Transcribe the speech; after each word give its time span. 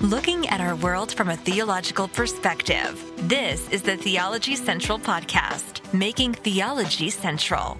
looking 0.00 0.48
at 0.48 0.62
our 0.62 0.74
world 0.76 1.12
from 1.12 1.28
a 1.28 1.36
theological 1.36 2.08
perspective. 2.08 3.04
This 3.28 3.68
is 3.68 3.82
the 3.82 3.98
Theology 3.98 4.56
Central 4.56 4.98
Podcast, 4.98 5.92
making 5.92 6.32
theology 6.32 7.10
central. 7.10 7.78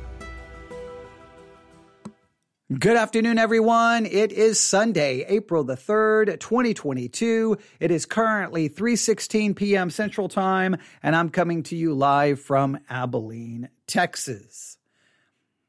Good 2.78 2.96
afternoon, 2.96 3.38
everyone. 3.38 4.04
It 4.04 4.32
is 4.32 4.60
Sunday, 4.60 5.24
April 5.28 5.64
the 5.64 5.76
3rd, 5.76 6.38
2022. 6.38 7.56
It 7.80 7.90
is 7.90 8.04
currently 8.04 8.68
3.16 8.68 9.56
p.m. 9.56 9.88
Central 9.88 10.28
Time, 10.28 10.76
and 11.02 11.16
I'm 11.16 11.30
coming 11.30 11.62
to 11.64 11.76
you 11.76 11.94
live 11.94 12.38
from 12.38 12.78
Abilene, 12.90 13.70
Texas. 13.86 14.69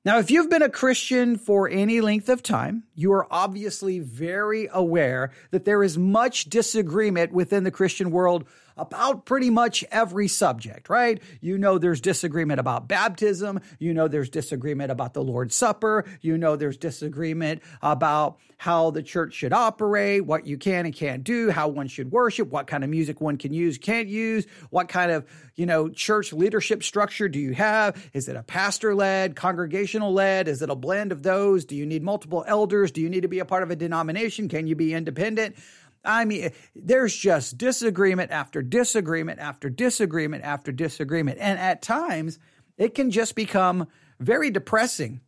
Now, 0.04 0.18
if 0.18 0.32
you've 0.32 0.50
been 0.50 0.64
a 0.64 0.70
Christian 0.70 1.38
for 1.38 1.70
any 1.70 2.02
length 2.02 2.28
of 2.28 2.42
time, 2.42 2.84
you 2.96 3.14
are 3.14 3.28
obviously 3.30 4.00
very 4.00 4.68
aware 4.74 5.32
that 5.52 5.64
there 5.64 5.84
is 5.84 5.96
much 5.96 6.46
disagreement 6.46 7.32
within 7.32 7.64
the 7.64 7.70
Christian 7.70 8.10
world 8.10 8.46
about 8.78 9.26
pretty 9.26 9.50
much 9.50 9.84
every 9.92 10.28
subject, 10.28 10.90
right? 10.90 11.22
You 11.40 11.58
know, 11.58 11.78
there's 11.78 12.02
disagreement 12.02 12.60
about 12.60 12.88
baptism. 12.88 13.60
You 13.80 13.94
know, 13.94 14.08
there's 14.08 14.30
disagreement 14.30 14.92
about 14.92 15.14
the 15.14 15.24
Lord's 15.24 15.56
Supper. 15.56 16.06
You 16.22 16.38
know, 16.38 16.56
there's 16.56 16.78
disagreement 16.78 17.62
about 17.82 18.38
how 18.58 18.92
the 18.92 19.02
church 19.02 19.34
should 19.34 19.54
operate, 19.54 20.24
what 20.24 20.46
you 20.46 20.56
can 20.56 20.86
and 20.86 20.94
can't 20.94 21.24
do, 21.24 21.50
how 21.50 21.68
one 21.68 21.88
should 21.88 22.12
worship, 22.12 22.48
what 22.50 22.68
kind 22.68 22.84
of 22.84 22.92
music 22.92 23.20
one 23.20 23.36
can 23.36 23.52
use, 23.52 23.80
can't 23.80 24.08
use, 24.08 24.46
what 24.70 24.88
kind 24.88 25.12
of, 25.12 25.26
you 25.56 25.66
know, 25.66 25.90
church 25.90 26.32
leadership 26.32 26.84
structure 26.84 27.28
do 27.28 27.40
you 27.40 27.54
have? 27.56 28.00
Is 28.14 28.30
it 28.30 28.36
a 28.36 28.44
pastor 28.44 28.94
led, 28.94 29.36
congregational 29.36 30.14
led? 30.14 30.48
Is 30.48 30.62
it 30.62 30.70
a 30.70 30.76
blend 30.76 31.12
of 31.12 31.24
those? 31.24 31.66
Do 31.66 31.76
you 31.76 31.88
need 31.88 32.04
multiple 32.04 32.44
elders? 32.48 32.92
Do 32.92 33.02
you 33.02 33.10
need 33.10 33.22
to 33.22 33.28
be 33.28 33.40
a 33.40 33.46
part 33.46 33.64
of 33.64 33.72
a 33.72 33.76
denomination? 33.76 34.48
Can 34.48 34.68
you 34.68 34.76
be 34.76 34.94
independent? 34.94 35.56
I 36.04 36.26
mean, 36.26 36.52
there's 36.76 37.16
just 37.16 37.58
disagreement 37.58 38.32
after 38.32 38.62
disagreement 38.62 39.40
after 39.40 39.70
disagreement 39.70 40.44
after 40.44 40.72
disagreement. 40.72 41.38
And 41.40 41.60
at 41.60 41.82
times, 41.82 42.40
it 42.78 42.96
can 42.96 43.12
just 43.12 43.36
become 43.36 43.88
very 44.20 44.50
depressing, 44.50 45.22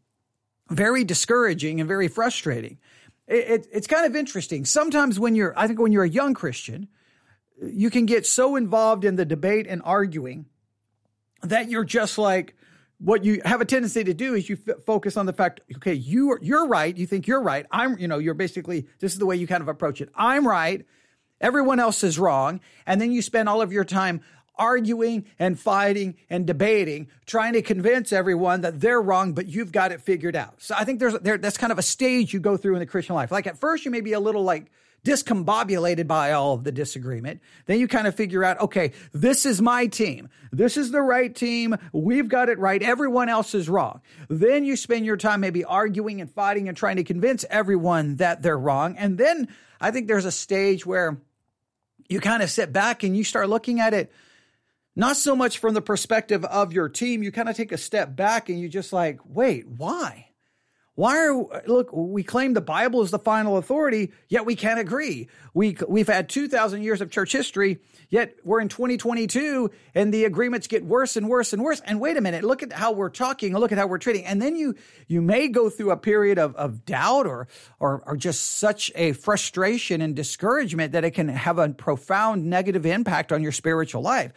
very 0.70 1.04
discouraging, 1.04 1.80
and 1.80 1.88
very 1.88 2.08
frustrating. 2.08 2.80
It, 3.28 3.36
it, 3.36 3.68
it's 3.72 3.88
kind 3.88 4.06
of 4.06 4.16
interesting. 4.16 4.66
Sometimes 4.66 5.20
when 5.20 5.36
you're, 5.36 5.54
I 5.58 5.68
think 5.68 5.80
when 5.80 5.92
you're 5.92 6.04
a 6.04 6.10
young 6.10 6.34
Christian, 6.34 6.88
you 7.62 7.90
can 7.90 8.06
get 8.06 8.26
so 8.26 8.56
involved 8.56 9.06
in 9.06 9.16
the 9.16 9.26
debate 9.26 9.68
and 9.68 9.82
arguing 9.86 10.48
that 11.44 11.70
you're 11.70 11.84
just 11.84 12.18
like, 12.18 12.56
what 13.00 13.26
you 13.26 13.42
have 13.44 13.62
a 13.62 13.66
tendency 13.66 14.04
to 14.04 14.14
do 14.14 14.34
is 14.34 14.48
you 14.48 14.58
f- 14.68 14.84
focus 14.86 15.18
on 15.18 15.26
the 15.26 15.34
fact, 15.34 15.62
okay, 15.76 15.94
you 15.94 16.32
are, 16.32 16.40
you're 16.42 16.68
right. 16.68 16.96
You 16.96 17.06
think 17.06 17.28
you're 17.28 17.42
right. 17.42 17.66
I'm, 17.72 17.98
you 17.98 18.08
know, 18.08 18.18
you're 18.18 18.34
basically, 18.34 18.88
this 19.00 19.14
is 19.14 19.20
the 19.20 19.26
way 19.26 19.36
you 19.36 19.48
kind 19.48 19.62
of 19.62 19.68
approach 19.68 20.00
it. 20.00 20.10
I'm 20.16 20.48
right. 20.48 20.86
Everyone 21.42 21.80
else 21.80 22.04
is 22.04 22.18
wrong. 22.18 22.62
And 22.86 23.02
then 23.02 23.12
you 23.12 23.22
spend 23.22 23.50
all 23.50 23.62
of 23.62 23.74
your 23.74 23.84
time 23.84 24.22
arguing 24.56 25.26
and 25.40 25.60
fighting 25.60 26.16
and 26.30 26.46
debating, 26.46 27.08
trying 27.26 27.54
to 27.54 27.62
convince 27.62 28.14
everyone 28.14 28.62
that 28.62 28.80
they're 28.80 29.02
wrong, 29.02 29.34
but 29.34 29.48
you've 29.48 29.72
got 29.72 29.92
it 29.92 30.00
figured 30.00 30.36
out. 30.36 30.62
So 30.62 30.76
I 30.78 30.86
think 30.86 31.00
there's, 31.00 31.18
there, 31.20 31.38
that's 31.38 31.58
kind 31.58 31.72
of 31.72 31.80
a 31.80 31.84
stage 31.84 32.34
you 32.34 32.40
go 32.40 32.56
through 32.56 32.76
in 32.76 32.80
the 32.80 32.86
Christian 32.86 33.16
life. 33.16 33.32
Like 33.32 33.48
at 33.48 33.58
first 33.58 33.84
you 33.84 33.92
may 33.92 34.02
be 34.02 34.14
a 34.14 34.20
little 34.20 34.44
like, 34.44 34.72
discombobulated 35.04 36.08
by 36.08 36.32
all 36.32 36.54
of 36.54 36.64
the 36.64 36.72
disagreement. 36.72 37.42
Then 37.66 37.80
you 37.80 37.88
kind 37.88 38.08
of 38.08 38.16
figure 38.16 38.44
out, 38.44 38.60
okay, 38.62 38.94
this 39.12 39.46
is 39.46 39.62
my 39.62 39.88
team. 39.88 40.30
This 40.52 40.78
is 40.78 40.92
the 40.92 41.02
right 41.02 41.34
team. 41.34 41.76
We've 41.92 42.30
got 42.30 42.50
it 42.50 42.58
right. 42.58 42.82
Everyone 42.82 43.28
else 43.28 43.54
is 43.54 43.68
wrong. 43.68 44.02
Then 44.30 44.64
you 44.64 44.76
spend 44.78 45.06
your 45.06 45.18
time 45.18 45.42
maybe 45.42 45.66
arguing 45.66 46.22
and 46.22 46.32
fighting 46.32 46.70
and 46.70 46.78
trying 46.78 46.96
to 46.98 47.04
convince 47.04 47.44
everyone 47.50 48.16
that 48.18 48.42
they're 48.42 48.58
wrong. 48.58 48.96
And 48.98 49.18
then 49.18 49.50
I 49.82 49.92
think 49.92 50.08
there's 50.08 50.26
a 50.26 50.32
stage 50.32 50.86
where 50.86 51.18
you 52.08 52.22
kind 52.22 52.42
of 52.42 52.50
sit 52.50 52.72
back 52.72 53.04
and 53.04 53.16
you 53.16 53.24
start 53.24 53.50
looking 53.50 53.80
at 53.82 53.94
it 53.94 54.12
not 54.96 55.18
so 55.18 55.36
much 55.36 55.58
from 55.58 55.74
the 55.74 55.82
perspective 55.82 56.46
of 56.46 56.72
your 56.72 56.88
team. 56.88 57.24
You 57.24 57.32
kind 57.32 57.50
of 57.50 57.58
take 57.58 57.72
a 57.72 57.78
step 57.78 58.16
back 58.16 58.48
and 58.48 58.60
you 58.60 58.70
just 58.70 58.94
like, 58.94 59.20
wait, 59.26 59.68
why? 59.68 60.28
Why 60.96 61.18
are 61.18 61.64
look? 61.66 61.90
We 61.92 62.22
claim 62.22 62.54
the 62.54 62.62
Bible 62.62 63.02
is 63.02 63.10
the 63.10 63.18
final 63.18 63.58
authority, 63.58 64.12
yet 64.30 64.46
we 64.46 64.56
can't 64.56 64.80
agree. 64.80 65.28
We 65.56 65.76
we've 65.88 66.08
had 66.08 66.30
two 66.30 66.48
thousand 66.48 66.84
years 66.84 67.02
of 67.02 67.10
church 67.10 67.32
history, 67.32 67.80
yet 68.10 68.36
we're 68.44 68.62
in 68.62 68.70
2022, 68.70 69.72
and 69.96 70.14
the 70.14 70.26
agreements 70.26 70.68
get 70.68 70.86
worse 70.86 71.16
and 71.16 71.28
worse 71.28 71.52
and 71.52 71.64
worse. 71.64 71.82
And 71.84 72.00
wait 72.00 72.16
a 72.18 72.22
minute, 72.22 72.44
look 72.44 72.62
at 72.62 72.72
how 72.72 72.92
we're 72.92 73.10
talking, 73.10 73.58
look 73.58 73.72
at 73.72 73.80
how 73.80 73.88
we're 73.88 73.98
treating, 73.98 74.24
and 74.26 74.40
then 74.40 74.56
you 74.56 74.76
you 75.08 75.24
may 75.24 75.48
go 75.48 75.68
through 75.68 75.90
a 75.90 75.98
period 75.98 76.38
of, 76.38 76.56
of 76.58 76.86
doubt 76.86 77.26
or, 77.26 77.48
or 77.80 78.04
or 78.06 78.16
just 78.16 78.58
such 78.58 78.92
a 78.94 79.14
frustration 79.14 80.00
and 80.00 80.16
discouragement 80.16 80.92
that 80.92 81.04
it 81.04 81.12
can 81.12 81.28
have 81.28 81.58
a 81.58 81.70
profound 81.70 82.46
negative 82.46 82.86
impact 82.86 83.32
on 83.32 83.42
your 83.42 83.52
spiritual 83.52 84.04
life. 84.04 84.32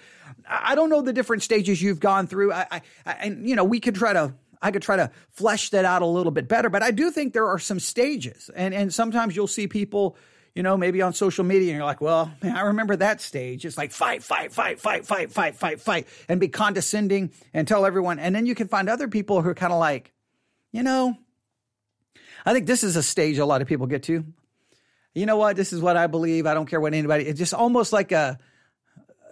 I 0.48 0.74
don't 0.74 0.88
know 0.88 1.02
the 1.02 1.12
different 1.12 1.42
stages 1.42 1.82
you've 1.82 2.00
gone 2.00 2.26
through. 2.26 2.52
I, 2.52 2.66
I, 2.70 2.82
I 3.04 3.12
and 3.12 3.46
you 3.46 3.56
know 3.56 3.64
we 3.64 3.78
could 3.78 3.94
try 3.94 4.14
to 4.14 4.32
I 4.60 4.70
could 4.70 4.82
try 4.82 4.96
to 4.96 5.10
flesh 5.30 5.70
that 5.70 5.84
out 5.84 6.02
a 6.02 6.06
little 6.06 6.32
bit 6.32 6.48
better, 6.48 6.68
but 6.68 6.82
I 6.82 6.90
do 6.90 7.10
think 7.10 7.32
there 7.32 7.48
are 7.48 7.58
some 7.58 7.80
stages. 7.80 8.50
And 8.54 8.74
and 8.74 8.92
sometimes 8.92 9.36
you'll 9.36 9.46
see 9.46 9.66
people, 9.66 10.16
you 10.54 10.62
know, 10.62 10.76
maybe 10.76 11.02
on 11.02 11.12
social 11.12 11.44
media 11.44 11.70
and 11.70 11.76
you're 11.76 11.86
like, 11.86 12.00
"Well, 12.00 12.32
man, 12.42 12.56
I 12.56 12.62
remember 12.62 12.96
that 12.96 13.20
stage. 13.20 13.64
It's 13.64 13.76
like 13.76 13.92
fight, 13.92 14.22
fight, 14.22 14.52
fight, 14.52 14.80
fight, 14.80 15.06
fight, 15.06 15.30
fight, 15.30 15.56
fight, 15.56 15.80
fight 15.80 16.08
and 16.28 16.40
be 16.40 16.48
condescending 16.48 17.32
and 17.52 17.68
tell 17.68 17.86
everyone." 17.86 18.18
And 18.18 18.34
then 18.34 18.46
you 18.46 18.54
can 18.54 18.68
find 18.68 18.88
other 18.88 19.08
people 19.08 19.42
who 19.42 19.48
are 19.50 19.54
kind 19.54 19.72
of 19.72 19.78
like, 19.78 20.12
"You 20.72 20.82
know, 20.82 21.16
I 22.44 22.52
think 22.52 22.66
this 22.66 22.84
is 22.84 22.96
a 22.96 23.02
stage 23.02 23.38
a 23.38 23.44
lot 23.46 23.60
of 23.60 23.68
people 23.68 23.86
get 23.86 24.04
to. 24.04 24.24
You 25.14 25.26
know 25.26 25.36
what? 25.36 25.56
This 25.56 25.72
is 25.72 25.80
what 25.80 25.96
I 25.96 26.06
believe. 26.06 26.46
I 26.46 26.54
don't 26.54 26.66
care 26.66 26.80
what 26.80 26.94
anybody. 26.94 27.24
It's 27.26 27.38
just 27.38 27.54
almost 27.54 27.92
like 27.92 28.12
a 28.12 28.38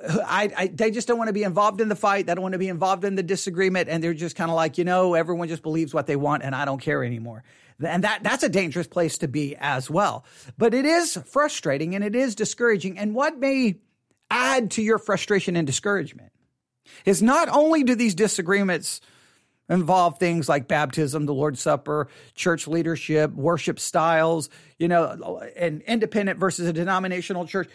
I, 0.09 0.51
I, 0.57 0.67
they 0.69 0.91
just 0.91 1.09
don't 1.09 1.19
want 1.19 1.29
to 1.29 1.35
be 1.35 1.43
involved 1.43 1.81
in 1.81 1.89
the 1.89 1.97
fight. 1.97 2.27
They 2.27 2.35
don't 2.35 2.43
want 2.43 2.53
to 2.53 2.59
be 2.59 2.69
involved 2.69 3.05
in 3.05 3.15
the 3.15 3.23
disagreement, 3.23 3.89
and 3.89 4.03
they're 4.03 4.15
just 4.15 4.37
kind 4.37 4.51
of 4.51 4.57
like, 4.57 4.79
you 4.79 4.85
know, 4.85 5.15
everyone 5.15 5.49
just 5.49 5.63
believes 5.63 5.95
what 5.95 6.07
they 6.07 6.17
want, 6.17 6.43
and 6.43 6.55
I 6.55 6.65
don't 6.65 6.81
care 6.81 7.05
anymore. 7.05 7.45
And 7.83 8.05
that 8.05 8.23
that's 8.23 8.43
a 8.43 8.49
dangerous 8.49 8.87
place 8.87 9.19
to 9.19 9.29
be 9.29 9.57
as 9.59 9.91
well. 9.91 10.25
But 10.57 10.75
it 10.75 10.85
is 10.85 11.19
frustrating 11.27 11.95
and 11.95 12.05
it 12.05 12.15
is 12.15 12.35
discouraging. 12.35 12.99
And 12.99 13.15
what 13.15 13.39
may 13.39 13.79
add 14.31 14.71
to 14.73 14.83
your 14.83 14.99
frustration 14.99 15.57
and 15.57 15.67
discouragement 15.67 16.33
is 17.05 17.23
not 17.23 17.49
only 17.49 17.83
do 17.83 17.95
these 17.95 18.15
disagreements 18.15 19.01
involve 19.69 20.19
things 20.19 20.49
like 20.49 20.69
baptism, 20.69 21.27
the 21.27 21.35
Lord's 21.35 21.61
Supper, 21.61 22.09
church 22.35 22.69
leadership, 22.69 23.33
worship 23.33 23.81
styles, 23.81 24.51
you 24.79 24.89
know, 24.89 25.41
an 25.57 25.83
independent 25.87 26.39
versus 26.39 26.69
a 26.69 26.73
denominational 26.73 27.47
church 27.47 27.69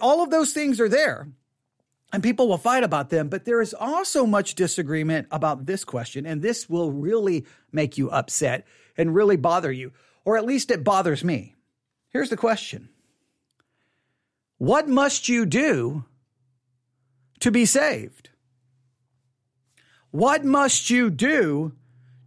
all 0.00 0.22
of 0.22 0.30
those 0.30 0.52
things 0.52 0.80
are 0.80 0.88
there 0.88 1.28
and 2.12 2.22
people 2.22 2.46
will 2.46 2.58
fight 2.58 2.84
about 2.84 3.08
them, 3.08 3.28
but 3.28 3.44
there 3.44 3.62
is 3.62 3.74
also 3.74 4.26
much 4.26 4.54
disagreement 4.54 5.26
about 5.30 5.64
this 5.64 5.82
question, 5.82 6.26
and 6.26 6.42
this 6.42 6.68
will 6.68 6.92
really 6.92 7.46
make 7.72 7.96
you 7.96 8.10
upset 8.10 8.66
and 8.96 9.14
really 9.14 9.36
bother 9.36 9.72
you, 9.72 9.92
or 10.24 10.36
at 10.36 10.44
least 10.44 10.70
it 10.70 10.84
bothers 10.84 11.24
me. 11.24 11.54
Here's 12.10 12.28
the 12.28 12.36
question 12.36 12.90
What 14.58 14.88
must 14.88 15.28
you 15.28 15.46
do 15.46 16.04
to 17.40 17.50
be 17.50 17.64
saved? 17.64 18.28
What 20.10 20.44
must 20.44 20.90
you 20.90 21.08
do 21.08 21.72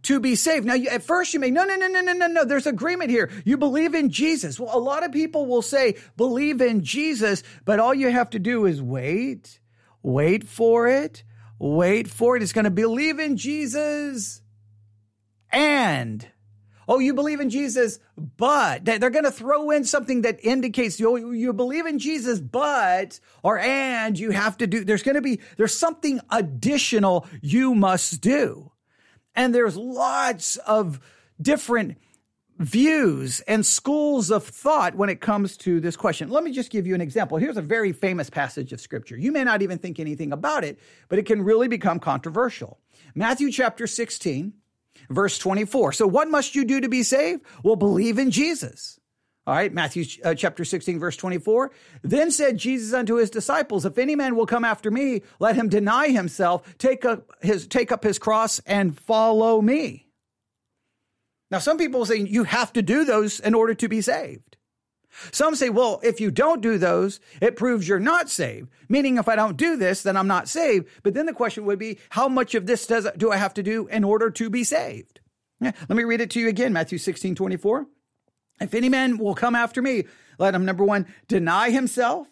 to 0.06 0.20
be 0.20 0.34
saved. 0.34 0.66
Now, 0.66 0.74
you, 0.74 0.88
at 0.88 1.02
first 1.02 1.34
you 1.34 1.40
may, 1.40 1.50
no, 1.50 1.64
no, 1.64 1.76
no, 1.76 1.88
no, 1.88 2.00
no, 2.00 2.12
no, 2.12 2.26
no. 2.26 2.44
There's 2.44 2.66
agreement 2.66 3.10
here. 3.10 3.30
You 3.44 3.56
believe 3.56 3.94
in 3.94 4.10
Jesus. 4.10 4.58
Well, 4.58 4.76
a 4.76 4.78
lot 4.78 5.04
of 5.04 5.12
people 5.12 5.46
will 5.46 5.62
say, 5.62 5.96
believe 6.16 6.60
in 6.60 6.82
Jesus, 6.82 7.42
but 7.64 7.80
all 7.80 7.94
you 7.94 8.10
have 8.10 8.30
to 8.30 8.38
do 8.38 8.66
is 8.66 8.80
wait, 8.80 9.60
wait 10.02 10.46
for 10.46 10.86
it, 10.86 11.24
wait 11.58 12.08
for 12.08 12.36
it. 12.36 12.42
It's 12.42 12.52
going 12.52 12.64
to 12.64 12.70
believe 12.70 13.18
in 13.18 13.36
Jesus 13.36 14.42
and 15.50 16.26
Oh, 16.88 17.00
you 17.00 17.14
believe 17.14 17.40
in 17.40 17.50
Jesus, 17.50 17.98
but 18.16 18.84
they're 18.84 19.10
going 19.10 19.24
to 19.24 19.30
throw 19.32 19.70
in 19.70 19.84
something 19.84 20.22
that 20.22 20.44
indicates 20.44 21.00
oh, 21.00 21.16
you, 21.16 21.32
you 21.32 21.52
believe 21.52 21.84
in 21.84 21.98
Jesus, 21.98 22.38
but, 22.38 23.18
or 23.42 23.58
and 23.58 24.16
you 24.16 24.30
have 24.30 24.56
to 24.58 24.68
do, 24.68 24.84
there's 24.84 25.02
going 25.02 25.16
to 25.16 25.20
be, 25.20 25.40
there's 25.56 25.76
something 25.76 26.20
additional 26.30 27.26
you 27.42 27.74
must 27.74 28.20
do. 28.20 28.70
And 29.36 29.54
there's 29.54 29.76
lots 29.76 30.56
of 30.56 30.98
different 31.40 31.98
views 32.58 33.40
and 33.40 33.66
schools 33.66 34.30
of 34.30 34.42
thought 34.42 34.94
when 34.94 35.10
it 35.10 35.20
comes 35.20 35.56
to 35.58 35.78
this 35.78 35.96
question. 35.96 36.30
Let 36.30 36.42
me 36.42 36.52
just 36.52 36.70
give 36.70 36.86
you 36.86 36.94
an 36.94 37.02
example. 37.02 37.36
Here's 37.36 37.58
a 37.58 37.62
very 37.62 37.92
famous 37.92 38.30
passage 38.30 38.72
of 38.72 38.80
scripture. 38.80 39.16
You 39.16 39.30
may 39.30 39.44
not 39.44 39.60
even 39.60 39.78
think 39.78 40.00
anything 40.00 40.32
about 40.32 40.64
it, 40.64 40.78
but 41.08 41.18
it 41.18 41.26
can 41.26 41.42
really 41.42 41.68
become 41.68 42.00
controversial. 42.00 42.78
Matthew 43.14 43.52
chapter 43.52 43.86
16, 43.86 44.54
verse 45.10 45.38
24. 45.38 45.92
So 45.92 46.06
what 46.06 46.28
must 46.28 46.54
you 46.54 46.64
do 46.64 46.80
to 46.80 46.88
be 46.88 47.02
saved? 47.02 47.42
Well, 47.62 47.76
believe 47.76 48.18
in 48.18 48.30
Jesus. 48.30 48.98
All 49.46 49.54
right, 49.54 49.72
Matthew 49.72 50.04
uh, 50.24 50.34
chapter 50.34 50.64
16, 50.64 50.98
verse 50.98 51.16
24. 51.16 51.70
Then 52.02 52.32
said 52.32 52.58
Jesus 52.58 52.92
unto 52.92 53.14
his 53.14 53.30
disciples, 53.30 53.86
If 53.86 53.96
any 53.96 54.16
man 54.16 54.34
will 54.34 54.46
come 54.46 54.64
after 54.64 54.90
me, 54.90 55.22
let 55.38 55.54
him 55.54 55.68
deny 55.68 56.08
himself, 56.08 56.76
take 56.78 57.04
up 57.04 57.30
his, 57.42 57.68
take 57.68 57.92
up 57.92 58.02
his 58.02 58.18
cross, 58.18 58.58
and 58.66 58.98
follow 58.98 59.62
me. 59.62 60.08
Now, 61.48 61.60
some 61.60 61.78
people 61.78 62.04
say 62.04 62.16
you 62.16 62.42
have 62.42 62.72
to 62.72 62.82
do 62.82 63.04
those 63.04 63.38
in 63.38 63.54
order 63.54 63.74
to 63.74 63.88
be 63.88 64.00
saved. 64.00 64.56
Some 65.30 65.54
say, 65.54 65.70
well, 65.70 66.00
if 66.02 66.20
you 66.20 66.32
don't 66.32 66.60
do 66.60 66.76
those, 66.76 67.20
it 67.40 67.56
proves 67.56 67.88
you're 67.88 68.00
not 68.00 68.28
saved. 68.28 68.68
Meaning, 68.88 69.16
if 69.16 69.28
I 69.28 69.36
don't 69.36 69.56
do 69.56 69.76
this, 69.76 70.02
then 70.02 70.16
I'm 70.16 70.26
not 70.26 70.48
saved. 70.48 70.88
But 71.04 71.14
then 71.14 71.26
the 71.26 71.32
question 71.32 71.64
would 71.66 71.78
be, 71.78 71.98
how 72.10 72.28
much 72.28 72.56
of 72.56 72.66
this 72.66 72.84
does 72.84 73.06
do 73.16 73.30
I 73.30 73.36
have 73.36 73.54
to 73.54 73.62
do 73.62 73.86
in 73.86 74.02
order 74.02 74.28
to 74.30 74.50
be 74.50 74.64
saved? 74.64 75.20
Yeah, 75.60 75.72
let 75.88 75.96
me 75.96 76.04
read 76.04 76.20
it 76.20 76.30
to 76.30 76.40
you 76.40 76.48
again, 76.48 76.72
Matthew 76.72 76.98
16, 76.98 77.36
24. 77.36 77.86
If 78.60 78.74
any 78.74 78.88
man 78.88 79.18
will 79.18 79.34
come 79.34 79.54
after 79.54 79.82
me, 79.82 80.04
let 80.38 80.54
him, 80.54 80.64
number 80.64 80.84
one, 80.84 81.06
deny 81.28 81.70
himself, 81.70 82.28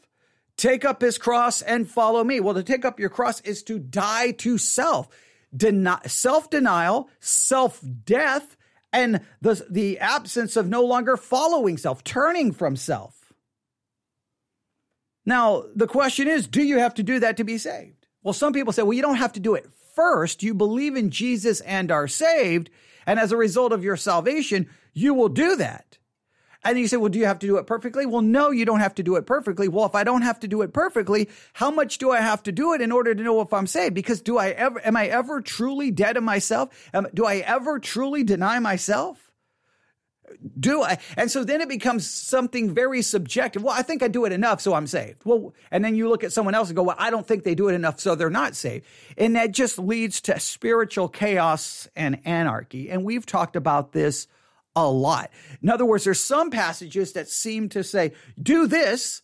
take 0.57 0.85
up 0.85 1.01
his 1.01 1.19
cross, 1.19 1.63
and 1.63 1.89
follow 1.89 2.25
me. 2.25 2.41
Well, 2.41 2.55
to 2.55 2.63
take 2.63 2.85
up 2.85 3.01
your 3.01 3.11
cross 3.11 3.41
is 3.43 3.63
to 3.65 3.79
die 3.79 4.33
to 4.33 4.59
self. 4.59 5.09
Deny, 5.57 6.01
self-denial, 6.07 7.09
self-death, 7.21 8.57
and 8.93 9.21
the, 9.41 9.65
the 9.71 9.99
absence 9.99 10.57
of 10.57 10.69
no 10.69 10.85
longer 10.85 11.17
following 11.17 11.77
self, 11.77 12.03
turning 12.05 12.53
from 12.53 12.77
self. 12.77 13.33
Now, 15.27 15.65
the 15.75 15.87
question 15.87 16.29
is, 16.29 16.47
do 16.47 16.63
you 16.63 16.79
have 16.79 16.95
to 16.95 17.03
do 17.03 17.21
that 17.21 17.37
to 17.39 17.45
be 17.45 17.59
saved? 17.59 18.07
Well, 18.23 18.35
some 18.35 18.53
people 18.53 18.73
say, 18.73 18.83
well, 18.83 18.93
you 18.93 19.03
don't 19.03 19.17
have 19.17 19.33
to 19.35 19.41
do 19.41 19.55
it 19.55 19.67
first. 19.95 20.43
You 20.43 20.55
believe 20.55 20.97
in 20.97 21.11
Jesus 21.11 21.61
and 21.61 21.91
are 21.91 22.09
saved. 22.09 22.71
And 23.07 23.19
as 23.19 23.33
a 23.33 23.37
result 23.37 23.73
of 23.73 23.85
your 23.85 23.97
salvation, 23.97 24.69
you 24.93 25.15
will 25.15 25.29
do 25.29 25.57
that. 25.57 25.99
And 26.65 26.79
you 26.79 26.89
say, 26.89 26.97
well, 26.97 27.11
do 27.11 27.19
you 27.19 27.27
have 27.27 27.39
to 27.41 27.47
do 27.47 27.57
it 27.59 27.67
perfectly? 27.67 28.07
Well, 28.07 28.23
no, 28.23 28.51
you 28.51 28.65
don't 28.65 28.81
have 28.81 28.95
to 28.97 29.03
do 29.03 29.17
it 29.17 29.27
perfectly. 29.27 29.69
Well, 29.69 29.85
if 29.87 29.95
I 29.95 30.05
don't 30.05 30.23
have 30.23 30.41
to 30.41 30.49
do 30.49 30.63
it 30.63 30.73
perfectly, 30.73 31.29
how 31.53 31.71
much 31.71 31.99
do 31.99 32.11
I 32.11 32.21
have 32.21 32.43
to 32.45 32.53
do 32.53 32.73
it 32.73 32.81
in 32.81 32.91
order 32.91 33.15
to 33.15 33.23
know 33.23 33.41
if 33.41 33.53
I'm 33.53 33.67
saved? 33.67 33.95
Because 33.95 34.23
do 34.23 34.39
I 34.39 34.51
ever, 34.51 34.81
am 34.85 34.97
I 34.97 35.07
ever 35.07 35.41
truly 35.41 35.91
dead 35.91 36.15
to 36.15 36.21
myself? 36.21 36.91
Do 37.13 37.27
I 37.27 37.37
ever 37.37 37.79
truly 37.79 38.25
deny 38.25 38.59
myself? 38.59 39.25
do 40.59 40.83
I? 40.83 40.99
And 41.17 41.31
so 41.31 41.45
then 41.45 41.61
it 41.61 41.69
becomes 41.69 42.11
something 42.11 42.73
very 42.75 43.03
subjective. 43.03 43.63
Well, 43.63 43.75
I 43.77 43.83
think 43.83 44.03
I 44.03 44.09
do 44.09 44.25
it 44.25 44.33
enough, 44.33 44.61
so 44.61 44.75
I'm 44.75 44.87
saved. 44.87 45.25
Well, 45.25 45.55
and 45.71 45.85
then 45.85 45.95
you 45.95 46.09
look 46.09 46.25
at 46.25 46.33
someone 46.33 46.55
else 46.55 46.69
and 46.69 46.77
go, 46.77 46.83
well, 46.83 46.97
I 46.99 47.11
don't 47.11 47.27
think 47.27 47.45
they 47.45 47.55
do 47.55 47.69
it 47.69 47.75
enough, 47.75 48.01
so 48.01 48.15
they're 48.15 48.31
not 48.31 48.57
saved. 48.57 48.87
And 49.17 49.37
that 49.37 49.53
just 49.53 49.79
leads 49.79 50.21
to 50.23 50.39
spiritual 50.41 51.09
chaos 51.09 51.89
and 51.97 52.21
anarchy. 52.25 52.91
And 52.91 53.05
we've 53.05 53.27
talked 53.27 53.57
about 53.57 53.93
this 53.93 54.27
a 54.77 54.89
lot. 54.89 55.31
In 55.63 55.69
other 55.69 55.85
words, 55.85 56.05
there's 56.05 56.21
some 56.21 56.51
passages 56.51 57.13
that 57.13 57.29
seem 57.29 57.69
to 57.71 57.85
say, 57.85 58.13
do 58.41 58.67
this. 58.67 59.23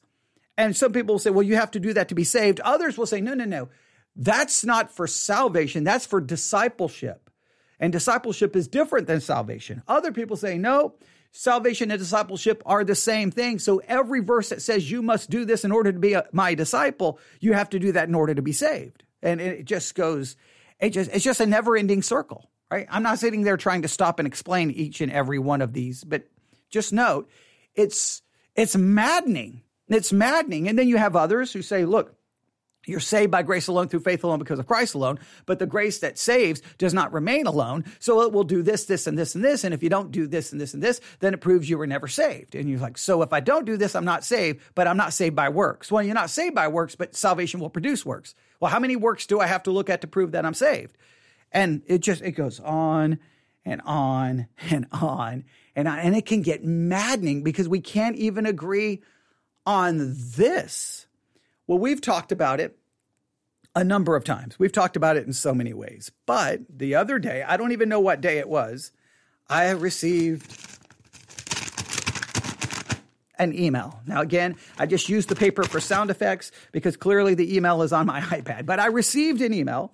And 0.56 0.76
some 0.76 0.93
people 0.93 1.14
will 1.14 1.20
say, 1.20 1.31
well, 1.31 1.43
you 1.43 1.56
have 1.56 1.70
to 1.73 1.81
do 1.81 1.93
that 1.94 2.08
to 2.08 2.14
be 2.14 2.25
saved. 2.25 2.61
Others 2.61 2.99
will 2.99 3.06
say, 3.06 3.20
no, 3.20 3.35
no, 3.35 3.44
no. 3.44 3.69
That's 4.17 4.64
not 4.64 4.94
for 4.94 5.06
salvation. 5.06 5.85
That's 5.85 6.06
for 6.06 6.20
discipleship. 6.20 7.31
And 7.79 7.93
discipleship 7.93 8.55
is 8.56 8.69
different 8.69 9.06
than 9.06 9.20
salvation. 9.20 9.82
Other 9.88 10.12
people 10.12 10.37
say, 10.37 10.58
no, 10.58 10.94
salvation 11.32 11.91
and 11.91 11.99
discipleship 11.99 12.62
are 12.67 12.85
the 12.85 12.94
same 12.94 13.31
thing. 13.31 13.58
So 13.58 13.81
every 13.88 14.20
verse 14.20 14.50
that 14.50 14.61
says 14.61 14.91
you 14.91 15.00
must 15.00 15.31
do 15.31 15.44
this 15.46 15.64
in 15.64 15.73
order 15.73 15.93
to 15.93 15.99
be 15.99 16.12
a, 16.12 16.26
my 16.32 16.55
disciple, 16.55 17.19
you 17.41 17.55
have 17.55 17.70
to 17.70 17.79
do 17.79 17.93
that 17.93 18.08
in 18.08 18.14
order 18.14 18.35
to 18.35 18.43
be 18.43 18.53
saved. 18.53 19.05
And 19.23 19.41
it 19.41 19.64
just 19.64 19.94
goes, 19.94 20.37
it 20.79 20.91
just, 20.91 21.11
it's 21.12 21.25
just 21.25 21.41
a 21.41 21.46
never 21.46 21.76
ending 21.76 22.03
circle 22.03 22.50
right? 22.70 22.87
I'm 22.90 23.02
not 23.02 23.19
sitting 23.19 23.43
there 23.43 23.56
trying 23.56 23.82
to 23.82 23.88
stop 23.88 24.19
and 24.19 24.26
explain 24.26 24.70
each 24.70 25.00
and 25.00 25.12
every 25.12 25.38
one 25.38 25.62
of 25.62 25.72
these, 25.72 26.05
but 26.05 26.28
just 26.70 26.93
note 26.93 27.28
it's 27.75 28.22
it's 28.55 28.76
maddening. 28.76 29.62
It's 29.88 30.12
maddening. 30.12 30.69
And 30.69 30.78
then 30.78 30.88
you 30.88 30.96
have 30.96 31.17
others 31.17 31.52
who 31.52 31.62
say, 31.62 31.84
look, 31.84 32.14
you're 32.87 33.00
saved 33.00 33.31
by 33.31 33.43
grace 33.43 33.69
alone 33.69 33.88
through 33.88 34.00
faith 34.00 34.25
alone 34.25 34.38
because 34.38 34.58
of 34.58 34.67
Christ 34.67 34.94
alone, 34.94 35.19
but 35.44 35.58
the 35.58 35.67
grace 35.67 35.99
that 35.99 36.19
saves 36.19 36.62
does 36.78 36.94
not 36.94 37.12
remain 37.12 37.46
alone. 37.46 37.84
So 37.99 38.22
it 38.22 38.32
will 38.32 38.44
do 38.44 38.62
this, 38.62 38.87
this, 38.87 39.06
and 39.06 39.19
this, 39.19 39.34
and 39.34 39.44
this. 39.44 39.64
And 39.64 39.75
if 39.75 39.82
you 39.82 39.90
don't 39.90 40.11
do 40.11 40.26
this 40.26 40.52
and 40.52 40.61
this 40.61 40.72
and 40.72 40.82
this, 40.82 41.00
then 41.19 41.34
it 41.34 41.40
proves 41.40 41.69
you 41.69 41.76
were 41.76 41.87
never 41.87 42.08
saved. 42.08 42.55
And 42.55 42.70
you're 42.70 42.78
like, 42.78 42.96
so 42.96 43.22
if 43.22 43.32
I 43.32 43.40
don't 43.40 43.67
do 43.67 43.76
this, 43.76 43.94
I'm 43.94 44.06
not 44.06 44.25
saved, 44.25 44.61
but 44.75 44.87
I'm 44.87 44.96
not 44.96 45.12
saved 45.12 45.37
by 45.37 45.50
works. 45.50 45.93
Well, 45.93 46.02
you're 46.02 46.14
not 46.14 46.31
saved 46.31 46.55
by 46.55 46.69
works, 46.69 46.94
but 46.94 47.14
salvation 47.14 47.61
will 47.61 47.70
produce 47.70 48.06
works. 48.06 48.34
Well, 48.61 48.70
how 48.70 48.81
many 48.81 48.96
works 48.96 49.26
do 49.26 49.40
I 49.40 49.46
have 49.46 49.64
to 49.64 49.70
look 49.70 49.90
at 49.90 50.00
to 50.00 50.06
prove 50.06 50.32
that 50.32 50.46
I'm 50.46 50.55
saved? 50.55 50.96
And 51.52 51.82
it 51.87 51.99
just, 51.99 52.23
it 52.23 52.32
goes 52.32 52.61
on 52.61 53.19
and 53.64 53.81
on 53.85 54.47
and 54.70 54.87
on 54.93 55.44
and 55.76 55.88
on. 55.88 55.99
And 55.99 56.17
it 56.17 56.26
can 56.26 56.43
get 56.43 56.64
maddening 56.64 57.43
because 57.43 57.69
we 57.69 57.81
can't 57.81 58.17
even 58.17 58.47
agree 58.47 59.02
on 59.67 60.14
this. 60.37 61.06
Well, 61.67 61.79
we've 61.79 62.00
talked 62.00 62.32
about 62.32 62.61
it 62.61 62.76
a 63.75 63.85
number 63.85 64.17
of 64.17 64.25
times. 64.25 64.58
We've 64.58 64.73
talked 64.73 64.97
about 64.97 65.17
it 65.17 65.26
in 65.26 65.32
so 65.32 65.55
many 65.55 65.73
ways. 65.73 66.11
But 66.26 66.61
the 66.69 66.97
other 66.97 67.19
day, 67.19 67.43
I 67.43 67.56
don't 67.56 67.73
even 67.73 67.88
know 67.88 68.00
what 68.00 68.20
day 68.20 68.38
it 68.38 68.49
was, 68.49 68.93
I 69.49 69.70
received 69.70 70.79
an 73.38 73.58
email. 73.58 74.00
Now, 74.06 74.20
again, 74.20 74.56
I 74.79 74.87
just 74.87 75.08
used 75.08 75.29
the 75.29 75.35
paper 75.35 75.62
for 75.62 75.81
sound 75.81 76.11
effects 76.11 76.53
because 76.73 76.96
clearly 76.96 77.35
the 77.35 77.56
email 77.56 77.82
is 77.82 77.93
on 77.93 78.06
my 78.06 78.20
iPad. 78.37 78.67
But 78.67 78.81
I 78.81 78.87
received 78.87 79.41
an 79.41 79.55
email 79.55 79.93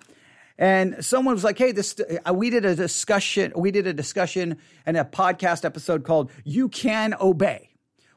and 0.57 1.03
someone 1.05 1.35
was 1.35 1.43
like, 1.43 1.57
"Hey, 1.57 1.71
this 1.71 1.95
uh, 1.99 2.33
we 2.33 2.49
did 2.49 2.65
a 2.65 2.75
discussion. 2.75 3.53
We 3.55 3.71
did 3.71 3.87
a 3.87 3.93
discussion 3.93 4.57
and 4.85 4.97
a 4.97 5.03
podcast 5.03 5.65
episode 5.65 6.03
called 6.03 6.31
"You 6.43 6.69
Can 6.69 7.15
Obey." 7.19 7.69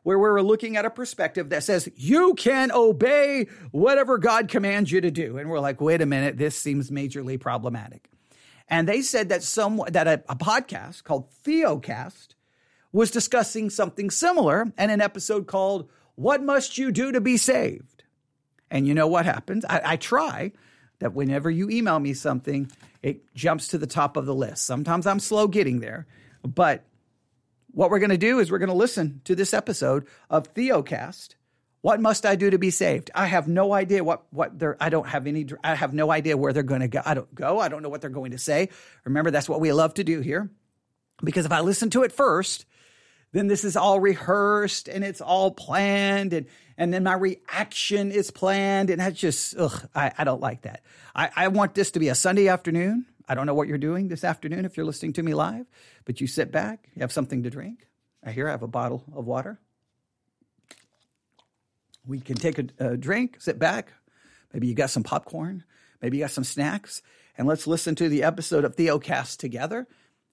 Where 0.03 0.19
we 0.19 0.23
were 0.23 0.43
looking 0.43 0.79
at 0.79 0.87
a 0.87 0.91
perspective 0.91 1.51
that 1.51 1.63
says 1.63 1.87
you 1.95 2.33
can 2.35 2.73
obey 2.73 3.49
whatever 3.71 4.17
God 4.17 4.49
commands 4.49 4.91
you 4.91 5.03
to 5.03 5.11
do. 5.11 5.37
And 5.37 5.51
we're 5.51 5.61
like, 5.61 5.79
wait 5.79 6.01
a 6.01 6.07
minute, 6.07 6.39
this 6.39 6.57
seems 6.57 6.91
majorly 6.91 7.39
problematic. 7.39 8.09
And 8.67 8.89
they 8.89 9.03
said 9.03 9.29
that 9.29 9.43
some 9.43 9.83
that 9.89 10.07
a, 10.07 10.23
a 10.27 10.37
podcast 10.37 11.05
called 11.05 11.29
Theocast 11.45 12.29
was 12.93 13.11
discussing 13.11 13.69
something 13.69 14.11
similar 14.11 14.73
and 14.79 14.91
an 14.91 15.01
episode 15.01 15.47
called 15.47 15.91
What 16.15 16.43
Must 16.43 16.79
You 16.79 16.93
Do 16.93 17.13
to 17.13 17.21
Be 17.21 17.37
Saved? 17.37 18.05
And 18.71 18.87
you 18.87 18.95
know 18.95 19.07
what 19.07 19.27
happens? 19.27 19.65
I, 19.69 19.83
I 19.85 19.97
try 19.97 20.53
that 21.01 21.15
whenever 21.15 21.51
you 21.51 21.69
email 21.69 21.99
me 21.99 22.15
something, 22.15 22.71
it 23.03 23.35
jumps 23.35 23.69
to 23.69 23.79
the 23.79 23.87
top 23.87 24.17
of 24.17 24.27
the 24.27 24.35
list. 24.35 24.65
Sometimes 24.65 25.07
I'm 25.07 25.21
slow 25.21 25.49
getting 25.49 25.81
there, 25.81 26.07
but 26.43 26.85
what 27.73 27.91
we're 27.91 27.99
going 27.99 28.11
to 28.11 28.19
do 28.19 28.39
is 28.39 28.51
we're 28.51 28.59
going 28.59 28.69
to 28.69 28.75
listen 28.75 29.21
to 29.25 29.35
this 29.35 29.53
episode 29.53 30.07
of 30.29 30.55
Theocast. 30.55 31.35
What 31.83 32.01
must 32.01 32.27
I 32.27 32.35
do 32.37 32.51
to 32.51 32.59
be 32.59 32.71
saved? 32.71 33.11
I 33.15 33.27
have 33.27 33.49
no 33.49 33.73
idea 33.73 34.05
what 34.05 34.25
what 34.31 34.59
they're. 34.59 34.77
I 34.79 34.91
don't 34.91 35.09
have 35.09 35.27
any. 35.27 35.47
I 35.65 35.75
have 35.75 35.95
no 35.95 36.11
idea 36.11 36.37
where 36.37 36.53
they're 36.53 36.63
going 36.63 36.83
to 36.83 36.89
go. 36.89 37.01
I 37.05 37.15
don't 37.15 37.35
go. 37.35 37.59
I 37.59 37.69
don't 37.69 37.83
know 37.83 37.89
what 37.89 38.03
they're 38.03 38.11
going 38.11 38.33
to 38.33 38.39
say. 38.39 38.69
Remember, 39.05 39.31
that's 39.31 39.49
what 39.49 39.61
we 39.61 39.73
love 39.73 39.95
to 39.95 40.05
do 40.05 40.21
here, 40.21 40.51
because 41.25 41.47
if 41.47 41.53
I 41.53 41.61
listen 41.61 41.89
to 41.91 42.03
it 42.03 42.13
first, 42.13 42.67
then 43.33 43.47
this 43.47 43.65
is 43.65 43.77
all 43.77 44.01
rehearsed 44.01 44.89
and 44.89 45.05
it's 45.05 45.21
all 45.21 45.51
planned 45.51 46.33
and 46.33 46.47
and 46.77 46.95
then 46.95 47.05
my 47.05 47.15
reaction 47.15 48.11
is 48.11 48.31
planned 48.31 48.91
and 48.91 49.01
that's 49.01 49.19
just 49.19 49.55
ugh, 49.59 49.89
I, 49.95 50.13
I 50.17 50.25
don't 50.25 50.41
like 50.41 50.63
that. 50.63 50.83
I, 51.15 51.31
I 51.37 51.49
want 51.49 51.75
this 51.75 51.91
to 51.93 52.01
be 52.01 52.09
a 52.09 52.15
Sunday 52.15 52.49
afternoon. 52.49 53.07
I 53.29 53.35
don't 53.35 53.47
know 53.47 53.55
what 53.55 53.69
you're 53.69 53.79
doing 53.79 54.09
this 54.09 54.25
afternoon 54.25 54.65
if 54.65 54.77
you're 54.77 54.87
listening 54.87 55.13
to 55.15 55.23
me 55.23 55.35
live, 55.35 55.67
but 56.05 56.21
you 56.21 56.27
sit 56.27 56.51
back, 56.51 56.89
you 56.95 57.01
have 57.01 57.13
something 57.13 57.43
to 57.43 57.51
drink. 57.51 57.87
I 58.25 58.33
hear 58.33 58.49
I 58.49 58.53
have 58.53 58.63
a 58.63 58.69
bottle 58.69 59.05
of 59.15 59.27
water. 59.27 59.61
We 62.07 62.21
can 62.21 62.37
take 62.37 62.59
a, 62.59 62.65
a 62.79 62.97
drink, 62.97 63.37
sit 63.41 63.59
back. 63.59 63.93
Maybe 64.53 64.67
you 64.67 64.75
got 64.75 64.91
some 64.91 65.05
popcorn, 65.05 65.65
maybe 66.03 66.17
you 66.17 66.25
got 66.25 66.33
some 66.33 66.45
snacks, 66.45 67.03
and 67.39 67.47
let's 67.47 67.67
listen 67.67 67.95
to 67.97 68.09
the 68.09 68.25
episode 68.25 68.65
of 68.65 68.75
Theocast 68.75 69.37
together 69.37 69.87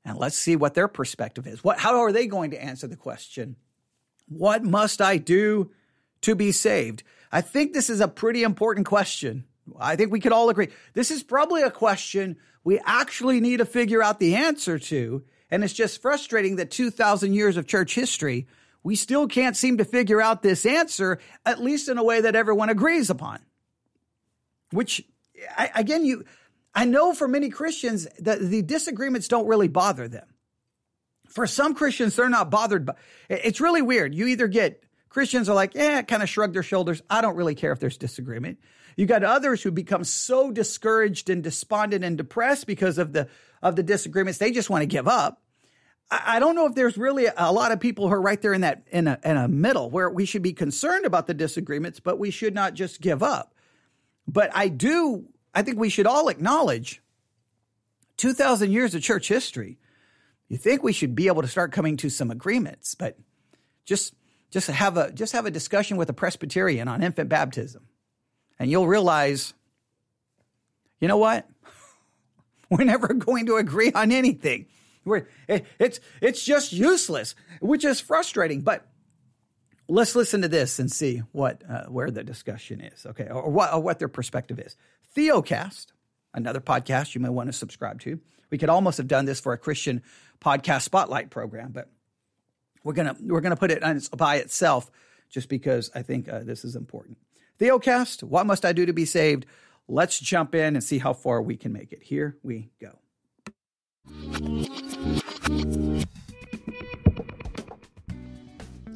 and 0.07 0.17
let's 0.17 0.37
see 0.37 0.55
what 0.55 0.73
their 0.73 0.87
perspective 0.87 1.45
is. 1.45 1.63
What, 1.63 1.79
how 1.79 1.99
are 1.99 2.13
they 2.13 2.27
going 2.27 2.51
to 2.51 2.63
answer 2.63 2.87
the 2.87 2.95
question? 2.95 3.57
What 4.29 4.63
must 4.63 5.01
I 5.01 5.17
do 5.17 5.71
to 6.21 6.33
be 6.33 6.53
saved? 6.53 7.03
I 7.29 7.41
think 7.41 7.73
this 7.73 7.89
is 7.89 7.99
a 7.99 8.07
pretty 8.07 8.43
important 8.43 8.87
question. 8.87 9.43
I 9.77 9.97
think 9.97 10.13
we 10.13 10.21
could 10.21 10.31
all 10.31 10.49
agree. 10.49 10.69
This 10.93 11.11
is 11.11 11.23
probably 11.23 11.61
a 11.61 11.69
question 11.69 12.37
we 12.63 12.79
actually 12.85 13.41
need 13.41 13.57
to 13.57 13.65
figure 13.65 14.01
out 14.01 14.19
the 14.19 14.35
answer 14.35 14.79
to. 14.79 15.25
And 15.51 15.61
it's 15.61 15.73
just 15.73 16.01
frustrating 16.01 16.55
that 16.55 16.71
2,000 16.71 17.33
years 17.33 17.57
of 17.57 17.67
church 17.67 17.93
history, 17.93 18.47
we 18.83 18.95
still 18.95 19.27
can't 19.27 19.57
seem 19.57 19.77
to 19.77 19.85
figure 19.85 20.21
out 20.21 20.41
this 20.41 20.65
answer, 20.65 21.19
at 21.45 21.61
least 21.61 21.89
in 21.89 21.97
a 21.97 22.03
way 22.03 22.21
that 22.21 22.35
everyone 22.35 22.69
agrees 22.69 23.09
upon. 23.09 23.39
Which, 24.71 25.03
again, 25.75 26.05
you, 26.05 26.23
I 26.77 26.85
know 26.85 27.11
for 27.11 27.27
many 27.27 27.49
Christians 27.49 28.07
that 28.19 28.39
the 28.39 28.61
disagreements 28.61 29.27
don't 29.27 29.47
really 29.47 29.67
bother 29.67 30.07
them. 30.07 30.27
For 31.27 31.47
some 31.47 31.73
Christians, 31.73 32.15
they're 32.15 32.29
not 32.29 32.51
bothered. 32.51 32.85
But 32.85 32.97
it's 33.29 33.59
really 33.59 33.81
weird. 33.81 34.13
You 34.13 34.27
either 34.27 34.47
get 34.47 34.83
Christians 35.09 35.49
are 35.49 35.55
like, 35.55 35.73
yeah, 35.73 36.03
kind 36.03 36.21
of 36.21 36.29
shrug 36.29 36.53
their 36.53 36.61
shoulders. 36.61 37.01
I 37.09 37.21
don't 37.21 37.35
really 37.35 37.55
care 37.55 37.71
if 37.71 37.79
there's 37.79 37.97
disagreement. 37.97 38.59
You 38.95 39.07
got 39.07 39.23
others 39.23 39.63
who 39.63 39.71
become 39.71 40.03
so 40.03 40.51
discouraged 40.51 41.31
and 41.31 41.43
despondent 41.43 42.03
and 42.05 42.15
depressed 42.15 42.67
because 42.67 42.99
of 42.99 43.11
the 43.11 43.27
of 43.63 43.75
the 43.75 43.81
disagreements, 43.81 44.37
they 44.37 44.51
just 44.51 44.69
want 44.69 44.83
to 44.83 44.87
give 44.87 45.07
up. 45.07 45.41
I, 46.11 46.39
don't 46.39 46.55
know 46.55 46.67
if 46.67 46.75
there's 46.75 46.95
really 46.95 47.25
a 47.25 47.51
lot 47.51 47.71
of 47.71 47.79
people 47.79 48.07
who 48.07 48.13
are 48.13 48.21
right 48.21 48.39
there 48.39 48.53
in 48.53 48.61
that 48.61 48.83
in 48.91 49.07
a 49.07 49.19
in 49.25 49.35
a 49.35 49.47
middle 49.47 49.89
where 49.89 50.11
we 50.11 50.25
should 50.25 50.43
be 50.43 50.53
concerned 50.53 51.05
about 51.05 51.25
the 51.25 51.33
disagreements, 51.33 51.99
but 51.99 52.19
we 52.19 52.29
should 52.29 52.53
not 52.53 52.75
just 52.75 53.01
give 53.01 53.23
up. 53.23 53.55
But 54.27 54.51
I 54.53 54.67
do 54.67 55.25
I 55.57 55.63
think 55.63 55.79
we 55.79 55.89
should 55.89 56.05
all 56.05 56.29
acknowledge 56.29 57.01
2,000 58.17 58.71
years 58.71 58.93
of 58.93 59.01
church 59.01 59.27
history. 59.27 59.79
You 60.49 60.57
think 60.57 60.83
we 60.83 60.93
should 60.93 61.15
be 61.15 61.25
able 61.25 61.41
to 61.41 61.47
start 61.47 61.71
coming 61.71 61.97
to 61.97 62.11
some 62.11 62.29
agreements, 62.29 62.93
but 62.93 63.17
just 63.83 64.13
just 64.51 64.67
have 64.67 64.97
a 64.97 65.11
just 65.11 65.33
have 65.33 65.47
a 65.47 65.51
discussion 65.51 65.97
with 65.97 66.11
a 66.11 66.13
Presbyterian 66.13 66.87
on 66.87 67.01
infant 67.01 67.29
baptism, 67.29 67.87
and 68.59 68.69
you'll 68.69 68.85
realize, 68.85 69.55
you 70.99 71.07
know 71.07 71.17
what? 71.17 71.49
We're 72.69 72.83
never 72.83 73.07
going 73.07 73.47
to 73.47 73.55
agree 73.55 73.91
on 73.91 74.11
anything. 74.11 74.67
We're, 75.05 75.27
it, 75.47 75.65
it's 75.79 75.99
it's 76.21 76.45
just 76.45 76.71
useless, 76.71 77.33
which 77.61 77.83
is 77.83 77.99
frustrating. 77.99 78.61
But 78.61 78.86
let's 79.87 80.15
listen 80.15 80.41
to 80.41 80.47
this 80.47 80.79
and 80.79 80.91
see 80.91 81.23
what 81.31 81.63
uh, 81.69 81.85
where 81.85 82.11
the 82.11 82.23
discussion 82.23 82.81
is, 82.81 83.05
okay, 83.05 83.25
or, 83.25 83.43
or 83.43 83.51
what 83.51 83.73
or 83.73 83.79
what 83.79 83.99
their 83.99 84.07
perspective 84.07 84.59
is. 84.59 84.75
Theocast, 85.15 85.87
another 86.33 86.59
podcast 86.59 87.15
you 87.15 87.21
may 87.21 87.29
want 87.29 87.47
to 87.47 87.53
subscribe 87.53 88.01
to. 88.01 88.19
We 88.49 88.57
could 88.57 88.69
almost 88.69 88.97
have 88.97 89.07
done 89.07 89.25
this 89.25 89.39
for 89.39 89.53
a 89.53 89.57
Christian 89.57 90.03
podcast 90.39 90.83
spotlight 90.83 91.29
program, 91.29 91.71
but 91.71 91.89
we're 92.83 92.93
gonna 92.93 93.15
we're 93.19 93.41
gonna 93.41 93.55
put 93.55 93.71
it 93.71 93.83
by 94.15 94.37
itself 94.37 94.91
just 95.29 95.49
because 95.49 95.91
I 95.93 96.01
think 96.03 96.29
uh, 96.29 96.39
this 96.39 96.63
is 96.63 96.75
important. 96.75 97.17
Theocast, 97.59 98.23
what 98.23 98.45
must 98.45 98.65
I 98.65 98.71
do 98.71 98.85
to 98.85 98.93
be 98.93 99.05
saved? 99.05 99.45
Let's 99.87 100.19
jump 100.19 100.53
in 100.53 100.75
and 100.75 100.83
see 100.83 100.99
how 100.99 101.13
far 101.13 101.41
we 101.41 101.57
can 101.57 101.73
make 101.73 101.91
it. 101.91 102.03
Here 102.03 102.37
we 102.43 102.69
go. 102.79 102.99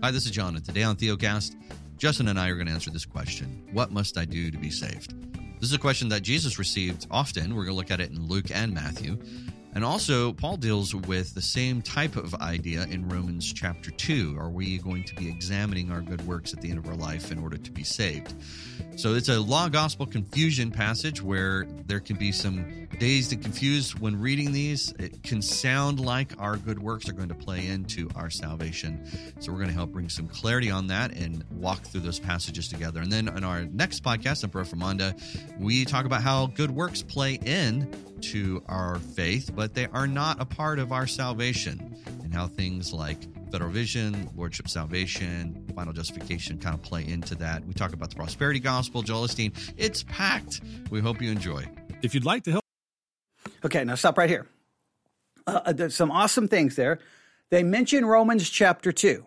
Hi, 0.04 0.10
this 0.10 0.26
is 0.26 0.32
John, 0.32 0.56
and 0.56 0.66
today 0.66 0.82
on 0.82 0.96
Theocast, 0.96 1.56
Justin 1.96 2.28
and 2.30 2.40
I 2.40 2.50
are 2.50 2.56
going 2.56 2.66
to 2.66 2.74
answer 2.74 2.90
this 2.90 3.06
question 3.06 3.64
What 3.72 3.92
must 3.92 4.18
I 4.18 4.26
do 4.26 4.50
to 4.50 4.58
be 4.58 4.72
saved? 4.72 5.14
This 5.60 5.70
is 5.70 5.74
a 5.74 5.78
question 5.78 6.10
that 6.10 6.24
Jesus 6.24 6.58
received 6.58 7.06
often. 7.12 7.56
We're 7.56 7.66
going 7.66 7.76
to 7.76 7.78
look 7.78 7.92
at 7.92 8.00
it 8.00 8.10
in 8.10 8.28
Luke 8.28 8.50
and 8.52 8.74
Matthew. 8.74 9.20
And 9.76 9.86
also, 9.86 10.34
Paul 10.34 10.58
deals 10.58 10.96
with 10.96 11.36
the 11.36 11.42
same 11.42 11.84
type 11.84 12.16
of 12.16 12.34
idea 12.34 12.86
in 12.86 13.08
Romans 13.10 13.54
chapter 13.54 13.92
2. 13.92 14.38
Are 14.40 14.50
we 14.50 14.80
going 14.80 15.04
to 15.04 15.14
be 15.14 15.30
examining 15.30 15.92
our 15.92 16.02
good 16.02 16.26
works 16.26 16.52
at 16.52 16.62
the 16.62 16.72
end 16.72 16.80
of 16.80 16.88
our 16.88 16.96
life 16.96 17.32
in 17.32 17.38
order 17.38 17.58
to 17.58 17.72
be 17.72 17.84
saved? 17.84 18.34
So 18.96 19.14
it's 19.14 19.30
a 19.30 19.40
law 19.40 19.70
gospel 19.70 20.08
confusion 20.08 20.72
passage 20.72 21.22
where 21.22 21.68
there 21.86 22.00
can 22.00 22.16
be 22.16 22.32
some 22.32 22.81
dazed 23.02 23.34
and 23.34 23.42
confused 23.42 24.00
when 24.00 24.16
reading 24.22 24.52
these. 24.52 24.92
It 25.00 25.24
can 25.24 25.42
sound 25.42 26.00
like 26.00 26.34
our 26.38 26.56
good 26.56 26.78
works 26.78 27.10
are 27.10 27.14
going 27.14 27.30
to 27.30 27.36
play 27.36 27.66
into 27.66 28.08
our 28.16 28.30
salvation. 28.30 29.04
So 29.40 29.52
we're 29.52 29.58
going 29.58 29.70
to 29.70 29.74
help 29.74 29.92
bring 29.92 30.08
some 30.08 30.28
clarity 30.28 30.70
on 30.70 30.86
that 30.88 31.18
and 31.18 31.44
walk 31.50 31.82
through 31.82 32.02
those 32.02 32.20
passages 32.20 32.68
together. 32.68 33.02
And 33.02 33.12
then 33.12 33.28
in 33.28 33.44
our 33.44 33.64
next 33.64 34.04
podcast, 34.04 34.38
Semper 34.38 34.64
Reformanda, 34.64 35.20
we 35.58 35.84
talk 35.84 36.06
about 36.06 36.22
how 36.22 36.46
good 36.46 36.70
works 36.70 37.02
play 37.02 37.40
in 37.44 37.92
to 38.22 38.64
our 38.68 39.00
faith, 39.00 39.50
but 39.56 39.74
they 39.74 39.88
are 39.88 40.06
not 40.06 40.40
a 40.40 40.46
part 40.46 40.78
of 40.78 40.92
our 40.92 41.08
salvation, 41.08 41.96
and 42.24 42.32
how 42.32 42.46
things 42.46 42.94
like 42.94 43.18
federal 43.52 43.72
vision, 43.72 44.30
lordship 44.36 44.70
salvation, 44.70 45.68
final 45.74 45.92
justification 45.92 46.60
kind 46.60 46.76
of 46.76 46.84
play 46.84 47.08
into 47.08 47.34
that. 47.34 47.66
We 47.66 47.74
talk 47.74 47.94
about 47.94 48.12
the 48.12 48.16
prosperity 48.16 48.60
gospel, 48.60 49.02
Joel 49.02 49.26
Osteen. 49.26 49.58
It's 49.76 50.04
packed. 50.04 50.62
We 50.92 51.00
hope 51.00 51.20
you 51.20 51.32
enjoy. 51.32 51.68
If 52.04 52.14
you'd 52.14 52.26
like 52.26 52.44
to 52.44 52.52
help. 52.52 52.61
Okay, 53.64 53.84
now 53.84 53.96
stop 53.96 54.18
right 54.18 54.30
here. 54.30 54.48
Uh, 55.46 55.62
uh 55.66 55.74
there's 55.74 55.96
some 55.96 56.12
awesome 56.12 56.48
things 56.48 56.76
there. 56.76 57.00
They 57.50 57.64
mention 57.64 58.06
Romans 58.06 58.50
chapter 58.50 58.92
2. 58.92 59.26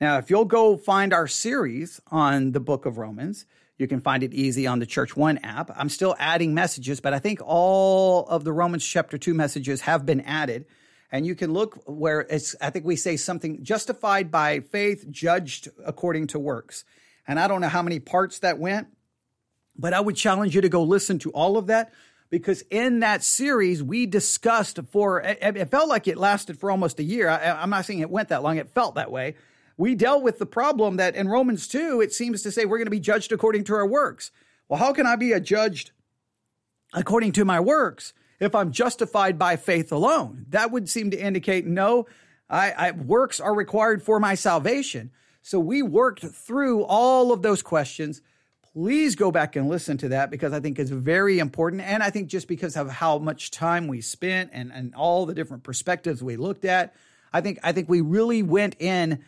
Now, 0.00 0.18
if 0.18 0.30
you'll 0.30 0.44
go 0.44 0.76
find 0.76 1.12
our 1.12 1.26
series 1.26 2.00
on 2.08 2.52
the 2.52 2.60
book 2.60 2.86
of 2.86 2.98
Romans, 2.98 3.46
you 3.78 3.88
can 3.88 4.00
find 4.00 4.22
it 4.22 4.32
easy 4.32 4.66
on 4.66 4.78
the 4.78 4.86
Church 4.86 5.16
One 5.16 5.38
app. 5.38 5.70
I'm 5.76 5.88
still 5.88 6.14
adding 6.18 6.54
messages, 6.54 7.00
but 7.00 7.12
I 7.12 7.18
think 7.18 7.40
all 7.44 8.26
of 8.26 8.44
the 8.44 8.52
Romans 8.52 8.86
chapter 8.86 9.18
2 9.18 9.34
messages 9.34 9.82
have 9.82 10.06
been 10.06 10.20
added. 10.20 10.66
And 11.10 11.26
you 11.26 11.34
can 11.34 11.52
look 11.52 11.82
where 11.86 12.20
it's, 12.20 12.54
I 12.60 12.70
think 12.70 12.84
we 12.84 12.96
say 12.96 13.16
something 13.16 13.64
justified 13.64 14.30
by 14.30 14.60
faith, 14.60 15.10
judged 15.10 15.68
according 15.84 16.28
to 16.28 16.38
works. 16.38 16.84
And 17.26 17.40
I 17.40 17.48
don't 17.48 17.60
know 17.60 17.68
how 17.68 17.82
many 17.82 17.98
parts 17.98 18.38
that 18.40 18.58
went, 18.58 18.88
but 19.76 19.94
I 19.94 20.00
would 20.00 20.16
challenge 20.16 20.54
you 20.54 20.60
to 20.60 20.68
go 20.68 20.82
listen 20.82 21.18
to 21.20 21.30
all 21.30 21.56
of 21.56 21.66
that 21.66 21.92
because 22.30 22.62
in 22.70 23.00
that 23.00 23.22
series 23.22 23.82
we 23.82 24.06
discussed 24.06 24.78
for 24.90 25.20
it, 25.20 25.70
felt 25.70 25.88
like 25.88 26.08
it 26.08 26.18
lasted 26.18 26.58
for 26.58 26.70
almost 26.70 26.98
a 26.98 27.04
year 27.04 27.28
I, 27.28 27.62
am 27.62 27.70
not 27.70 27.84
saying 27.84 28.00
it 28.00 28.10
went 28.10 28.28
that 28.28 28.42
long 28.42 28.58
it 28.58 28.70
felt 28.70 28.96
that 28.96 29.10
way 29.10 29.34
we 29.78 29.94
dealt 29.94 30.24
with 30.24 30.38
the 30.38 30.44
problem 30.44 30.96
that 30.96 31.14
in 31.14 31.28
Romans 31.28 31.68
2, 31.68 32.00
it 32.00 32.12
seems 32.12 32.42
to 32.42 32.50
say 32.50 32.64
we're 32.64 32.78
going 32.78 32.86
to 32.86 32.90
be 32.90 33.00
judged 33.00 33.30
according 33.30 33.62
to 33.64 33.74
our 33.74 33.86
works. 33.86 34.32
Well, 34.68 34.80
how 34.80 34.92
can 34.92 35.06
I 35.06 35.14
be 35.14 35.38
judged 35.40 35.92
according 36.92 37.32
to 37.32 37.44
my 37.44 37.60
works 37.60 38.12
if 38.40 38.56
I'm 38.56 38.72
justified 38.72 39.38
by 39.38 39.54
faith 39.54 39.92
alone? 39.92 40.46
That 40.50 40.72
would 40.72 40.88
seem 40.88 41.12
to 41.12 41.16
indicate 41.16 41.64
no, 41.64 42.06
I, 42.50 42.72
I, 42.72 42.90
works 42.90 43.38
are 43.38 43.54
required 43.54 44.02
for 44.02 44.18
my 44.18 44.34
salvation. 44.34 45.12
So 45.42 45.60
we 45.60 45.80
worked 45.80 46.26
through 46.26 46.82
all 46.82 47.32
of 47.32 47.42
those 47.42 47.62
questions. 47.62 48.20
Please 48.72 49.16
go 49.16 49.30
back 49.30 49.56
and 49.56 49.68
listen 49.68 49.96
to 49.98 50.08
that 50.10 50.30
because 50.30 50.52
I 50.52 50.60
think 50.60 50.78
it's 50.78 50.90
very 50.90 51.38
important. 51.38 51.82
And 51.82 52.02
I 52.02 52.10
think 52.10 52.28
just 52.28 52.48
because 52.48 52.76
of 52.76 52.88
how 52.90 53.18
much 53.18 53.50
time 53.50 53.88
we 53.88 54.00
spent 54.00 54.50
and, 54.52 54.70
and 54.72 54.94
all 54.94 55.26
the 55.26 55.34
different 55.34 55.62
perspectives 55.62 56.22
we 56.22 56.36
looked 56.36 56.64
at, 56.64 56.94
I 57.32 57.40
think 57.40 57.58
I 57.62 57.72
think 57.72 57.88
we 57.88 58.00
really 58.00 58.42
went 58.42 58.76
in 58.78 59.24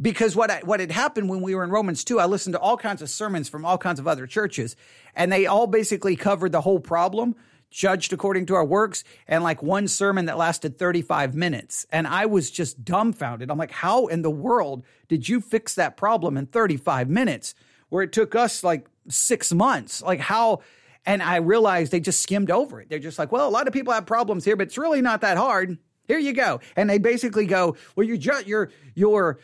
because 0.00 0.36
what 0.36 0.50
I, 0.50 0.60
what 0.60 0.80
had 0.80 0.92
happened 0.92 1.28
when 1.28 1.40
we 1.40 1.54
were 1.54 1.64
in 1.64 1.70
Romans 1.70 2.04
2, 2.04 2.20
I 2.20 2.26
listened 2.26 2.54
to 2.54 2.60
all 2.60 2.76
kinds 2.76 3.02
of 3.02 3.10
sermons 3.10 3.48
from 3.48 3.64
all 3.64 3.78
kinds 3.78 3.98
of 3.98 4.06
other 4.06 4.26
churches, 4.26 4.76
and 5.14 5.32
they 5.32 5.46
all 5.46 5.66
basically 5.66 6.14
covered 6.14 6.52
the 6.52 6.60
whole 6.60 6.78
problem, 6.78 7.34
judged 7.70 8.12
according 8.12 8.46
to 8.46 8.54
our 8.54 8.64
works, 8.64 9.02
and 9.26 9.42
like 9.42 9.62
one 9.62 9.88
sermon 9.88 10.26
that 10.26 10.38
lasted 10.38 10.78
35 10.78 11.34
minutes. 11.34 11.84
And 11.90 12.06
I 12.06 12.26
was 12.26 12.50
just 12.50 12.84
dumbfounded. 12.84 13.50
I'm 13.50 13.58
like, 13.58 13.72
how 13.72 14.06
in 14.06 14.22
the 14.22 14.30
world 14.30 14.84
did 15.08 15.28
you 15.28 15.40
fix 15.40 15.74
that 15.74 15.96
problem 15.96 16.36
in 16.36 16.46
35 16.46 17.08
minutes 17.08 17.54
where 17.88 18.02
it 18.02 18.12
took 18.12 18.34
us 18.34 18.62
like 18.62 18.86
six 19.08 19.52
months? 19.52 20.02
Like, 20.02 20.20
how? 20.20 20.60
And 21.06 21.22
I 21.22 21.36
realized 21.36 21.92
they 21.92 22.00
just 22.00 22.20
skimmed 22.20 22.50
over 22.50 22.80
it. 22.80 22.88
They're 22.90 22.98
just 22.98 23.18
like, 23.18 23.32
well, 23.32 23.48
a 23.48 23.50
lot 23.50 23.66
of 23.66 23.72
people 23.72 23.92
have 23.92 24.06
problems 24.06 24.44
here, 24.44 24.56
but 24.56 24.66
it's 24.66 24.78
really 24.78 25.00
not 25.00 25.22
that 25.22 25.36
hard. 25.36 25.78
Here 26.06 26.18
you 26.18 26.32
go. 26.32 26.60
And 26.76 26.88
they 26.88 26.98
basically 26.98 27.46
go, 27.46 27.76
well, 27.96 28.06
you're, 28.06 28.16
ju- 28.16 28.42
you're, 28.46 28.70
you're, 28.94 29.38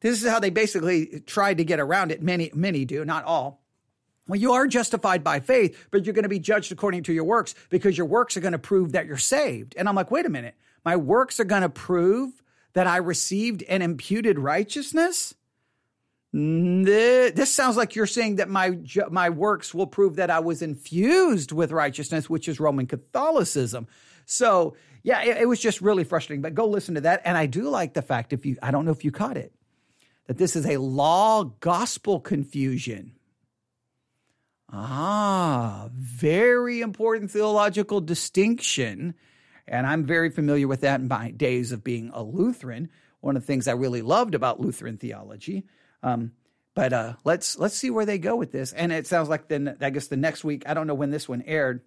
this 0.00 0.22
is 0.22 0.28
how 0.28 0.38
they 0.38 0.50
basically 0.50 1.20
tried 1.26 1.58
to 1.58 1.64
get 1.64 1.80
around 1.80 2.10
it. 2.10 2.22
Many, 2.22 2.50
many 2.54 2.84
do, 2.84 3.04
not 3.04 3.24
all. 3.24 3.62
Well, 4.28 4.38
you 4.38 4.52
are 4.52 4.66
justified 4.66 5.24
by 5.24 5.40
faith, 5.40 5.88
but 5.90 6.04
you're 6.04 6.14
going 6.14 6.22
to 6.22 6.28
be 6.28 6.38
judged 6.38 6.72
according 6.72 7.02
to 7.04 7.12
your 7.12 7.24
works 7.24 7.54
because 7.68 7.98
your 7.98 8.06
works 8.06 8.36
are 8.36 8.40
going 8.40 8.52
to 8.52 8.58
prove 8.58 8.92
that 8.92 9.06
you're 9.06 9.16
saved. 9.16 9.74
And 9.76 9.88
I'm 9.88 9.94
like, 9.94 10.10
wait 10.10 10.24
a 10.24 10.30
minute. 10.30 10.54
My 10.84 10.96
works 10.96 11.40
are 11.40 11.44
going 11.44 11.62
to 11.62 11.68
prove 11.68 12.40
that 12.74 12.86
I 12.86 12.98
received 12.98 13.62
an 13.64 13.82
imputed 13.82 14.38
righteousness? 14.38 15.34
This 16.32 17.52
sounds 17.52 17.76
like 17.76 17.96
you're 17.96 18.06
saying 18.06 18.36
that 18.36 18.48
my 18.48 18.78
my 19.10 19.30
works 19.30 19.74
will 19.74 19.86
prove 19.86 20.16
that 20.16 20.30
I 20.30 20.38
was 20.38 20.62
infused 20.62 21.50
with 21.50 21.72
righteousness, 21.72 22.30
which 22.30 22.48
is 22.48 22.60
Roman 22.60 22.86
Catholicism. 22.86 23.88
So, 24.26 24.76
yeah, 25.02 25.22
it, 25.22 25.38
it 25.38 25.48
was 25.48 25.58
just 25.58 25.80
really 25.80 26.04
frustrating. 26.04 26.42
But 26.42 26.54
go 26.54 26.66
listen 26.66 26.94
to 26.94 27.00
that. 27.00 27.22
And 27.24 27.36
I 27.36 27.46
do 27.46 27.68
like 27.68 27.94
the 27.94 28.02
fact 28.02 28.32
if 28.32 28.46
you 28.46 28.56
I 28.62 28.70
don't 28.70 28.84
know 28.84 28.92
if 28.92 29.04
you 29.04 29.10
caught 29.10 29.36
it 29.36 29.52
that 30.30 30.38
this 30.38 30.54
is 30.54 30.64
a 30.64 30.76
law 30.76 31.42
gospel 31.42 32.20
confusion. 32.20 33.16
Ah, 34.72 35.88
very 35.92 36.80
important 36.80 37.32
theological 37.32 38.00
distinction. 38.00 39.14
And 39.66 39.84
I'm 39.84 40.04
very 40.04 40.30
familiar 40.30 40.68
with 40.68 40.82
that 40.82 41.00
in 41.00 41.08
my 41.08 41.32
days 41.32 41.72
of 41.72 41.82
being 41.82 42.12
a 42.14 42.22
Lutheran. 42.22 42.88
One 43.20 43.36
of 43.36 43.42
the 43.42 43.46
things 43.46 43.66
I 43.66 43.72
really 43.72 44.02
loved 44.02 44.36
about 44.36 44.60
Lutheran 44.60 44.98
theology. 44.98 45.64
Um, 46.02 46.32
but 46.74 46.92
uh, 46.92 47.14
let's 47.24 47.58
let's 47.58 47.74
see 47.74 47.90
where 47.90 48.06
they 48.06 48.18
go 48.18 48.36
with 48.36 48.52
this. 48.52 48.72
And 48.72 48.92
it 48.92 49.06
sounds 49.06 49.28
like 49.28 49.48
then 49.48 49.76
I 49.80 49.90
guess 49.90 50.06
the 50.06 50.16
next 50.16 50.44
week 50.44 50.64
I 50.66 50.74
don't 50.74 50.86
know 50.86 50.94
when 50.94 51.10
this 51.10 51.28
one 51.28 51.42
aired. 51.42 51.82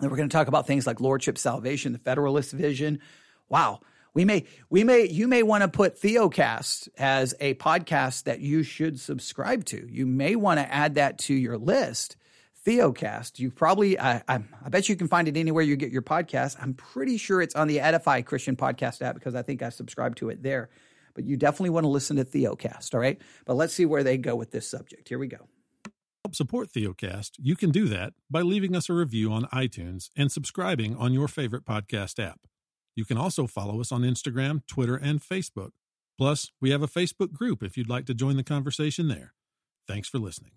Then 0.00 0.10
we're 0.10 0.16
going 0.16 0.28
to 0.28 0.36
talk 0.36 0.48
about 0.48 0.66
things 0.66 0.86
like 0.86 1.00
lordship 1.00 1.38
salvation, 1.38 1.92
the 1.92 1.98
Federalist 1.98 2.52
vision. 2.52 3.00
Wow, 3.48 3.80
we 4.12 4.24
may, 4.24 4.46
we 4.68 4.82
may, 4.82 5.06
you 5.08 5.28
may 5.28 5.42
want 5.42 5.62
to 5.62 5.68
put 5.68 6.00
Theocast 6.00 6.88
as 6.98 7.34
a 7.38 7.54
podcast 7.54 8.24
that 8.24 8.40
you 8.40 8.62
should 8.62 8.98
subscribe 8.98 9.64
to. 9.66 9.86
You 9.88 10.06
may 10.06 10.34
want 10.34 10.58
to 10.58 10.72
add 10.72 10.96
that 10.96 11.18
to 11.18 11.34
your 11.34 11.56
list. 11.56 12.16
Theocast. 12.66 13.38
You 13.38 13.50
probably, 13.50 13.98
I, 13.98 14.22
I, 14.28 14.42
I, 14.64 14.68
bet 14.68 14.88
you 14.88 14.96
can 14.96 15.08
find 15.08 15.28
it 15.28 15.36
anywhere 15.36 15.62
you 15.62 15.76
get 15.76 15.92
your 15.92 16.02
podcast. 16.02 16.56
I'm 16.60 16.74
pretty 16.74 17.16
sure 17.16 17.40
it's 17.40 17.54
on 17.54 17.68
the 17.68 17.80
Edify 17.80 18.22
Christian 18.22 18.56
Podcast 18.56 19.00
app 19.00 19.14
because 19.14 19.34
I 19.34 19.42
think 19.42 19.62
I 19.62 19.70
subscribe 19.70 20.16
to 20.16 20.28
it 20.28 20.42
there. 20.42 20.68
But 21.14 21.24
you 21.24 21.36
definitely 21.36 21.70
want 21.70 21.84
to 21.84 21.88
listen 21.88 22.16
to 22.16 22.24
Theocast, 22.24 22.94
all 22.94 23.00
right? 23.00 23.20
But 23.46 23.54
let's 23.54 23.74
see 23.74 23.86
where 23.86 24.04
they 24.04 24.16
go 24.16 24.36
with 24.36 24.50
this 24.50 24.68
subject. 24.68 25.08
Here 25.08 25.18
we 25.18 25.26
go. 25.26 25.48
Help 26.24 26.34
support 26.34 26.68
Theocast. 26.70 27.32
You 27.38 27.56
can 27.56 27.70
do 27.70 27.86
that 27.86 28.12
by 28.30 28.42
leaving 28.42 28.76
us 28.76 28.88
a 28.88 28.92
review 28.92 29.32
on 29.32 29.44
iTunes 29.46 30.10
and 30.16 30.30
subscribing 30.30 30.94
on 30.96 31.12
your 31.12 31.28
favorite 31.28 31.64
podcast 31.64 32.22
app. 32.22 32.40
You 32.94 33.04
can 33.04 33.16
also 33.16 33.46
follow 33.46 33.80
us 33.80 33.90
on 33.90 34.02
Instagram, 34.02 34.66
Twitter, 34.66 34.96
and 34.96 35.22
Facebook. 35.22 35.70
Plus, 36.18 36.52
we 36.60 36.70
have 36.70 36.82
a 36.82 36.88
Facebook 36.88 37.32
group 37.32 37.62
if 37.62 37.78
you'd 37.78 37.88
like 37.88 38.04
to 38.06 38.14
join 38.14 38.36
the 38.36 38.44
conversation 38.44 39.08
there. 39.08 39.32
Thanks 39.88 40.08
for 40.08 40.18
listening. 40.18 40.52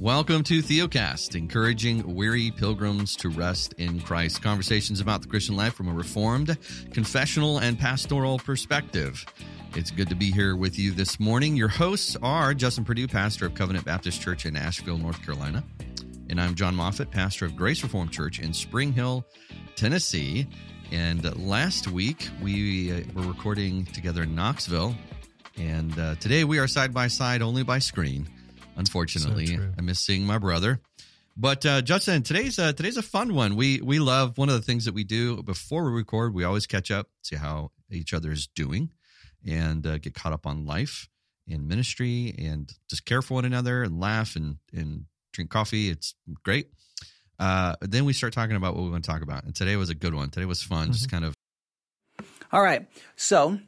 Welcome 0.00 0.44
to 0.44 0.62
Theocast, 0.62 1.34
encouraging 1.34 2.14
weary 2.14 2.50
pilgrims 2.50 3.14
to 3.16 3.28
rest 3.28 3.74
in 3.74 4.00
Christ. 4.00 4.40
Conversations 4.40 4.98
about 4.98 5.20
the 5.20 5.28
Christian 5.28 5.56
life 5.56 5.74
from 5.74 5.88
a 5.88 5.92
reformed, 5.92 6.56
confessional, 6.94 7.58
and 7.58 7.78
pastoral 7.78 8.38
perspective. 8.38 9.22
It's 9.76 9.90
good 9.90 10.08
to 10.08 10.14
be 10.14 10.30
here 10.30 10.56
with 10.56 10.78
you 10.78 10.92
this 10.92 11.20
morning. 11.20 11.54
Your 11.54 11.68
hosts 11.68 12.16
are 12.22 12.54
Justin 12.54 12.86
Perdue, 12.86 13.08
pastor 13.08 13.44
of 13.44 13.52
Covenant 13.52 13.84
Baptist 13.84 14.22
Church 14.22 14.46
in 14.46 14.56
Asheville, 14.56 14.96
North 14.96 15.22
Carolina, 15.22 15.62
and 16.30 16.40
I'm 16.40 16.54
John 16.54 16.74
Moffitt, 16.74 17.10
pastor 17.10 17.44
of 17.44 17.54
Grace 17.54 17.82
Reformed 17.82 18.10
Church 18.10 18.38
in 18.38 18.54
Spring 18.54 18.94
Hill, 18.94 19.26
Tennessee. 19.76 20.46
And 20.92 21.46
last 21.46 21.88
week 21.88 22.26
we 22.40 22.90
uh, 22.90 23.02
were 23.14 23.28
recording 23.28 23.84
together 23.84 24.22
in 24.22 24.34
Knoxville, 24.34 24.94
and 25.58 25.98
uh, 25.98 26.14
today 26.14 26.44
we 26.44 26.58
are 26.58 26.66
side 26.66 26.94
by 26.94 27.08
side 27.08 27.42
only 27.42 27.64
by 27.64 27.80
screen. 27.80 28.26
Unfortunately, 28.76 29.46
So. 29.46 29.72
I 29.76 29.80
miss 29.80 30.00
seeing 30.00 30.24
my 30.24 30.38
brother. 30.38 30.80
But 31.36 31.64
uh, 31.64 31.82
Justin, 31.82 32.22
today's 32.22 32.58
uh, 32.58 32.72
today's 32.72 32.96
a 32.96 33.02
fun 33.02 33.34
one. 33.34 33.56
We 33.56 33.80
we 33.80 33.98
love 33.98 34.36
one 34.36 34.48
of 34.48 34.54
the 34.54 34.62
things 34.62 34.84
that 34.84 34.94
we 34.94 35.04
do 35.04 35.42
before 35.42 35.84
we 35.84 35.92
record. 35.92 36.34
We 36.34 36.44
always 36.44 36.66
catch 36.66 36.90
up, 36.90 37.08
see 37.22 37.36
how 37.36 37.70
each 37.90 38.12
other 38.12 38.30
is 38.30 38.46
doing, 38.48 38.90
and 39.46 39.86
uh, 39.86 39.98
get 39.98 40.14
caught 40.14 40.32
up 40.32 40.46
on 40.46 40.66
life 40.66 41.08
and 41.48 41.66
ministry, 41.66 42.34
and 42.38 42.72
just 42.88 43.04
care 43.04 43.22
for 43.22 43.34
one 43.34 43.44
another 43.44 43.82
and 43.82 44.00
laugh 44.00 44.36
and 44.36 44.56
and 44.74 45.06
drink 45.32 45.50
coffee. 45.50 45.88
It's 45.88 46.14
great. 46.42 46.68
Uh, 47.38 47.76
then 47.80 48.04
we 48.04 48.12
start 48.12 48.34
talking 48.34 48.56
about 48.56 48.74
what 48.74 48.84
we 48.84 48.90
want 48.90 49.04
to 49.04 49.10
talk 49.10 49.22
about, 49.22 49.44
and 49.44 49.54
today 49.54 49.76
was 49.76 49.88
a 49.88 49.94
good 49.94 50.14
one. 50.14 50.30
Today 50.30 50.46
was 50.46 50.62
fun. 50.62 50.92
Just 50.92 51.10
kind 51.10 51.24
of 51.24 51.34
All 52.52 52.60
right. 52.60 52.86
So, 53.16 53.58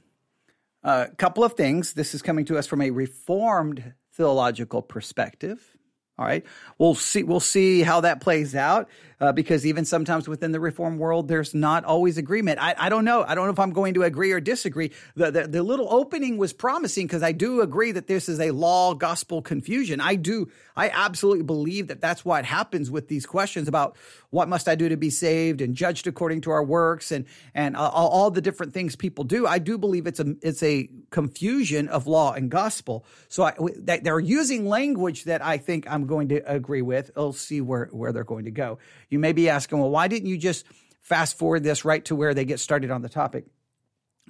a 0.82 1.08
couple 1.16 1.42
of 1.44 1.54
things. 1.54 1.94
This 1.94 2.14
is 2.14 2.20
coming 2.20 2.44
to 2.46 2.58
us 2.58 2.66
from 2.66 2.82
a 2.82 2.90
reformed 2.90 3.94
theological 4.12 4.82
perspective. 4.82 5.76
All 6.18 6.26
right. 6.26 6.44
We'll 6.76 6.94
see. 6.94 7.22
We'll 7.22 7.40
see 7.40 7.80
how 7.80 8.02
that 8.02 8.20
plays 8.20 8.54
out 8.54 8.90
uh, 9.18 9.32
because 9.32 9.64
even 9.64 9.86
sometimes 9.86 10.28
within 10.28 10.52
the 10.52 10.60
reform 10.60 10.98
world, 10.98 11.26
there's 11.26 11.54
not 11.54 11.86
always 11.86 12.18
agreement. 12.18 12.58
I, 12.60 12.74
I 12.78 12.90
don't 12.90 13.06
know. 13.06 13.24
I 13.26 13.34
don't 13.34 13.46
know 13.46 13.52
if 13.52 13.58
I'm 13.58 13.72
going 13.72 13.94
to 13.94 14.02
agree 14.02 14.30
or 14.30 14.38
disagree. 14.38 14.92
The 15.16 15.30
the, 15.30 15.48
the 15.48 15.62
little 15.62 15.88
opening 15.90 16.36
was 16.36 16.52
promising 16.52 17.06
because 17.06 17.22
I 17.22 17.32
do 17.32 17.62
agree 17.62 17.92
that 17.92 18.08
this 18.08 18.28
is 18.28 18.40
a 18.40 18.50
law 18.50 18.92
gospel 18.92 19.40
confusion. 19.40 20.00
I 20.00 20.16
do. 20.16 20.50
I 20.76 20.90
absolutely 20.90 21.44
believe 21.44 21.88
that 21.88 22.02
that's 22.02 22.26
what 22.26 22.44
happens 22.44 22.90
with 22.90 23.08
these 23.08 23.24
questions 23.24 23.66
about 23.66 23.96
what 24.32 24.48
must 24.48 24.66
I 24.66 24.74
do 24.74 24.88
to 24.88 24.96
be 24.96 25.10
saved 25.10 25.60
and 25.60 25.74
judged 25.74 26.06
according 26.06 26.40
to 26.42 26.50
our 26.50 26.64
works 26.64 27.12
and 27.12 27.26
and 27.54 27.76
all, 27.76 28.30
the 28.30 28.40
different 28.40 28.72
things 28.72 28.96
people 28.96 29.24
do. 29.24 29.46
I 29.46 29.58
do 29.58 29.76
believe 29.76 30.06
it's 30.06 30.20
a 30.20 30.34
it's 30.40 30.62
a 30.62 30.88
confusion 31.10 31.88
of 31.88 32.06
law 32.06 32.32
and 32.32 32.50
gospel. 32.50 33.04
So 33.28 33.42
I, 33.42 33.54
they're 33.76 34.18
using 34.18 34.66
language 34.66 35.24
that 35.24 35.44
I 35.44 35.58
think 35.58 35.86
I'm 35.88 36.06
going 36.06 36.28
to 36.28 36.36
agree 36.50 36.80
with. 36.80 37.10
We'll 37.14 37.34
see 37.34 37.60
where 37.60 37.90
where 37.92 38.10
they're 38.12 38.24
going 38.24 38.46
to 38.46 38.50
go. 38.50 38.78
You 39.10 39.18
may 39.18 39.34
be 39.34 39.50
asking, 39.50 39.78
well, 39.78 39.90
why 39.90 40.08
didn't 40.08 40.28
you 40.28 40.38
just 40.38 40.64
fast 41.02 41.36
forward 41.36 41.62
this 41.62 41.84
right 41.84 42.02
to 42.06 42.16
where 42.16 42.32
they 42.32 42.46
get 42.46 42.58
started 42.58 42.90
on 42.90 43.02
the 43.02 43.10
topic? 43.10 43.44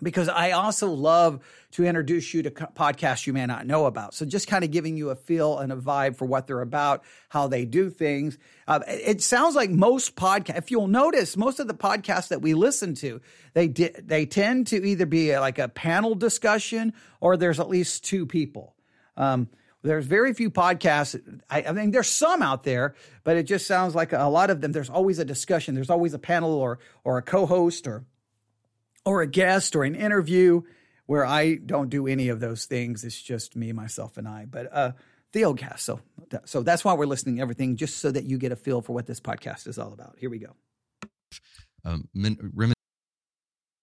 Because 0.00 0.28
I 0.28 0.52
also 0.52 0.88
love 0.88 1.40
to 1.72 1.84
introduce 1.84 2.32
you 2.32 2.42
to 2.44 2.50
podcasts 2.50 3.26
you 3.26 3.32
may 3.32 3.46
not 3.46 3.66
know 3.66 3.86
about. 3.86 4.14
So 4.14 4.24
just 4.24 4.48
kind 4.48 4.64
of 4.64 4.70
giving 4.70 4.96
you 4.96 5.10
a 5.10 5.16
feel 5.16 5.58
and 5.58 5.72
a 5.72 5.76
vibe 5.76 6.16
for 6.16 6.24
what 6.24 6.46
they're 6.46 6.60
about, 6.60 7.04
how 7.28 7.48
they 7.48 7.64
do 7.64 7.90
things. 7.90 8.38
Uh, 8.66 8.80
it 8.86 9.22
sounds 9.22 9.54
like 9.54 9.70
most 9.70 10.16
podcasts, 10.16 10.58
if 10.58 10.70
you'll 10.70 10.88
notice, 10.88 11.36
most 11.36 11.60
of 11.60 11.68
the 11.68 11.74
podcasts 11.74 12.28
that 12.28 12.42
we 12.42 12.54
listen 12.54 12.94
to, 12.96 13.20
they 13.54 13.68
di- 13.68 13.94
they 13.98 14.26
tend 14.26 14.66
to 14.68 14.84
either 14.84 15.06
be 15.06 15.38
like 15.38 15.58
a 15.58 15.68
panel 15.68 16.14
discussion 16.14 16.92
or 17.20 17.36
there's 17.36 17.60
at 17.60 17.68
least 17.68 18.04
two 18.04 18.26
people. 18.26 18.74
Um, 19.16 19.48
there's 19.82 20.06
very 20.06 20.32
few 20.32 20.50
podcasts. 20.50 21.20
I, 21.50 21.64
I 21.64 21.72
mean, 21.72 21.90
there's 21.90 22.08
some 22.08 22.40
out 22.40 22.62
there, 22.62 22.94
but 23.24 23.36
it 23.36 23.44
just 23.44 23.66
sounds 23.66 23.94
like 23.94 24.12
a 24.12 24.24
lot 24.24 24.48
of 24.48 24.60
them. 24.60 24.72
There's 24.72 24.90
always 24.90 25.18
a 25.18 25.24
discussion. 25.24 25.74
There's 25.74 25.90
always 25.90 26.14
a 26.14 26.18
panel 26.18 26.52
or 26.54 26.78
or 27.02 27.18
a 27.18 27.22
co-host 27.22 27.86
or 27.86 28.04
or 29.04 29.22
a 29.22 29.26
guest 29.26 29.74
or 29.76 29.84
an 29.84 29.94
interview 29.94 30.62
where 31.06 31.24
I 31.26 31.54
don't 31.56 31.88
do 31.90 32.06
any 32.06 32.28
of 32.28 32.40
those 32.40 32.64
things. 32.66 33.04
It's 33.04 33.20
just 33.20 33.56
me, 33.56 33.72
myself, 33.72 34.16
and 34.16 34.28
I. 34.28 34.46
But 34.48 34.68
uh, 34.72 34.92
Theocast. 35.34 35.80
So, 35.80 36.00
that, 36.30 36.48
so 36.48 36.62
that's 36.62 36.84
why 36.84 36.94
we're 36.94 37.06
listening 37.06 37.36
to 37.36 37.42
everything, 37.42 37.76
just 37.76 37.98
so 37.98 38.10
that 38.10 38.24
you 38.24 38.38
get 38.38 38.52
a 38.52 38.56
feel 38.56 38.80
for 38.80 38.92
what 38.92 39.06
this 39.06 39.20
podcast 39.20 39.66
is 39.66 39.78
all 39.78 39.92
about. 39.92 40.16
Here 40.18 40.30
we 40.30 40.38
go. 40.38 40.54
um, 41.84 42.08
min- 42.14 42.52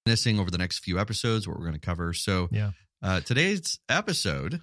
reminiscing 0.06 0.40
over 0.40 0.50
the 0.50 0.58
next 0.58 0.80
few 0.80 1.00
episodes 1.00 1.48
what 1.48 1.58
we're 1.58 1.66
going 1.66 1.80
to 1.80 1.86
cover. 1.86 2.14
So 2.14 2.48
Yeah. 2.52 2.72
uh, 3.04 3.20
today's 3.22 3.80
episode 3.90 4.62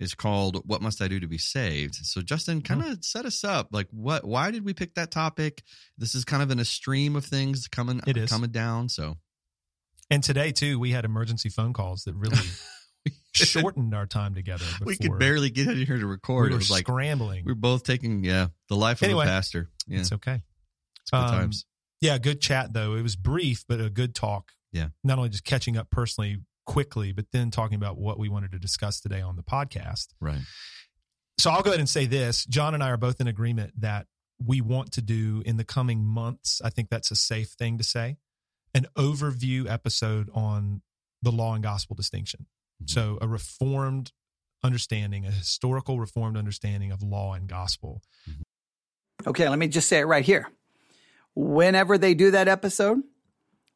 is 0.00 0.14
called 0.14 0.62
"What 0.66 0.82
Must 0.82 1.00
I 1.00 1.08
Do 1.08 1.18
to 1.20 1.26
Be 1.26 1.38
Saved." 1.38 1.94
So 1.94 2.20
Justin, 2.20 2.60
kind 2.62 2.82
Oh. 2.84 2.92
of 2.92 3.04
set 3.04 3.24
us 3.24 3.42
up. 3.44 3.68
Like, 3.72 3.88
what? 3.90 4.24
Why 4.24 4.50
did 4.50 4.64
we 4.64 4.74
pick 4.74 4.94
that 4.96 5.10
topic? 5.10 5.62
This 5.96 6.14
is 6.14 6.24
kind 6.24 6.42
of 6.42 6.50
in 6.50 6.58
a 6.58 6.64
stream 6.64 7.16
of 7.16 7.24
things 7.24 7.66
coming 7.68 8.00
It 8.06 8.16
is. 8.16 8.28
coming 8.28 8.50
down. 8.50 8.88
So 8.90 9.16
And 10.10 10.22
today 10.22 10.52
too, 10.52 10.78
we 10.78 10.90
had 10.90 11.04
emergency 11.04 11.48
phone 11.48 11.72
calls 11.72 12.04
that 12.04 12.14
really 12.14 12.36
shortened 13.32 13.94
our 13.94 14.06
time 14.06 14.34
together. 14.34 14.64
We 14.84 14.96
could 14.96 15.18
barely 15.18 15.50
get 15.50 15.68
in 15.68 15.84
here 15.84 15.98
to 15.98 16.06
record. 16.06 16.44
We 16.44 16.48
it 16.50 16.52
were 16.52 16.58
was 16.58 16.70
like 16.70 16.86
scrambling. 16.86 17.44
We 17.44 17.52
are 17.52 17.56
both 17.56 17.84
taking 17.84 18.24
yeah 18.24 18.48
the 18.68 18.76
life 18.76 19.00
of 19.02 19.06
Anyway, 19.06 19.24
a 19.24 19.28
pastor. 19.28 19.70
Yeah, 19.86 20.00
It's 20.00 20.12
okay. 20.12 20.42
it's 21.00 21.10
good 21.10 21.18
um, 21.18 21.30
times. 21.30 21.66
Yeah, 22.00 22.18
good 22.18 22.40
chat 22.40 22.72
though. 22.72 22.94
It 22.94 23.02
was 23.02 23.16
brief, 23.16 23.64
but 23.68 23.80
a 23.80 23.90
good 23.90 24.14
talk. 24.14 24.52
Yeah. 24.72 24.88
Not 25.02 25.18
only 25.18 25.30
just 25.30 25.44
catching 25.44 25.76
up 25.76 25.90
personally 25.90 26.38
quickly, 26.66 27.12
but 27.12 27.26
then 27.32 27.50
talking 27.50 27.76
about 27.76 27.96
what 27.98 28.18
we 28.18 28.28
wanted 28.28 28.52
to 28.52 28.58
discuss 28.58 29.00
today 29.00 29.20
on 29.20 29.36
the 29.36 29.42
podcast. 29.42 30.08
Right. 30.20 30.40
So 31.38 31.50
I'll 31.50 31.62
go 31.62 31.70
ahead 31.70 31.80
and 31.80 31.88
say 31.88 32.06
this. 32.06 32.44
John 32.46 32.74
and 32.74 32.82
I 32.82 32.90
are 32.90 32.96
both 32.96 33.20
in 33.20 33.26
agreement 33.26 33.80
that 33.80 34.06
we 34.44 34.60
want 34.60 34.92
to 34.92 35.02
do 35.02 35.42
in 35.46 35.56
the 35.56 35.64
coming 35.64 36.04
months, 36.04 36.60
I 36.64 36.70
think 36.70 36.90
that's 36.90 37.10
a 37.10 37.16
safe 37.16 37.50
thing 37.50 37.78
to 37.78 37.84
say, 37.84 38.16
an 38.74 38.86
overview 38.96 39.70
episode 39.70 40.28
on 40.34 40.82
the 41.22 41.32
law 41.32 41.54
and 41.54 41.62
gospel 41.62 41.94
distinction. 41.94 42.46
Mhm. 42.82 42.90
So 42.90 43.18
a 43.20 43.28
reformed 43.28 44.12
understanding, 44.62 45.26
a 45.26 45.30
historical 45.30 46.00
reformed 46.00 46.36
understanding 46.36 46.90
of 46.90 47.02
law 47.02 47.34
and 47.34 47.48
gospel. 47.48 48.02
Okay, 49.26 49.48
let 49.48 49.58
me 49.58 49.68
just 49.68 49.88
say 49.88 50.00
it 50.00 50.04
right 50.04 50.24
here. 50.24 50.50
Whenever 51.34 51.98
they 51.98 52.14
do 52.14 52.30
that 52.30 52.48
episode 52.48 53.02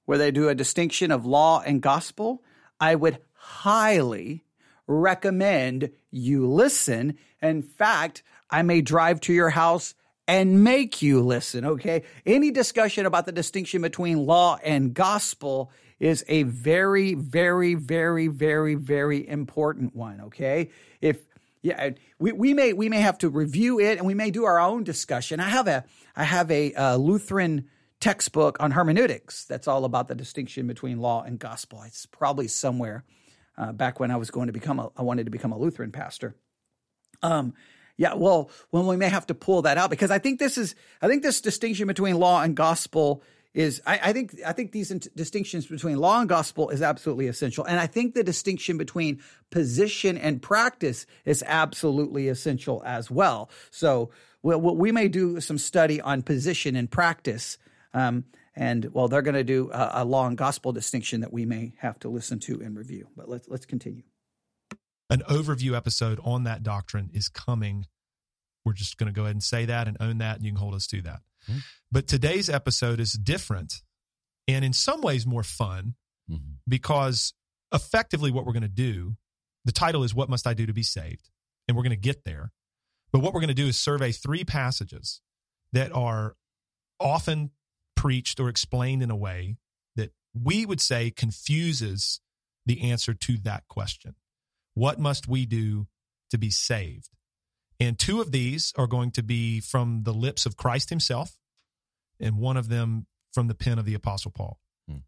where 0.04 0.18
they 0.18 0.30
do 0.30 0.48
a 0.48 0.54
distinction 0.54 1.10
of 1.10 1.26
law 1.26 1.60
and 1.60 1.82
gospel, 1.82 2.42
I 2.80 2.94
would 2.94 3.18
highly 3.34 4.44
recommend 4.86 5.90
you 6.10 6.46
listen. 6.48 7.18
In 7.42 7.62
fact, 7.62 8.22
I 8.50 8.62
may 8.62 8.80
drive 8.80 9.20
to 9.22 9.32
your 9.32 9.50
house 9.50 9.94
and 10.28 10.62
make 10.62 11.00
you 11.00 11.22
listen, 11.22 11.64
okay? 11.64 12.02
Any 12.26 12.50
discussion 12.50 13.06
about 13.06 13.24
the 13.24 13.32
distinction 13.32 13.80
between 13.80 14.26
law 14.26 14.58
and 14.62 14.92
gospel 14.92 15.72
is 15.98 16.22
a 16.28 16.42
very, 16.42 17.14
very, 17.14 17.74
very, 17.74 18.28
very, 18.28 18.74
very 18.74 19.26
important 19.26 19.96
one, 19.96 20.20
okay? 20.20 20.68
If 21.00 21.18
yeah, 21.62 21.90
we, 22.20 22.30
we 22.30 22.54
may 22.54 22.72
we 22.72 22.88
may 22.88 23.00
have 23.00 23.18
to 23.18 23.28
review 23.28 23.80
it 23.80 23.98
and 23.98 24.06
we 24.06 24.14
may 24.14 24.30
do 24.30 24.44
our 24.44 24.60
own 24.60 24.84
discussion. 24.84 25.40
I 25.40 25.48
have 25.48 25.66
a 25.66 25.84
I 26.14 26.22
have 26.22 26.50
a 26.52 26.72
uh, 26.74 26.96
Lutheran 26.96 27.68
textbook 27.98 28.58
on 28.60 28.70
hermeneutics 28.70 29.44
that's 29.44 29.66
all 29.66 29.84
about 29.84 30.06
the 30.06 30.14
distinction 30.14 30.68
between 30.68 30.98
law 30.98 31.24
and 31.24 31.36
gospel. 31.36 31.82
It's 31.84 32.06
probably 32.06 32.46
somewhere 32.46 33.02
uh, 33.56 33.72
back 33.72 33.98
when 33.98 34.12
I 34.12 34.16
was 34.16 34.30
going 34.30 34.46
to 34.46 34.52
become 34.52 34.78
a 34.78 34.90
I 34.96 35.02
wanted 35.02 35.24
to 35.24 35.30
become 35.32 35.50
a 35.50 35.58
Lutheran 35.58 35.90
pastor. 35.90 36.36
Um, 37.22 37.54
yeah, 37.98 38.14
well, 38.14 38.48
when 38.70 38.86
we 38.86 38.96
may 38.96 39.08
have 39.08 39.26
to 39.26 39.34
pull 39.34 39.62
that 39.62 39.76
out 39.76 39.90
because 39.90 40.12
I 40.12 40.18
think 40.18 40.38
this 40.38 40.56
is 40.56 40.74
I 41.02 41.08
think 41.08 41.22
this 41.22 41.40
distinction 41.40 41.86
between 41.88 42.16
law 42.16 42.40
and 42.40 42.56
gospel 42.56 43.22
is 43.54 43.82
I, 43.84 43.98
I 44.04 44.12
think 44.12 44.36
I 44.46 44.52
think 44.52 44.70
these 44.70 44.92
int- 44.92 45.14
distinctions 45.16 45.66
between 45.66 45.98
law 45.98 46.20
and 46.20 46.28
gospel 46.28 46.70
is 46.70 46.80
absolutely 46.80 47.26
essential, 47.26 47.64
and 47.64 47.78
I 47.78 47.86
think 47.86 48.14
the 48.14 48.22
distinction 48.22 48.78
between 48.78 49.20
position 49.50 50.16
and 50.16 50.40
practice 50.40 51.06
is 51.24 51.42
absolutely 51.44 52.28
essential 52.28 52.82
as 52.86 53.10
well. 53.10 53.50
So 53.72 54.10
we, 54.42 54.54
we 54.54 54.92
may 54.92 55.08
do 55.08 55.40
some 55.40 55.58
study 55.58 56.00
on 56.00 56.22
position 56.22 56.76
and 56.76 56.88
practice. 56.88 57.58
Um, 57.92 58.24
and 58.54 58.92
well, 58.92 59.08
they're 59.08 59.22
going 59.22 59.34
to 59.34 59.44
do 59.44 59.70
a, 59.72 59.90
a 59.94 60.04
law 60.04 60.26
and 60.26 60.36
gospel 60.36 60.72
distinction 60.72 61.20
that 61.22 61.32
we 61.32 61.46
may 61.46 61.74
have 61.78 61.98
to 62.00 62.08
listen 62.08 62.38
to 62.40 62.60
and 62.60 62.76
review. 62.76 63.08
But 63.16 63.28
let's 63.28 63.48
let's 63.48 63.66
continue. 63.66 64.02
An 65.10 65.22
overview 65.28 65.74
episode 65.76 66.20
on 66.22 66.44
that 66.44 66.62
doctrine 66.62 67.10
is 67.12 67.28
coming. 67.28 67.86
We're 68.64 68.74
just 68.74 68.98
going 68.98 69.06
to 69.06 69.12
go 69.16 69.22
ahead 69.22 69.34
and 69.36 69.42
say 69.42 69.64
that 69.64 69.88
and 69.88 69.96
own 70.00 70.18
that, 70.18 70.36
and 70.36 70.44
you 70.44 70.52
can 70.52 70.58
hold 70.60 70.74
us 70.74 70.86
to 70.88 71.00
that. 71.02 71.22
Mhm. 71.48 71.62
But 71.90 72.06
today's 72.06 72.50
episode 72.50 73.00
is 73.00 73.12
different 73.14 73.82
and 74.46 74.64
in 74.64 74.72
some 74.72 75.00
ways 75.00 75.26
more 75.26 75.42
fun 75.42 75.94
Mhm. 76.30 76.58
because 76.66 77.32
effectively 77.72 78.30
what 78.30 78.44
we're 78.44 78.52
going 78.52 78.62
to 78.62 78.68
do, 78.68 79.16
the 79.64 79.72
title 79.72 80.02
is 80.04 80.14
What 80.14 80.28
Must 80.28 80.46
I 80.46 80.54
Do 80.54 80.66
to 80.66 80.72
Be 80.74 80.82
Saved? 80.82 81.30
And 81.66 81.76
we're 81.76 81.82
going 81.82 81.90
to 81.90 81.96
get 81.96 82.24
there. 82.24 82.52
But 83.12 83.20
what 83.20 83.32
we're 83.32 83.40
going 83.40 83.48
to 83.48 83.54
do 83.54 83.66
is 83.68 83.78
survey 83.78 84.12
three 84.12 84.44
passages 84.44 85.22
that 85.72 85.92
are 85.92 86.36
often 87.00 87.52
preached 87.94 88.40
or 88.40 88.48
explained 88.50 89.02
in 89.02 89.10
a 89.10 89.16
way 89.16 89.56
that 89.96 90.12
we 90.34 90.66
would 90.66 90.80
say 90.80 91.10
confuses 91.10 92.20
the 92.66 92.82
answer 92.90 93.14
to 93.14 93.38
that 93.38 93.66
question. 93.68 94.14
What 94.78 95.00
must 95.00 95.26
we 95.26 95.44
do 95.44 95.88
to 96.30 96.38
be 96.38 96.50
saved? 96.50 97.10
And 97.80 97.98
two 97.98 98.20
of 98.20 98.30
these 98.30 98.72
are 98.76 98.86
going 98.86 99.10
to 99.12 99.24
be 99.24 99.58
from 99.58 100.04
the 100.04 100.14
lips 100.14 100.46
of 100.46 100.56
Christ 100.56 100.88
himself, 100.90 101.36
and 102.20 102.38
one 102.38 102.56
of 102.56 102.68
them 102.68 103.06
from 103.32 103.48
the 103.48 103.56
pen 103.56 103.80
of 103.80 103.86
the 103.86 103.94
Apostle 103.94 104.30
Paul. 104.30 104.60
Hmm. 104.88 104.98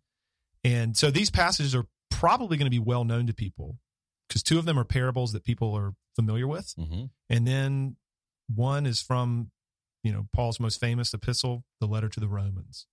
And 0.65 0.97
so 0.97 1.13
these 1.13 1.31
passages 1.31 1.73
are 1.75 1.87
probably 2.11 2.57
going 2.57 2.67
to 2.67 2.71
be 2.71 2.81
well 2.81 3.05
known 3.05 3.29
to 3.29 3.33
people 3.33 3.79
because 4.29 4.43
two 4.43 4.59
of 4.59 4.65
them 4.65 4.77
are 4.77 4.85
parables 4.85 5.33
that 5.35 5.45
people 5.45 5.73
are 5.77 5.95
familiar 6.17 6.49
with. 6.49 6.75
Mm-hmm. 6.77 7.05
And 7.29 7.47
then 7.47 7.97
one 8.53 8.87
is 8.87 9.01
from, 9.01 9.53
you 10.03 10.13
know, 10.13 10.27
Paul's 10.33 10.59
most 10.59 10.81
famous 10.81 11.15
epistle, 11.15 11.63
the 11.81 11.87
letter 11.87 12.09
to 12.09 12.19
the 12.19 12.29
Romans. 12.29 12.87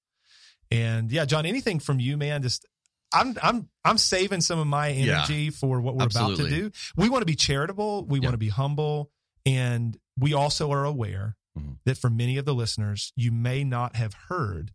And 0.70 1.12
yeah, 1.12 1.26
John, 1.26 1.48
anything 1.48 1.80
from 1.80 2.00
you, 2.00 2.18
man? 2.18 2.44
Just 2.44 2.68
I'm 3.14 3.36
I'm 3.42 3.70
I'm 3.86 3.98
saving 3.98 4.42
some 4.42 4.60
of 4.60 4.68
my 4.68 4.90
Yeah. 4.90 5.20
energy 5.20 5.50
for 5.50 5.80
what 5.82 5.96
we're 5.96 6.06
about 6.06 6.38
to 6.38 6.50
do. 6.50 6.72
We 6.96 7.10
want 7.10 7.22
to 7.22 7.26
be 7.26 7.36
charitable. 7.36 8.06
We 8.06 8.20
Yeah. 8.20 8.26
want 8.28 8.34
to 8.34 8.38
be 8.40 8.50
humble, 8.50 9.12
and 9.46 9.98
we 10.18 10.34
also 10.34 10.72
are 10.72 10.84
aware 10.86 11.38
Mhm. 11.58 11.78
that 11.86 11.98
for 11.98 12.10
many 12.10 12.38
of 12.38 12.46
the 12.46 12.54
listeners, 12.54 13.14
you 13.16 13.32
may 13.32 13.64
not 13.64 13.96
have 13.96 14.14
heard 14.30 14.74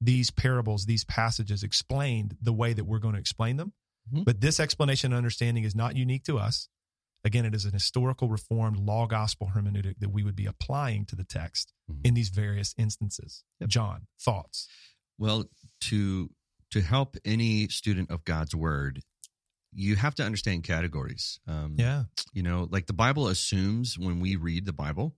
these 0.00 0.30
parables, 0.30 0.86
these 0.86 1.04
passages 1.04 1.62
explained 1.62 2.36
the 2.40 2.52
way 2.52 2.72
that 2.72 2.84
we're 2.84 2.98
going 2.98 3.14
to 3.14 3.20
explain 3.20 3.56
them. 3.56 3.72
Mhm. 4.12 4.24
But 4.24 4.40
this 4.40 4.58
explanation 4.60 5.12
and 5.12 5.16
understanding 5.18 5.64
is 5.64 5.74
not 5.74 5.96
unique 5.96 6.24
to 6.24 6.38
us. 6.38 6.68
Again, 7.24 7.46
it 7.46 7.54
is 7.54 7.64
an 7.64 7.72
historical, 7.72 8.28
reformed, 8.28 8.76
law 8.76 9.06
gospel 9.06 9.52
hermeneutic 9.54 9.98
that 10.00 10.10
we 10.10 10.22
would 10.22 10.36
be 10.36 10.44
applying 10.44 11.06
to 11.06 11.16
the 11.16 11.24
text 11.24 11.72
Mhm. 11.90 12.06
in 12.06 12.14
these 12.14 12.28
various 12.28 12.74
instances. 12.76 13.44
Yep. 13.60 13.70
John, 13.70 14.06
thoughts? 14.20 14.68
Well, 15.16 15.48
to 15.82 16.30
to 16.74 16.80
help 16.80 17.16
any 17.24 17.68
student 17.68 18.10
of 18.10 18.24
God's 18.24 18.52
word, 18.52 19.00
you 19.72 19.94
have 19.94 20.16
to 20.16 20.24
understand 20.24 20.64
categories. 20.64 21.38
Um, 21.46 21.76
Yeah. 21.78 22.04
you 22.32 22.42
know, 22.42 22.66
like 22.68 22.86
the 22.86 22.92
Bible 22.92 23.28
assumes 23.28 23.96
when 23.96 24.18
we 24.18 24.34
read 24.34 24.66
the 24.66 24.72
Bible, 24.72 25.14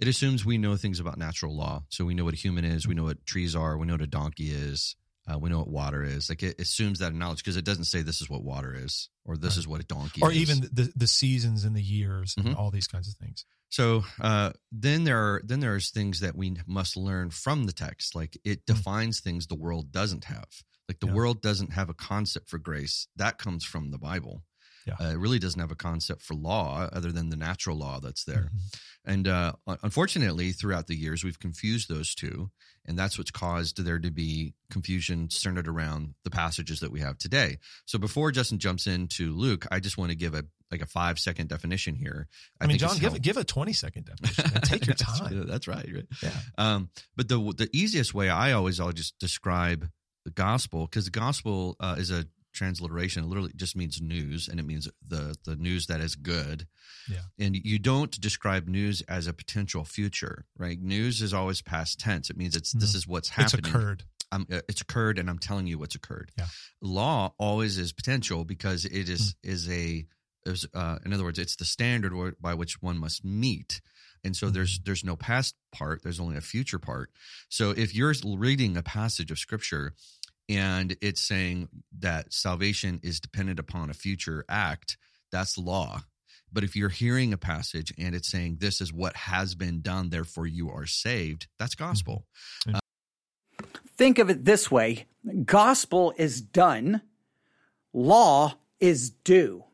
it 0.00 0.08
assumes 0.08 0.44
we 0.44 0.58
know 0.58 0.76
things 0.76 0.98
about 0.98 1.16
natural 1.16 1.56
law. 1.56 1.84
So 1.90 2.04
we 2.04 2.14
know 2.14 2.24
what 2.24 2.34
a 2.34 2.36
human 2.36 2.64
is, 2.64 2.88
we 2.88 2.94
know 2.96 3.04
what 3.04 3.24
trees 3.24 3.54
are, 3.54 3.78
we 3.78 3.86
know 3.86 3.94
what 3.94 4.02
a 4.02 4.08
donkey 4.08 4.50
is, 4.50 4.96
uh, 5.28 5.38
we 5.38 5.48
know 5.48 5.58
what 5.58 5.68
water 5.68 6.02
is. 6.02 6.28
Like 6.28 6.42
it 6.42 6.60
assumes 6.60 6.98
that 6.98 7.14
knowledge 7.14 7.38
because 7.38 7.56
it 7.56 7.64
doesn't 7.64 7.84
say 7.84 8.02
this 8.02 8.20
is 8.20 8.28
what 8.28 8.42
water 8.42 8.74
is 8.76 9.08
or 9.24 9.36
this 9.36 9.52
Right. 9.52 9.58
is 9.58 9.68
what 9.68 9.80
a 9.80 9.84
donkey 9.84 10.20
is. 10.22 10.26
Or 10.26 10.32
is. 10.32 10.38
even 10.38 10.68
the, 10.72 10.92
the 10.96 11.06
seasons 11.06 11.62
and 11.64 11.76
the 11.76 11.82
years 11.82 12.34
and 12.36 12.46
Mhm. 12.46 12.56
all 12.56 12.72
these 12.72 12.88
kinds 12.88 13.06
of 13.08 13.14
things. 13.14 13.44
So 13.68 14.04
uh, 14.20 14.52
then 14.72 15.04
there 15.04 15.18
are 15.18 15.42
then 15.44 15.60
there's 15.60 15.90
things 15.90 16.18
that 16.20 16.34
we 16.36 16.56
must 16.66 16.96
learn 16.96 17.30
from 17.30 17.66
the 17.66 17.72
text. 17.72 18.14
Like 18.14 18.38
it 18.44 18.64
defines 18.66 19.20
things 19.20 19.46
the 19.46 19.56
world 19.56 19.90
doesn't 19.92 20.24
have. 20.24 20.48
Like 20.88 21.00
the. 21.00 21.06
Yeah. 21.08 21.12
world 21.14 21.42
doesn't 21.42 21.72
have 21.72 21.88
a 21.88 21.94
concept 21.94 22.48
for 22.48 22.58
grace 22.58 23.08
that 23.16 23.38
comes 23.38 23.64
from 23.64 23.90
the 23.90 23.98
Bible. 23.98 24.42
Yeah. 24.86 24.94
Uh, 25.00 25.10
it 25.14 25.18
really 25.18 25.40
doesn't 25.40 25.58
have 25.60 25.72
a 25.72 25.76
concept 25.76 26.22
for 26.22 26.34
law 26.34 26.88
other 26.92 27.10
than 27.10 27.28
the 27.30 27.36
natural 27.36 27.76
law 27.76 27.98
that's 27.98 28.22
there. 28.22 28.50
Mhm. 28.54 28.78
And 29.04 29.28
uh, 29.28 29.52
unfortunately, 29.82 30.52
throughout 30.52 30.86
the 30.86 30.94
years, 30.96 31.24
we've 31.24 31.38
confused 31.40 31.88
those 31.88 32.14
two, 32.14 32.50
and 32.84 32.96
that's 32.98 33.18
what's 33.18 33.30
caused 33.32 33.84
there 33.84 33.98
to 33.98 34.10
be 34.10 34.54
confusion 34.70 35.28
centered 35.30 35.66
around 35.68 36.14
the 36.24 36.30
passages 36.30 36.80
that 36.80 36.90
we 36.92 37.00
have 37.00 37.18
today. 37.18 37.58
So 37.84 37.98
before 37.98 38.30
Justin 38.32 38.58
jumps 38.58 38.86
into 38.86 39.32
Luke, 39.34 39.66
I 39.72 39.80
just 39.80 39.98
want 39.98 40.10
to 40.10 40.16
give 40.16 40.34
a 40.34 40.44
like 40.70 40.82
a 40.82 40.86
five 40.86 41.18
second 41.20 41.48
definition 41.48 41.94
here. 41.94 42.26
I, 42.60 42.66
mean, 42.66 42.78
think 42.78 42.90
John, 42.90 42.98
give 42.98 43.20
give 43.22 43.36
a 43.36 43.44
twenty 43.44 43.72
second 43.72 44.06
definition. 44.06 44.60
take 44.62 44.86
your 44.86 44.94
That's- 44.98 45.18
time. 45.20 45.46
That's 45.46 45.66
right. 45.68 45.88
right. 45.92 46.06
Yeah. 46.22 46.30
Um, 46.58 46.90
but 47.16 47.28
the 47.28 47.38
the 47.56 47.68
easiest 47.72 48.14
way 48.14 48.28
I 48.28 48.52
always 48.52 48.78
I'll 48.80 48.92
just 48.92 49.18
describe 49.20 49.88
the 50.26 50.32
gospel 50.32 50.86
because 50.86 51.04
the 51.06 51.10
gospel 51.12 51.76
uh, 51.80 51.94
is 51.96 52.10
a 52.10 52.26
transliteration. 52.52 53.22
It 53.22 53.26
literally 53.28 53.52
just 53.54 53.76
means 53.76 54.00
news, 54.00 54.48
and 54.48 54.58
it 54.58 54.64
means 54.66 54.88
the 55.06 55.36
the 55.44 55.56
news 55.56 55.86
that 55.86 56.00
is 56.00 56.16
good. 56.16 56.66
Yeah. 57.08 57.20
And 57.38 57.54
you 57.56 57.78
don't 57.78 58.18
describe 58.20 58.66
news 58.66 59.02
as 59.02 59.26
a 59.26 59.32
potential 59.32 59.84
future, 59.84 60.46
right? 60.58 60.80
News 60.80 61.22
is 61.22 61.32
always 61.32 61.62
past 61.62 62.00
tense. 62.00 62.28
It 62.30 62.36
means 62.36 62.56
it's 62.56 62.72
this 62.72 62.92
Mhm. 62.92 62.96
is 62.96 63.06
what's 63.06 63.28
happening. 63.30 63.60
It's 63.64 63.68
occurred. 63.68 64.04
Um, 64.32 64.46
uh, 64.50 64.60
it's 64.68 64.80
occurred, 64.80 65.18
and 65.20 65.30
I'm 65.30 65.38
telling 65.38 65.68
you 65.68 65.78
what's 65.78 65.94
occurred. 65.94 66.32
Yeah. 66.36 66.48
Law 66.80 67.32
always 67.38 67.78
is 67.78 67.92
potential 67.92 68.44
because 68.44 68.84
it 68.84 69.08
is 69.08 69.36
Hmm. 69.44 69.50
is 69.50 69.68
a 69.70 70.06
is, 70.44 70.64
uh, 70.74 70.98
in 71.04 71.12
other 71.12 71.24
words, 71.24 71.38
it's 71.40 71.56
the 71.56 71.64
standard 71.64 72.12
by 72.40 72.54
which 72.54 72.80
one 72.80 72.98
must 72.98 73.24
meet. 73.24 73.80
And 74.24 74.36
so 74.36 74.46
Hmm. 74.48 74.54
there's 74.54 74.80
there's 74.80 75.04
no 75.04 75.14
past 75.16 75.54
part. 75.72 76.02
There's 76.02 76.18
only 76.20 76.36
a 76.36 76.40
future 76.40 76.78
part. 76.80 77.10
So 77.48 77.70
if 77.70 77.94
you're 77.94 78.14
reading 78.24 78.76
a 78.76 78.82
passage 78.82 79.30
of 79.30 79.38
scripture 79.38 79.94
and 80.48 80.96
it's 81.00 81.20
saying 81.20 81.68
that 81.98 82.32
salvation 82.32 83.00
is 83.02 83.20
dependent 83.20 83.58
upon 83.58 83.90
a 83.90 83.94
future 83.94 84.44
act, 84.48 84.96
that's 85.32 85.58
law. 85.58 86.02
But 86.52 86.64
if 86.64 86.76
you're 86.76 86.88
hearing 86.88 87.32
a 87.32 87.38
passage 87.38 87.92
and 87.98 88.14
it's 88.14 88.28
saying 88.28 88.58
this 88.60 88.80
is 88.80 88.92
what 88.92 89.16
has 89.16 89.54
been 89.54 89.80
done, 89.80 90.10
therefore 90.10 90.46
you 90.46 90.70
are 90.70 90.86
saved, 90.86 91.48
that's 91.58 91.74
mm-hmm. 91.74 91.88
gospel. 91.88 92.26
Uh, 92.72 92.80
Think 93.96 94.18
of 94.18 94.30
it 94.30 94.44
this 94.44 94.70
way 94.70 95.06
gospel 95.44 96.14
is 96.16 96.40
done, 96.40 97.02
law 97.92 98.54
is 98.78 99.10
due. 99.10 99.64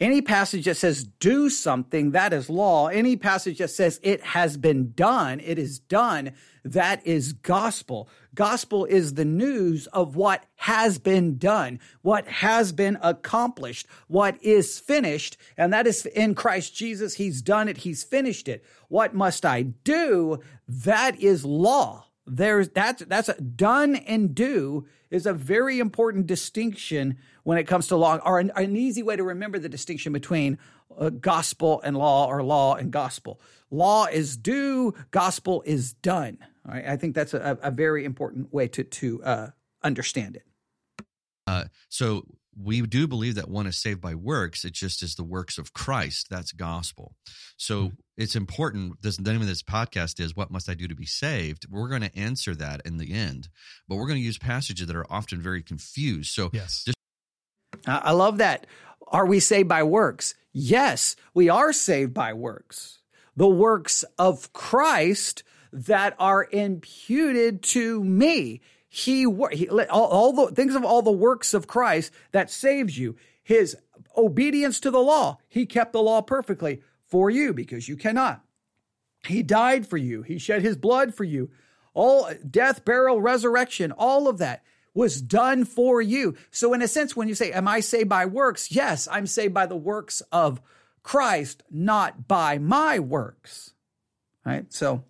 Any 0.00 0.22
passage 0.22 0.64
that 0.64 0.76
says 0.76 1.04
do 1.04 1.48
something, 1.48 2.10
that 2.10 2.32
is 2.32 2.50
law. 2.50 2.88
Any 2.88 3.16
passage 3.16 3.58
that 3.58 3.70
says 3.70 4.00
it 4.02 4.20
has 4.22 4.56
been 4.56 4.92
done, 4.92 5.40
it 5.40 5.58
is 5.58 5.78
done, 5.78 6.32
that 6.64 7.06
is 7.06 7.32
gospel. 7.32 8.08
Gospel 8.34 8.84
is 8.84 9.14
the 9.14 9.24
news 9.24 9.86
of 9.88 10.16
what 10.16 10.44
has 10.56 10.98
been 10.98 11.38
done, 11.38 11.80
what 12.02 12.26
has 12.26 12.72
been 12.72 12.98
accomplished, 13.02 13.86
what 14.08 14.42
is 14.42 14.78
finished, 14.78 15.36
and 15.56 15.72
that 15.72 15.86
is 15.86 16.06
in 16.06 16.34
Christ 16.34 16.74
Jesus. 16.74 17.14
He's 17.14 17.42
done 17.42 17.68
it, 17.68 17.78
He's 17.78 18.02
finished 18.02 18.48
it. 18.48 18.64
What 18.88 19.14
must 19.14 19.44
I 19.44 19.62
do? 19.62 20.40
That 20.68 21.20
is 21.20 21.44
law. 21.44 22.06
There's 22.26 22.70
that's 22.70 23.04
that's 23.04 23.28
a 23.28 23.40
done 23.40 23.96
and 23.96 24.34
do 24.34 24.86
is 25.10 25.26
a 25.26 25.32
very 25.32 25.78
important 25.78 26.26
distinction 26.26 27.18
when 27.44 27.58
it 27.58 27.64
comes 27.64 27.86
to 27.88 27.96
law, 27.96 28.16
or 28.24 28.40
an, 28.40 28.50
an 28.56 28.74
easy 28.74 29.02
way 29.02 29.14
to 29.14 29.22
remember 29.22 29.58
the 29.58 29.68
distinction 29.68 30.12
between 30.12 30.58
uh, 30.98 31.10
gospel 31.10 31.80
and 31.82 31.96
law, 31.96 32.26
or 32.26 32.42
law 32.42 32.74
and 32.74 32.90
gospel. 32.90 33.40
Law 33.70 34.06
is 34.06 34.36
due, 34.36 34.94
gospel 35.10 35.62
is 35.66 35.92
done. 35.94 36.38
All 36.66 36.74
right, 36.74 36.86
I 36.86 36.96
think 36.96 37.14
that's 37.14 37.34
a, 37.34 37.58
a 37.62 37.70
very 37.70 38.04
important 38.04 38.52
way 38.52 38.68
to 38.68 38.84
to 38.84 39.22
uh, 39.22 39.46
understand 39.82 40.36
it. 40.36 40.44
Uh, 41.46 41.64
so 41.88 42.24
we 42.56 42.80
do 42.82 43.06
believe 43.06 43.34
that 43.34 43.48
one 43.48 43.66
is 43.66 43.76
saved 43.76 44.00
by 44.00 44.14
works. 44.14 44.64
It 44.64 44.72
just 44.72 45.02
is 45.02 45.16
the 45.16 45.24
works 45.24 45.58
of 45.58 45.72
Christ. 45.72 46.28
That's 46.30 46.52
gospel. 46.52 47.14
So 47.56 47.92
it's 48.16 48.36
important. 48.36 49.02
This, 49.02 49.16
the 49.16 49.32
name 49.32 49.40
of 49.40 49.46
this 49.46 49.62
podcast 49.62 50.20
is 50.20 50.36
"What 50.36 50.50
Must 50.50 50.68
I 50.68 50.74
Do 50.74 50.88
to 50.88 50.94
Be 50.94 51.06
Saved?" 51.06 51.66
We're 51.68 51.88
going 51.88 52.02
to 52.02 52.16
answer 52.16 52.54
that 52.54 52.82
in 52.84 52.98
the 52.98 53.12
end, 53.12 53.48
but 53.88 53.96
we're 53.96 54.06
going 54.06 54.20
to 54.20 54.24
use 54.24 54.38
passages 54.38 54.86
that 54.86 54.96
are 54.96 55.10
often 55.10 55.40
very 55.40 55.62
confused. 55.62 56.32
So 56.32 56.50
Yes. 56.52 56.86
Uh, 57.86 58.00
I 58.02 58.12
love 58.12 58.38
that. 58.38 58.66
Are 59.14 59.26
we 59.26 59.38
saved 59.38 59.68
by 59.68 59.84
works? 59.84 60.34
Yes, 60.52 61.14
we 61.34 61.48
are 61.48 61.72
saved 61.72 62.12
by 62.12 62.32
works. 62.32 62.98
The 63.36 63.46
works 63.46 64.04
of 64.18 64.52
Christ 64.52 65.44
that 65.72 66.16
are 66.18 66.48
imputed 66.50 67.62
to 67.62 68.02
me. 68.02 68.60
He, 68.88 69.24
he 69.52 69.68
all, 69.68 70.06
all 70.06 70.32
the 70.32 70.52
things 70.52 70.74
of 70.74 70.84
all 70.84 71.00
the 71.00 71.12
works 71.12 71.54
of 71.54 71.68
Christ 71.68 72.10
that 72.32 72.50
saves 72.50 72.98
you. 72.98 73.14
His 73.40 73.76
obedience 74.16 74.80
to 74.80 74.90
the 74.90 74.98
law. 74.98 75.38
He 75.48 75.64
kept 75.64 75.92
the 75.92 76.02
law 76.02 76.20
perfectly 76.20 76.82
for 77.06 77.30
you 77.30 77.54
because 77.54 77.88
you 77.88 77.96
cannot. 77.96 78.42
He 79.28 79.44
died 79.44 79.86
for 79.86 79.96
you. 79.96 80.22
He 80.22 80.38
shed 80.38 80.62
his 80.62 80.76
blood 80.76 81.14
for 81.14 81.22
you. 81.22 81.50
All 81.92 82.28
death, 82.50 82.84
burial, 82.84 83.20
resurrection, 83.20 83.92
all 83.92 84.26
of 84.26 84.38
that 84.38 84.64
was 84.94 85.20
done 85.20 85.64
for 85.64 86.00
you. 86.00 86.36
So, 86.50 86.72
in 86.72 86.82
a 86.82 86.88
sense, 86.88 87.14
when 87.14 87.28
you 87.28 87.34
say, 87.34 87.52
Am 87.52 87.68
I 87.68 87.80
saved 87.80 88.08
by 88.08 88.26
works? 88.26 88.70
Yes, 88.70 89.08
I'm 89.10 89.26
saved 89.26 89.52
by 89.52 89.66
the 89.66 89.76
works 89.76 90.22
of 90.32 90.60
Christ, 91.02 91.62
not 91.70 92.26
by 92.26 92.58
my 92.58 92.98
works. 92.98 93.74
Right? 94.46 94.72
So, 94.72 95.04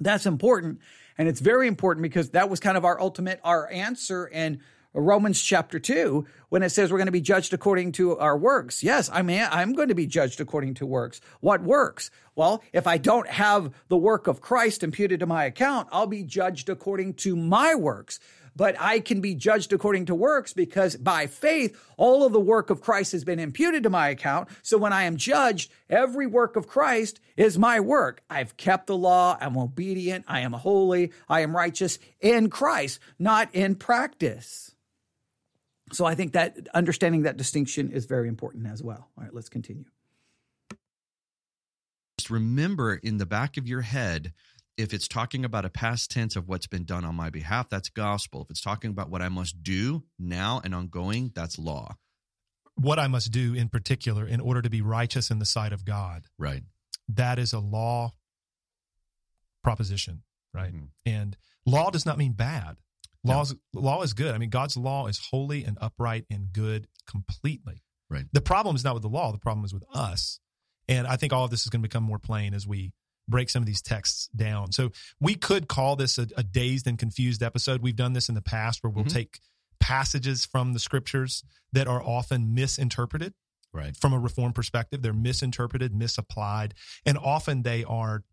that's 0.00 0.26
important. 0.26 0.80
And 1.16 1.28
it's 1.28 1.40
very 1.40 1.68
important 1.68 2.02
because 2.02 2.30
that 2.30 2.50
was 2.50 2.60
kind 2.60 2.76
of 2.76 2.84
our 2.84 3.00
ultimate, 3.00 3.40
our 3.42 3.70
answer 3.70 4.26
in 4.26 4.60
Romans 4.92 5.40
chapter 5.42 5.78
2 5.78 6.26
when 6.48 6.62
it 6.62 6.70
says 6.70 6.90
we're 6.90 6.98
going 6.98 7.06
to 7.06 7.12
be 7.12 7.20
judged 7.20 7.52
according 7.52 7.92
to 7.92 8.16
our 8.18 8.36
works. 8.36 8.82
Yes, 8.82 9.10
I 9.12 9.22
mean, 9.22 9.46
I'm 9.50 9.74
going 9.74 9.88
to 9.88 9.94
be 9.94 10.06
judged 10.06 10.40
according 10.40 10.74
to 10.74 10.86
works. 10.86 11.20
What 11.40 11.62
works? 11.62 12.10
Well, 12.34 12.62
if 12.72 12.86
I 12.86 12.98
don't 12.98 13.28
have 13.28 13.74
the 13.88 13.96
work 13.96 14.26
of 14.26 14.40
Christ 14.40 14.82
imputed 14.82 15.20
to 15.20 15.26
my 15.26 15.44
account, 15.44 15.88
I'll 15.92 16.06
be 16.06 16.22
judged 16.22 16.68
according 16.68 17.14
to 17.14 17.36
my 17.36 17.74
works. 17.74 18.20
But 18.56 18.74
I 18.80 19.00
can 19.00 19.20
be 19.20 19.34
judged 19.34 19.72
according 19.74 20.06
to 20.06 20.14
works 20.14 20.54
because 20.54 20.96
by 20.96 21.26
faith, 21.26 21.78
all 21.98 22.24
of 22.24 22.32
the 22.32 22.40
work 22.40 22.70
of 22.70 22.80
Christ 22.80 23.12
has 23.12 23.22
been 23.22 23.38
imputed 23.38 23.82
to 23.82 23.90
my 23.90 24.08
account. 24.08 24.48
So 24.62 24.78
when 24.78 24.94
I 24.94 25.02
am 25.02 25.18
judged, 25.18 25.70
every 25.90 26.26
work 26.26 26.56
of 26.56 26.66
Christ 26.66 27.20
is 27.36 27.58
my 27.58 27.80
work. 27.80 28.22
I've 28.30 28.56
kept 28.56 28.86
the 28.86 28.96
law. 28.96 29.36
I'm 29.38 29.58
obedient. 29.58 30.24
I 30.26 30.40
am 30.40 30.54
holy. 30.54 31.12
I 31.28 31.40
am 31.40 31.54
righteous 31.54 31.98
in 32.18 32.48
Christ, 32.48 32.98
not 33.18 33.54
in 33.54 33.74
practice. 33.74 34.74
So 35.92 36.06
I 36.06 36.14
think 36.14 36.32
that 36.32 36.56
understanding 36.74 37.22
that 37.22 37.36
distinction 37.36 37.92
is 37.92 38.06
very 38.06 38.26
important 38.28 38.66
as 38.66 38.82
well. 38.82 39.08
All 39.16 39.24
right, 39.24 39.34
let's 39.34 39.50
continue. 39.50 39.84
just 42.18 42.30
remember 42.30 42.94
in 42.94 43.18
the 43.18 43.26
back 43.26 43.56
of 43.56 43.68
your 43.68 43.82
head 43.82 44.32
if 44.76 44.92
it's 44.92 45.08
talking 45.08 45.44
about 45.44 45.64
a 45.64 45.70
past 45.70 46.10
tense 46.10 46.36
of 46.36 46.48
what's 46.48 46.66
been 46.66 46.84
done 46.84 47.04
on 47.04 47.14
my 47.14 47.30
behalf, 47.30 47.68
that's 47.68 47.88
gospel. 47.88 48.42
If 48.42 48.50
it's 48.50 48.60
talking 48.60 48.90
about 48.90 49.10
what 49.10 49.22
I 49.22 49.28
must 49.28 49.62
do 49.62 50.04
now 50.18 50.60
and 50.62 50.74
ongoing, 50.74 51.32
that's 51.34 51.58
law. 51.58 51.96
What 52.74 52.98
I 52.98 53.06
must 53.06 53.32
do 53.32 53.54
in 53.54 53.68
particular 53.70 54.26
in 54.26 54.40
order 54.40 54.60
to 54.60 54.68
be 54.68 54.82
righteous 54.82 55.30
in 55.30 55.38
the 55.38 55.46
sight 55.46 55.72
of 55.72 55.84
God. 55.84 56.26
Right. 56.38 56.62
That 57.08 57.38
is 57.38 57.54
a 57.54 57.58
law 57.58 58.12
proposition, 59.64 60.22
right? 60.52 60.74
Mhm. 60.74 60.88
And 61.06 61.36
law 61.64 61.90
does 61.90 62.04
not 62.04 62.18
mean 62.18 62.32
bad. 62.32 62.76
Law 63.24 63.42
is, 63.42 63.54
law 63.74 64.02
is 64.02 64.12
good. 64.14 64.34
I 64.34 64.38
mean, 64.38 64.50
God's 64.50 64.76
law 64.76 65.06
is 65.08 65.18
holy 65.30 65.64
and 65.64 65.76
upright 65.80 66.26
and 66.30 66.52
good 66.52 66.86
completely. 67.06 67.82
Right. 68.08 68.26
The 68.32 68.40
problem 68.40 68.76
is 68.76 68.84
not 68.84 68.94
with 68.94 69.02
the 69.02 69.08
law. 69.08 69.32
The 69.32 69.38
problem 69.38 69.64
is 69.64 69.74
with 69.74 69.82
us. 69.92 70.38
And 70.86 71.08
I 71.08 71.16
think 71.16 71.32
all 71.32 71.44
of 71.44 71.50
this 71.50 71.62
is 71.62 71.68
going 71.68 71.82
to 71.82 71.88
become 71.88 72.04
more 72.04 72.20
plain 72.20 72.54
as 72.54 72.66
we 72.68 72.92
break 73.28 73.50
some 73.50 73.62
of 73.62 73.66
these 73.66 73.82
texts 73.82 74.28
down. 74.36 74.72
So 74.72 74.92
we 75.20 75.34
could 75.34 75.68
call 75.68 75.96
this 75.96 76.18
a, 76.18 76.28
a 76.36 76.42
dazed 76.42 76.86
and 76.86 76.98
confused 76.98 77.42
episode. 77.42 77.82
We've 77.82 77.96
done 77.96 78.12
this 78.12 78.28
in 78.28 78.34
the 78.34 78.42
past 78.42 78.82
where 78.82 78.90
we'll 78.90 79.04
Mhm. 79.04 79.12
take 79.12 79.40
passages 79.80 80.44
from 80.46 80.72
the 80.72 80.78
scriptures 80.78 81.42
that 81.72 81.86
are 81.86 82.02
often 82.02 82.54
misinterpreted 82.54 83.34
Right. 83.72 83.96
from 83.96 84.12
a 84.12 84.18
reform 84.18 84.52
perspective. 84.52 85.02
They're 85.02 85.12
misinterpreted, 85.12 85.94
misapplied, 85.94 86.74
and 87.04 87.18
often 87.18 87.62
they 87.62 87.84
are 87.84 88.24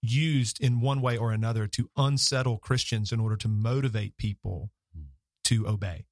used 0.00 0.60
in 0.60 0.80
one 0.80 1.00
way 1.00 1.16
or 1.16 1.32
another 1.32 1.66
to 1.68 1.90
unsettle 1.96 2.58
Christians 2.58 3.12
in 3.12 3.20
order 3.20 3.36
to 3.36 3.48
motivate 3.48 4.16
people 4.16 4.70
Hmm. 4.94 5.02
to 5.44 5.68
obey. 5.68 6.06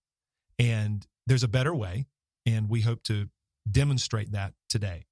And 0.58 1.06
there's 1.26 1.42
a 1.42 1.48
better 1.48 1.74
way, 1.74 2.06
and 2.44 2.68
we 2.68 2.82
hope 2.82 3.02
to 3.04 3.30
demonstrate 3.70 4.32
that 4.32 4.54
today. 4.68 5.06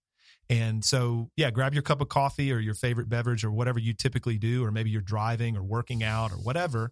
And 0.51 0.83
so, 0.85 1.31
yeah, 1.37 1.51
grab 1.51 1.75
your 1.75 1.83
cup 1.83 2.01
of 2.01 2.09
coffee 2.09 2.53
or 2.53 2.59
your 2.59 2.75
favorite 2.75 3.09
beverage 3.09 3.45
or 3.45 3.51
whatever 3.51 3.79
you 3.79 3.93
typically 3.93 4.39
do, 4.39 4.65
or 4.65 4.71
maybe 4.71 4.89
you're 4.91 5.03
driving 5.03 5.57
or 5.57 5.63
working 5.63 6.03
out 6.03 6.33
or 6.33 6.37
whatever. 6.37 6.91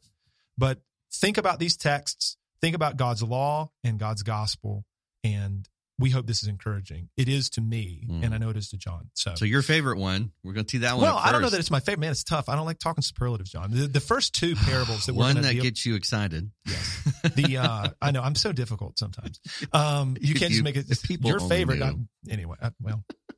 But 0.59 0.81
think 1.13 1.39
about 1.39 1.59
these 1.59 1.77
texts, 1.77 2.37
think 2.61 2.77
about 2.77 2.97
God's 2.99 3.23
law 3.23 3.71
and 3.83 3.99
God's 3.99 4.23
gospel, 4.23 4.85
and 5.25 5.67
we 5.99 6.11
hope 6.11 6.27
this 6.27 6.43
is 6.43 6.49
encouraging. 6.51 7.09
It 7.17 7.27
is 7.31 7.49
to 7.51 7.63
me, 7.63 8.07
Mm. 8.11 8.23
and 8.27 8.35
I 8.35 8.39
know 8.39 8.51
it 8.51 8.59
is 8.59 8.69
to 8.69 8.77
John. 8.77 9.09
So, 9.15 9.35
So 9.35 9.47
your 9.47 9.63
favorite 9.63 9.97
one, 9.97 10.33
we're 10.45 10.53
going 10.53 10.67
to 10.67 10.71
tee 10.71 10.79
that 10.79 10.93
one 10.97 11.05
well, 11.05 11.17
I 11.17 11.33
don't 11.33 11.41
know 11.41 11.49
that 11.49 11.59
it's 11.59 11.71
my 11.71 11.81
favorite. 11.81 12.01
Man, 12.01 12.11
it's 12.11 12.23
tough. 12.25 12.51
I 12.51 12.55
don't 12.57 12.67
like 12.67 12.79
talking 12.79 13.01
superlatives, 13.01 13.51
John. 13.51 13.71
The, 13.71 13.87
the 13.87 14.01
first 14.01 14.35
two 14.35 14.55
parables 14.67 15.07
that 15.07 15.15
we're 15.15 15.25
one 15.25 15.41
that 15.41 15.55
gets 15.55 15.87
you 15.87 15.95
excited. 15.95 16.51
Yes. 16.67 17.03
The 17.35 17.57
uh 17.57 17.89
I 18.01 18.11
know 18.13 18.23
I'm 18.23 18.35
so 18.35 18.53
difficult 18.53 18.99
sometimes. 18.99 19.41
Um 19.73 20.17
you 20.21 20.35
can't 20.35 20.51
you- 20.53 20.63
just 20.63 20.65
make 20.65 20.77
it 20.77 21.03
people 21.03 21.31
your 21.31 21.41
favorite. 21.41 21.81
I- 21.83 21.95
anyway, 22.31 22.57
I, 22.63 22.71
well, 22.81 23.03
yeah. 23.09 23.36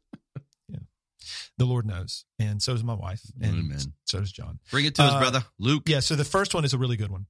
The 1.57 1.65
Lord 1.65 1.87
knows, 1.87 2.25
and 2.39 2.63
so 2.63 2.73
does 2.73 2.85
my 2.85 2.95
wife, 2.95 3.21
and 3.41 3.55
Amen. 3.59 3.79
so 4.05 4.21
does 4.21 4.33
John. 4.33 4.59
Bring 4.71 4.85
it 4.87 4.95
to 4.97 5.03
us, 5.03 5.13
Uh, 5.15 5.19
brother. 5.19 5.45
Luke. 5.59 5.85
Yeah. 5.89 6.01
So 6.01 6.15
the 6.17 6.25
first 6.25 6.55
one 6.55 6.65
is 6.65 6.73
a 6.75 6.79
really 6.79 6.97
good 6.97 7.11
one, 7.11 7.27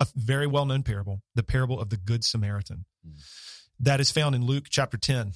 a 0.00 0.06
very 0.16 0.46
well 0.46 0.64
known 0.66 0.82
parable, 0.82 1.22
the 1.34 1.42
parable 1.42 1.80
of 1.80 1.90
the 1.90 1.96
Good 1.96 2.24
Samaritan, 2.24 2.84
Mm. 3.06 3.20
that 3.80 4.00
is 4.00 4.10
found 4.10 4.34
in 4.34 4.44
Luke 4.44 4.66
chapter 4.70 4.96
ten, 4.96 5.32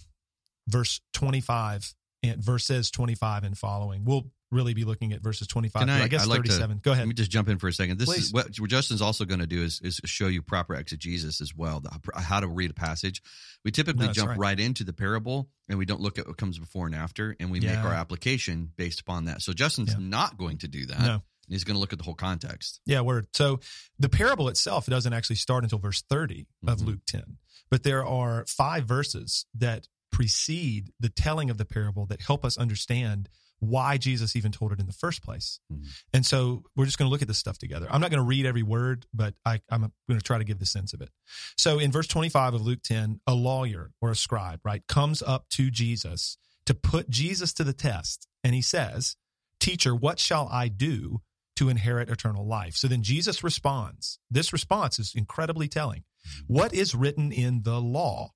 verse 0.68 1.00
twenty 1.12 1.40
five 1.40 1.94
and 2.22 2.42
verses 2.42 2.90
twenty 2.90 3.14
five 3.14 3.44
and 3.44 3.56
following. 3.58 4.04
We'll 4.04 4.30
really 4.50 4.74
be 4.74 4.84
looking 4.84 5.12
at 5.12 5.20
verses 5.22 5.46
twenty 5.48 5.68
five. 5.68 5.80
Can 5.80 5.90
I- 5.90 6.04
I, 6.04 6.08
guess 6.08 6.22
I'd 6.22 6.28
like 6.28 6.42
to- 6.44 6.48
thirty 6.48 6.60
seven. 6.60 6.78
Go 6.82 6.92
ahead. 6.92 7.02
Let 7.02 7.08
me 7.08 7.14
just 7.14 7.30
jump 7.30 7.48
in 7.48 7.58
for 7.58 7.68
a 7.68 7.72
second. 7.72 7.98
This 7.98 8.08
Please. 8.08 8.24
is 8.26 8.32
what, 8.32 8.56
what 8.58 8.70
Justin's 8.70 9.02
also 9.02 9.24
going 9.24 9.40
to 9.40 9.46
do 9.46 9.62
is, 9.62 9.80
is 9.82 10.00
show 10.04 10.28
you 10.28 10.42
proper 10.42 10.74
exegesis 10.74 11.40
as 11.40 11.54
well, 11.54 11.80
the, 11.80 11.90
how 12.20 12.40
to 12.40 12.46
read 12.48 12.70
a 12.70 12.74
passage. 12.74 13.22
We 13.64 13.70
typically 13.70 14.06
No, 14.06 14.12
jump 14.12 14.30
right. 14.30 14.38
right. 14.38 14.60
into 14.60 14.84
the 14.84 14.92
parable 14.92 15.48
and 15.68 15.78
we 15.78 15.84
don't 15.86 16.00
look 16.00 16.18
at 16.18 16.26
what 16.28 16.36
comes 16.36 16.58
before 16.58 16.86
and 16.86 16.94
after, 16.94 17.34
and 17.40 17.50
we 17.50 17.58
make 17.60 17.78
our 17.78 17.92
application 17.92 18.70
based 18.76 19.00
upon 19.00 19.24
that. 19.24 19.42
So 19.42 19.52
Justin's 19.52 19.90
Yeah. 19.92 19.96
not 20.00 20.36
going 20.38 20.58
to 20.58 20.68
do 20.68 20.86
that. 20.86 21.00
No. 21.00 21.22
He's 21.48 21.62
going 21.64 21.74
to 21.76 21.80
look 21.80 21.92
at 21.92 21.98
the 21.98 22.04
whole 22.04 22.14
context. 22.14 22.80
Yeah, 22.86 23.02
word. 23.02 23.28
So 23.32 23.60
the 24.00 24.08
parable 24.08 24.48
itself 24.48 24.86
doesn't 24.86 25.12
actually 25.12 25.36
start 25.36 25.62
until 25.64 25.78
verse 25.78 26.02
30 26.08 26.46
of 26.66 26.78
Mhm. 26.78 26.86
Luke 26.86 27.00
10. 27.06 27.36
But 27.70 27.82
there 27.84 28.04
are 28.04 28.44
five 28.48 28.84
verses 28.86 29.46
that 29.54 29.86
precede 30.10 30.92
the 30.98 31.08
telling 31.08 31.50
of 31.50 31.58
the 31.58 31.64
parable 31.64 32.06
that 32.06 32.22
help 32.22 32.44
us 32.44 32.56
understand 32.56 33.28
why 33.58 33.96
Jesus 33.96 34.36
even 34.36 34.52
told 34.52 34.72
it 34.72 34.80
in 34.80 34.86
the 34.86 34.92
first 34.92 35.22
place. 35.22 35.60
Mhm. 35.72 35.86
And 36.12 36.26
so 36.26 36.64
we're 36.74 36.84
just 36.84 36.98
going 36.98 37.08
to 37.08 37.10
look 37.10 37.22
at 37.22 37.28
this 37.28 37.38
stuff 37.38 37.58
together. 37.58 37.86
I'm 37.90 38.00
not 38.00 38.10
going 38.10 38.22
to 38.22 38.26
read 38.26 38.46
every 38.46 38.62
word, 38.62 39.06
but 39.14 39.34
I, 39.44 39.60
I'm 39.70 39.80
going 40.08 40.20
to 40.20 40.24
try 40.24 40.38
to 40.38 40.44
give 40.44 40.58
the 40.58 40.66
sense 40.66 40.92
of 40.92 41.00
it. 41.00 41.10
So 41.56 41.78
in 41.78 41.90
verse 41.90 42.06
25 42.06 42.54
of 42.54 42.62
Luke 42.62 42.82
10, 42.82 43.20
a 43.26 43.34
lawyer 43.34 43.92
or 44.00 44.10
a 44.10 44.16
scribe, 44.16 44.60
right, 44.64 44.86
comes 44.86 45.22
up 45.22 45.48
to 45.50 45.70
Jesus 45.70 46.36
to 46.66 46.74
put 46.74 47.08
Jesus 47.08 47.52
to 47.54 47.64
the 47.64 47.72
test. 47.72 48.28
And 48.44 48.54
he 48.54 48.62
says, 48.62 49.16
Teacher, 49.58 49.94
what 49.94 50.18
shall 50.18 50.48
I 50.52 50.68
do 50.68 51.22
to 51.56 51.70
inherit 51.70 52.10
eternal 52.10 52.46
life? 52.46 52.74
So 52.76 52.88
then 52.88 53.02
Jesus 53.02 53.42
responds. 53.42 54.18
This 54.30 54.52
response 54.52 54.98
is 54.98 55.14
incredibly 55.14 55.66
telling. 55.66 56.04
What 56.46 56.74
is 56.74 56.94
written 56.94 57.32
in 57.32 57.62
the 57.62 57.80
law? 57.80 58.32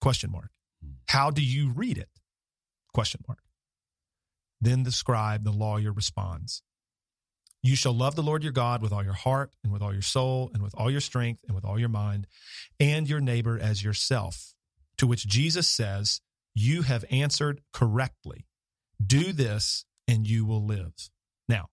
Question 0.00 0.30
mark. 0.30 0.50
How 1.08 1.30
do 1.30 1.42
you 1.42 1.70
read 1.72 1.98
it? 1.98 2.10
Question 2.92 3.22
mark. 3.26 3.40
Then 4.60 4.82
the 4.84 4.92
scribe, 4.92 5.44
the 5.44 5.50
lawyer, 5.52 5.92
responds 5.92 6.62
You 7.62 7.76
shall 7.76 7.92
love 7.92 8.16
the 8.16 8.22
Lord 8.22 8.42
your 8.42 8.52
God 8.52 8.82
with 8.82 8.92
all 8.92 9.04
your 9.04 9.12
heart 9.12 9.52
and 9.62 9.72
with 9.72 9.82
all 9.82 9.92
your 9.92 10.02
soul 10.02 10.50
and 10.54 10.62
with 10.62 10.74
all 10.76 10.90
your 10.90 11.00
strength 11.00 11.42
and 11.46 11.54
with 11.54 11.64
all 11.64 11.78
your 11.78 11.88
mind, 11.88 12.26
and 12.80 13.08
your 13.08 13.20
neighbor 13.20 13.58
as 13.60 13.84
yourself. 13.84 14.54
To 14.98 15.06
which 15.06 15.26
Jesus 15.26 15.68
says, 15.68 16.20
You 16.54 16.82
have 16.82 17.04
answered 17.10 17.60
correctly. 17.72 18.46
Do 19.04 19.32
this 19.32 19.84
and 20.08 20.26
you 20.26 20.44
will 20.46 20.64
live. 20.64 20.92
Now, 21.48 21.66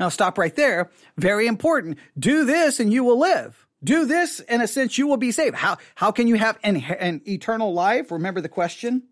Now 0.00 0.08
stop 0.08 0.38
right 0.38 0.54
there. 0.54 0.90
Very 1.16 1.46
important. 1.46 1.98
Do 2.18 2.44
this 2.44 2.80
and 2.80 2.92
you 2.92 3.04
will 3.04 3.18
live. 3.18 3.66
Do 3.82 4.06
this 4.06 4.40
in 4.40 4.62
a 4.62 4.66
sense 4.66 4.96
you 4.96 5.06
will 5.06 5.18
be 5.18 5.30
saved. 5.30 5.54
How 5.54 5.76
how 5.94 6.10
can 6.10 6.26
you 6.26 6.36
have 6.36 6.58
an, 6.62 6.76
an 6.76 7.20
eternal 7.28 7.74
life? 7.74 8.10
Remember 8.10 8.40
the 8.40 8.48
question. 8.48 9.02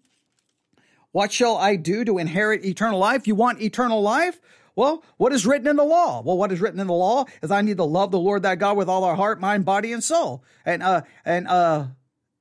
What 1.13 1.33
shall 1.33 1.57
I 1.57 1.77
do 1.77 2.05
to 2.05 2.19
inherit 2.19 2.65
eternal 2.65 2.99
life? 2.99 3.27
You 3.27 3.35
want 3.35 3.61
eternal 3.63 4.03
life? 4.03 4.41
Well, 4.75 5.05
what 5.19 5.33
is 5.33 5.47
written 5.47 5.69
in 5.69 5.77
the 5.77 5.85
law? 5.85 6.23
Well, 6.23 6.39
what 6.39 6.51
is 6.51 6.61
written 6.61 6.81
in 6.81 6.87
the 6.87 6.95
law 6.95 7.27
is 7.43 7.51
I 7.51 7.61
need 7.61 7.77
to 7.77 7.85
love 7.85 8.11
the 8.11 8.19
Lord 8.19 8.43
thy 8.43 8.57
God 8.57 8.77
with 8.77 8.89
all 8.89 9.05
our 9.05 9.15
heart, 9.15 9.39
mind, 9.39 9.65
body, 9.67 9.93
and 9.93 10.03
soul. 10.03 10.43
And 10.65 10.83
uh 10.83 11.03
and 11.25 11.47
uh 11.47 11.87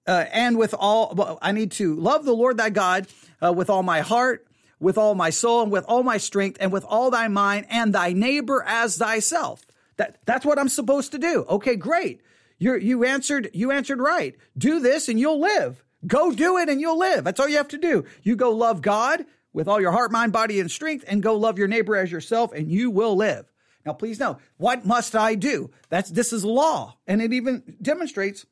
uh, 0.07 0.25
and 0.31 0.57
with 0.57 0.73
all, 0.77 1.37
I 1.41 1.51
need 1.51 1.71
to 1.73 1.95
love 1.95 2.25
the 2.25 2.33
Lord 2.33 2.57
thy 2.57 2.69
God 2.69 3.07
uh, 3.41 3.53
with 3.53 3.69
all 3.69 3.83
my 3.83 4.01
heart, 4.01 4.47
with 4.79 4.97
all 4.97 5.13
my 5.13 5.29
soul, 5.29 5.61
and 5.61 5.71
with 5.71 5.85
all 5.85 6.01
my 6.01 6.17
strength, 6.17 6.57
and 6.59 6.71
with 6.71 6.83
all 6.85 7.11
thy 7.11 7.27
mind, 7.27 7.67
and 7.69 7.93
thy 7.93 8.11
neighbor 8.11 8.63
as 8.65 8.97
thyself. 8.97 9.65
That 9.97 10.17
that's 10.25 10.45
what 10.45 10.57
I'm 10.57 10.69
supposed 10.69 11.11
to 11.11 11.19
do. 11.19 11.45
Okay, 11.47 11.75
great. 11.75 12.21
You 12.57 12.75
you 12.75 13.03
answered 13.03 13.51
you 13.53 13.71
answered 13.71 13.99
right. 13.99 14.35
Do 14.57 14.79
this 14.79 15.07
and 15.07 15.19
you'll 15.19 15.39
live. 15.39 15.83
Go 16.05 16.31
do 16.31 16.57
it 16.57 16.69
and 16.69 16.81
you'll 16.81 16.99
live. 16.99 17.23
That's 17.23 17.39
all 17.39 17.47
you 17.47 17.57
have 17.57 17.67
to 17.69 17.77
do. 17.77 18.05
You 18.23 18.35
go 18.35 18.51
love 18.51 18.81
God 18.81 19.25
with 19.53 19.67
all 19.67 19.81
your 19.81 19.91
heart, 19.91 20.11
mind, 20.11 20.31
body, 20.31 20.59
and 20.59 20.71
strength, 20.71 21.05
and 21.07 21.21
go 21.21 21.35
love 21.35 21.57
your 21.57 21.67
neighbor 21.67 21.95
as 21.95 22.11
yourself, 22.11 22.53
and 22.53 22.71
you 22.71 22.89
will 22.89 23.15
live. 23.15 23.51
Now, 23.85 23.93
please 23.93 24.19
know 24.19 24.37
what 24.57 24.85
must 24.85 25.15
I 25.15 25.35
do? 25.35 25.71
That's 25.89 26.09
this 26.09 26.31
is 26.33 26.45
law, 26.45 26.97
and 27.07 27.21
it 27.21 27.33
even 27.33 27.77
demonstrates 27.81 28.45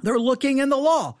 they're 0.00 0.18
looking 0.18 0.58
in 0.58 0.68
the 0.68 0.76
law. 0.76 1.16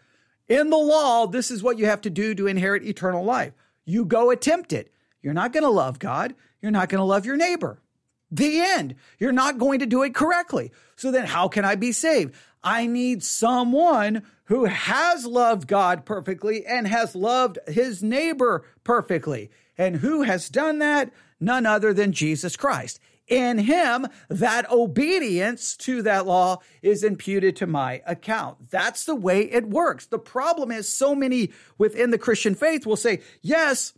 In 0.48 0.70
the 0.70 0.76
law, 0.76 1.26
this 1.26 1.50
is 1.50 1.62
what 1.62 1.78
you 1.78 1.86
have 1.86 2.02
to 2.02 2.10
do 2.10 2.34
to 2.34 2.46
inherit 2.46 2.84
eternal 2.84 3.24
life. 3.24 3.52
You 3.84 4.04
go 4.04 4.30
attempt 4.30 4.72
it. 4.72 4.92
You're 5.22 5.34
not 5.34 5.52
going 5.52 5.64
to 5.64 5.70
love 5.70 5.98
God. 5.98 6.34
You're 6.62 6.70
not 6.70 6.88
going 6.88 7.00
to 7.00 7.04
love 7.04 7.26
your 7.26 7.36
neighbor. 7.36 7.82
The 8.30 8.60
end. 8.60 8.94
You're 9.18 9.32
not 9.32 9.58
going 9.58 9.80
to 9.80 9.86
do 9.86 10.02
it 10.02 10.14
correctly. 10.14 10.72
So 10.96 11.10
then 11.10 11.26
how 11.26 11.48
can 11.48 11.64
I 11.64 11.74
be 11.74 11.92
saved? 11.92 12.34
I 12.66 12.88
need 12.88 13.22
someone 13.22 14.24
who 14.46 14.64
has 14.64 15.24
loved 15.24 15.68
God 15.68 16.04
perfectly 16.04 16.66
and 16.66 16.88
has 16.88 17.14
loved 17.14 17.60
his 17.68 18.02
neighbor 18.02 18.64
perfectly. 18.82 19.50
And 19.78 19.94
who 19.94 20.22
has 20.22 20.48
done 20.48 20.80
that? 20.80 21.12
None 21.38 21.64
other 21.64 21.94
than 21.94 22.10
Jesus 22.10 22.56
Christ. 22.56 22.98
In 23.28 23.58
him, 23.58 24.08
that 24.28 24.68
obedience 24.68 25.76
to 25.76 26.02
that 26.02 26.26
law 26.26 26.58
is 26.82 27.04
imputed 27.04 27.54
to 27.56 27.68
my 27.68 28.02
account. 28.04 28.68
That's 28.70 29.04
the 29.04 29.14
way 29.14 29.42
it 29.42 29.68
works. 29.68 30.06
The 30.06 30.18
problem 30.18 30.72
is 30.72 30.88
so 30.88 31.14
many 31.14 31.50
within 31.78 32.10
the 32.10 32.18
Christian 32.18 32.56
faith 32.56 32.84
will 32.84 32.96
say, 32.96 33.20
yes, 33.42 33.92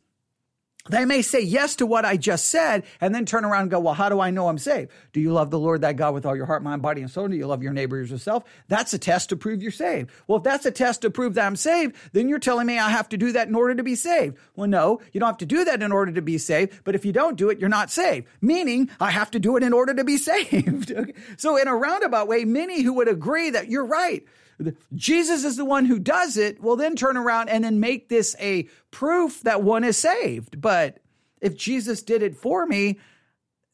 they 0.88 1.05
may 1.05 1.23
say 1.23 1.41
yes 1.41 1.77
to 1.77 1.87
what 1.87 2.05
I 2.05 2.17
just 2.17 2.49
said 2.49 2.85
and 3.01 3.14
then 3.14 3.27
turn 3.27 3.45
around 3.45 3.62
and 3.62 3.71
go, 3.71 3.81
Well, 3.81 3.95
how 3.95 4.09
do 4.09 4.21
I 4.21 4.31
know 4.31 4.49
I'm 4.49 4.59
saved? 4.59 4.91
Do 5.12 5.21
you 5.21 5.33
love 5.33 5.51
the 5.51 5.59
Lord 5.59 5.83
that 5.83 5.97
God 5.97 6.14
with 6.14 6.25
all 6.25 6.37
your 6.37 6.47
heart, 6.47 6.62
mind, 6.62 6.83
body, 6.83 7.03
and 7.03 7.11
soul? 7.11 7.29
Do 7.29 7.37
you 7.37 7.47
love 7.47 7.62
your 7.62 7.73
neighbor 7.73 8.01
as 8.01 8.11
yourself? 8.11 8.45
That's 8.69 8.95
a 8.95 8.99
test 8.99 9.29
to 9.31 9.37
prove 9.37 9.62
you're 9.62 9.71
saved. 9.71 10.11
Well, 10.27 10.38
if 10.38 10.45
that's 10.45 10.67
a 10.67 10.71
test 10.71 11.03
to 11.03 11.11
prove 11.11 11.35
that 11.35 11.47
I'm 11.47 11.57
saved, 11.57 11.95
then 12.12 12.29
you're 12.29 12.38
telling 12.38 12.67
me 12.67 12.79
I 12.79 12.91
have 12.91 13.09
to 13.11 13.17
do 13.17 13.33
that 13.33 13.49
in 13.49 13.55
order 13.55 13.75
to 13.75 13.83
be 13.83 13.95
saved. 13.95 14.38
Well, 14.57 14.69
no, 14.69 15.01
you 15.12 15.21
don't 15.21 15.29
have 15.29 15.38
to 15.38 15.47
do 15.47 15.64
that 15.64 15.83
in 15.83 15.93
order 15.93 16.12
to 16.12 16.23
be 16.23 16.38
saved. 16.38 16.81
But 16.85 16.95
if 16.95 17.05
you 17.05 17.12
don't 17.12 17.37
do 17.37 17.51
it, 17.51 17.59
you're 17.59 17.69
not 17.69 17.91
saved, 17.91 18.27
meaning 18.41 18.91
I 19.01 19.11
have 19.11 19.31
to 19.33 19.38
do 19.38 19.57
it 19.57 19.62
in 19.62 19.73
order 19.73 19.95
to 19.95 20.05
be 20.05 20.17
saved. 20.17 20.93
Okay? 20.93 21.12
So, 21.37 21.57
in 21.57 21.69
a 21.69 21.77
roundabout 21.77 22.29
way, 22.29 22.45
many 22.45 22.83
who 22.83 22.95
would 22.95 23.09
agree 23.09 23.51
that 23.51 23.69
you're 23.69 23.87
right, 23.87 24.25
Jesus 24.94 25.44
is 25.44 25.57
the 25.57 25.64
one 25.64 25.85
who 25.85 25.99
does 25.99 26.37
it, 26.37 26.62
well, 26.62 26.77
then 26.77 26.97
turn 26.97 27.16
around 27.16 27.49
and 27.49 27.62
then 27.62 27.81
make 27.81 28.09
this 28.09 28.35
a 28.40 28.68
proof 28.90 29.42
that 29.42 29.62
one 29.62 29.85
is 29.85 29.97
saved. 29.97 30.61
But 30.61 30.99
if 31.40 31.57
Jesus 31.57 32.03
did 32.03 32.23
it 32.23 32.37
for 32.37 32.66
me, 32.66 32.99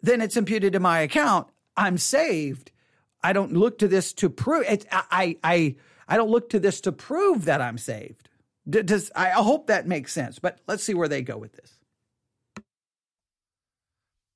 then 0.02 0.20
it's 0.20 0.36
imputed 0.36 0.74
to 0.74 0.80
my 0.80 1.00
account. 1.00 1.48
I'm 1.76 1.98
saved. 1.98 2.70
I 3.22 3.32
don't 3.32 3.54
look 3.54 3.78
to 3.78 3.88
this 3.88 4.12
to 4.14 4.28
prove 4.28 4.64
it. 4.68 4.86
I, 4.92 5.36
I, 5.42 5.76
I 6.06 6.16
don't 6.16 6.30
look 6.30 6.50
to 6.50 6.58
this 6.58 6.82
to 6.82 6.92
prove 6.92 7.46
that 7.46 7.60
I'm 7.62 7.78
saved. 7.78 8.28
Does 8.68 9.10
I 9.14 9.30
hope 9.30 9.66
that 9.66 9.86
makes 9.86 10.12
sense, 10.12 10.38
but 10.38 10.58
let's 10.66 10.82
see 10.82 10.94
where 10.94 11.08
they 11.08 11.20
go 11.20 11.36
with 11.36 11.52
this. 11.52 11.72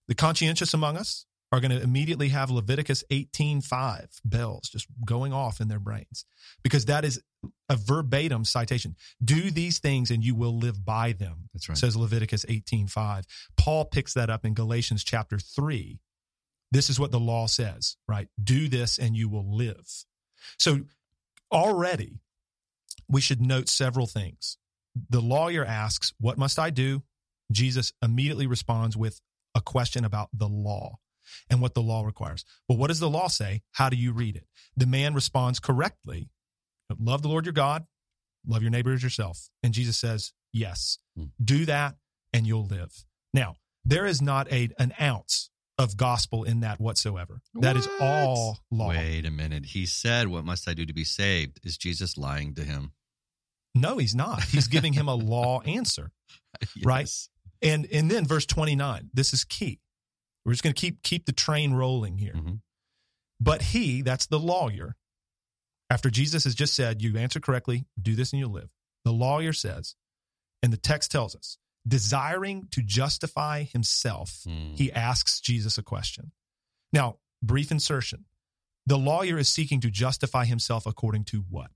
The 0.06 0.14
conscientious 0.14 0.74
among 0.74 0.96
us 0.96 1.26
are 1.50 1.60
going 1.60 1.70
to 1.70 1.82
immediately 1.82 2.28
have 2.28 2.50
Leviticus 2.50 3.04
18:5 3.10 4.20
bells 4.24 4.68
just 4.68 4.86
going 5.04 5.32
off 5.32 5.60
in 5.60 5.68
their 5.68 5.78
brains 5.78 6.24
because 6.62 6.84
that 6.86 7.04
is 7.04 7.22
a 7.68 7.76
verbatim 7.76 8.44
citation. 8.44 8.96
Do 9.24 9.50
these 9.50 9.78
things 9.78 10.10
and 10.10 10.22
you 10.22 10.34
will 10.34 10.58
live 10.58 10.84
by 10.84 11.12
them. 11.12 11.48
That's 11.52 11.68
right. 11.68 11.78
Says 11.78 11.96
Leviticus 11.96 12.44
18:5. 12.48 13.24
Paul 13.56 13.86
picks 13.86 14.14
that 14.14 14.30
up 14.30 14.44
in 14.44 14.54
Galatians 14.54 15.04
chapter 15.04 15.38
3. 15.38 16.00
This 16.70 16.90
is 16.90 17.00
what 17.00 17.12
the 17.12 17.20
law 17.20 17.46
says, 17.46 17.96
right? 18.06 18.28
Do 18.42 18.68
this 18.68 18.98
and 18.98 19.16
you 19.16 19.28
will 19.28 19.56
live. 19.56 20.04
So 20.58 20.82
already 21.50 22.20
we 23.08 23.22
should 23.22 23.40
note 23.40 23.70
several 23.70 24.06
things. 24.06 24.58
The 25.08 25.22
lawyer 25.22 25.64
asks, 25.64 26.12
"What 26.18 26.36
must 26.36 26.58
I 26.58 26.68
do?" 26.68 27.04
Jesus 27.50 27.94
immediately 28.02 28.46
responds 28.46 28.98
with 28.98 29.22
a 29.54 29.62
question 29.62 30.04
about 30.04 30.28
the 30.34 30.48
law 30.48 30.98
and 31.50 31.60
what 31.60 31.74
the 31.74 31.82
law 31.82 32.02
requires. 32.04 32.44
Well, 32.68 32.78
what 32.78 32.88
does 32.88 33.00
the 33.00 33.10
law 33.10 33.28
say? 33.28 33.62
How 33.72 33.88
do 33.88 33.96
you 33.96 34.12
read 34.12 34.36
it? 34.36 34.46
The 34.76 34.86
man 34.86 35.14
responds 35.14 35.58
correctly 35.60 36.28
Love 36.98 37.20
the 37.22 37.28
Lord 37.28 37.44
your 37.44 37.52
God, 37.52 37.84
love 38.46 38.62
your 38.62 38.70
neighbor 38.70 38.92
as 38.94 39.02
yourself. 39.02 39.50
And 39.62 39.74
Jesus 39.74 39.98
says, 39.98 40.32
Yes, 40.52 40.98
Hmm. 41.16 41.24
do 41.42 41.66
that 41.66 41.96
and 42.32 42.46
you'll 42.46 42.64
live. 42.66 43.04
Now, 43.34 43.56
there 43.84 44.06
is 44.06 44.22
not 44.22 44.50
a, 44.50 44.70
an 44.78 44.94
ounce 45.00 45.50
of 45.76 45.96
gospel 45.96 46.44
in 46.44 46.60
that 46.60 46.80
whatsoever. 46.80 47.40
That 47.54 47.76
is 47.76 47.86
What? 47.86 48.00
all 48.02 48.58
law. 48.70 48.88
Wait 48.88 49.26
a 49.26 49.30
minute. 49.30 49.66
He 49.66 49.84
said, 49.86 50.28
What 50.28 50.44
must 50.44 50.66
I 50.68 50.72
do 50.74 50.86
to 50.86 50.94
be 50.94 51.04
saved? 51.04 51.60
Is 51.62 51.76
Jesus 51.76 52.16
lying 52.16 52.54
to 52.54 52.64
him? 52.64 52.92
No, 53.74 53.98
he's 53.98 54.14
not. 54.14 54.42
He's 54.44 54.66
giving 54.66 54.94
him 54.94 55.08
a 55.08 55.14
law 55.34 55.60
answer. 55.60 56.10
Right. 56.82 57.08
And 57.60 57.86
and 57.92 58.10
then 58.10 58.24
verse 58.26 58.46
29, 58.46 59.10
this 59.12 59.32
is 59.34 59.44
key. 59.44 59.80
We're 60.48 60.54
just 60.54 60.62
going 60.64 60.74
to 60.74 60.80
keep 60.80 61.02
keep 61.02 61.26
the 61.26 61.32
train 61.32 61.74
rolling 61.74 62.16
here. 62.18 62.32
Mhm. 62.32 62.60
But 63.38 63.60
he, 63.62 64.02
that's 64.02 64.26
the 64.26 64.38
lawyer, 64.40 64.96
after 65.90 66.10
Jesus 66.10 66.44
has 66.44 66.54
just 66.54 66.74
said, 66.74 67.02
You 67.02 67.16
answer 67.18 67.38
correctly, 67.38 67.86
do 68.00 68.14
this 68.16 68.32
and 68.32 68.40
you'll 68.40 68.50
live. 68.52 68.72
The 69.04 69.12
lawyer 69.12 69.52
says, 69.52 69.94
and 70.62 70.72
the 70.72 70.76
text 70.78 71.10
tells 71.12 71.36
us, 71.36 71.58
desiring 71.86 72.66
to 72.72 72.82
justify 72.82 73.62
himself, 73.64 74.40
Hmm. 74.44 74.74
he 74.74 74.90
asks 74.90 75.40
Jesus 75.40 75.78
a 75.78 75.82
question. 75.82 76.32
Now, 76.92 77.18
brief 77.42 77.70
insertion. 77.70 78.24
The 78.86 78.98
lawyer 78.98 79.38
is 79.38 79.48
seeking 79.50 79.80
to 79.82 79.90
justify 79.90 80.46
himself 80.46 80.86
according 80.86 81.24
to 81.26 81.42
what? 81.42 81.70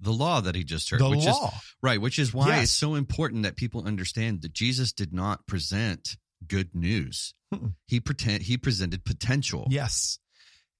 The 0.00 0.12
law 0.12 0.40
that 0.40 0.54
he 0.54 0.64
just 0.64 0.88
heard. 0.90 1.00
The 1.00 1.10
which 1.10 1.24
law. 1.26 1.48
Is, 1.54 1.62
right. 1.82 2.00
Which 2.00 2.18
is 2.18 2.32
why 2.34 2.48
Yes. 2.48 2.64
it's 2.64 2.72
so 2.72 2.94
important 2.94 3.42
that 3.44 3.56
people 3.56 3.86
understand 3.86 4.40
that 4.42 4.52
Jesus 4.54 4.92
did 4.92 5.12
not 5.12 5.46
present 5.46 6.16
good 6.46 6.74
news. 6.74 7.34
Mm-mm. 7.52 7.74
He 7.86 8.00
pretend 8.00 8.42
he 8.42 8.56
presented 8.56 9.04
potential. 9.04 9.66
Yes. 9.70 10.18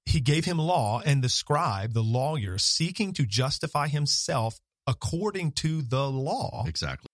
He 0.04 0.20
gave 0.20 0.44
him 0.44 0.58
law, 0.58 1.02
and 1.04 1.22
the 1.22 1.28
scribe, 1.28 1.92
the 1.92 2.02
lawyer, 2.02 2.58
seeking 2.58 3.12
to 3.14 3.26
justify 3.26 3.88
himself 3.88 4.60
according 4.86 5.52
to 5.52 5.82
the 5.82 6.08
law. 6.08 6.64
Exactly. 6.66 7.08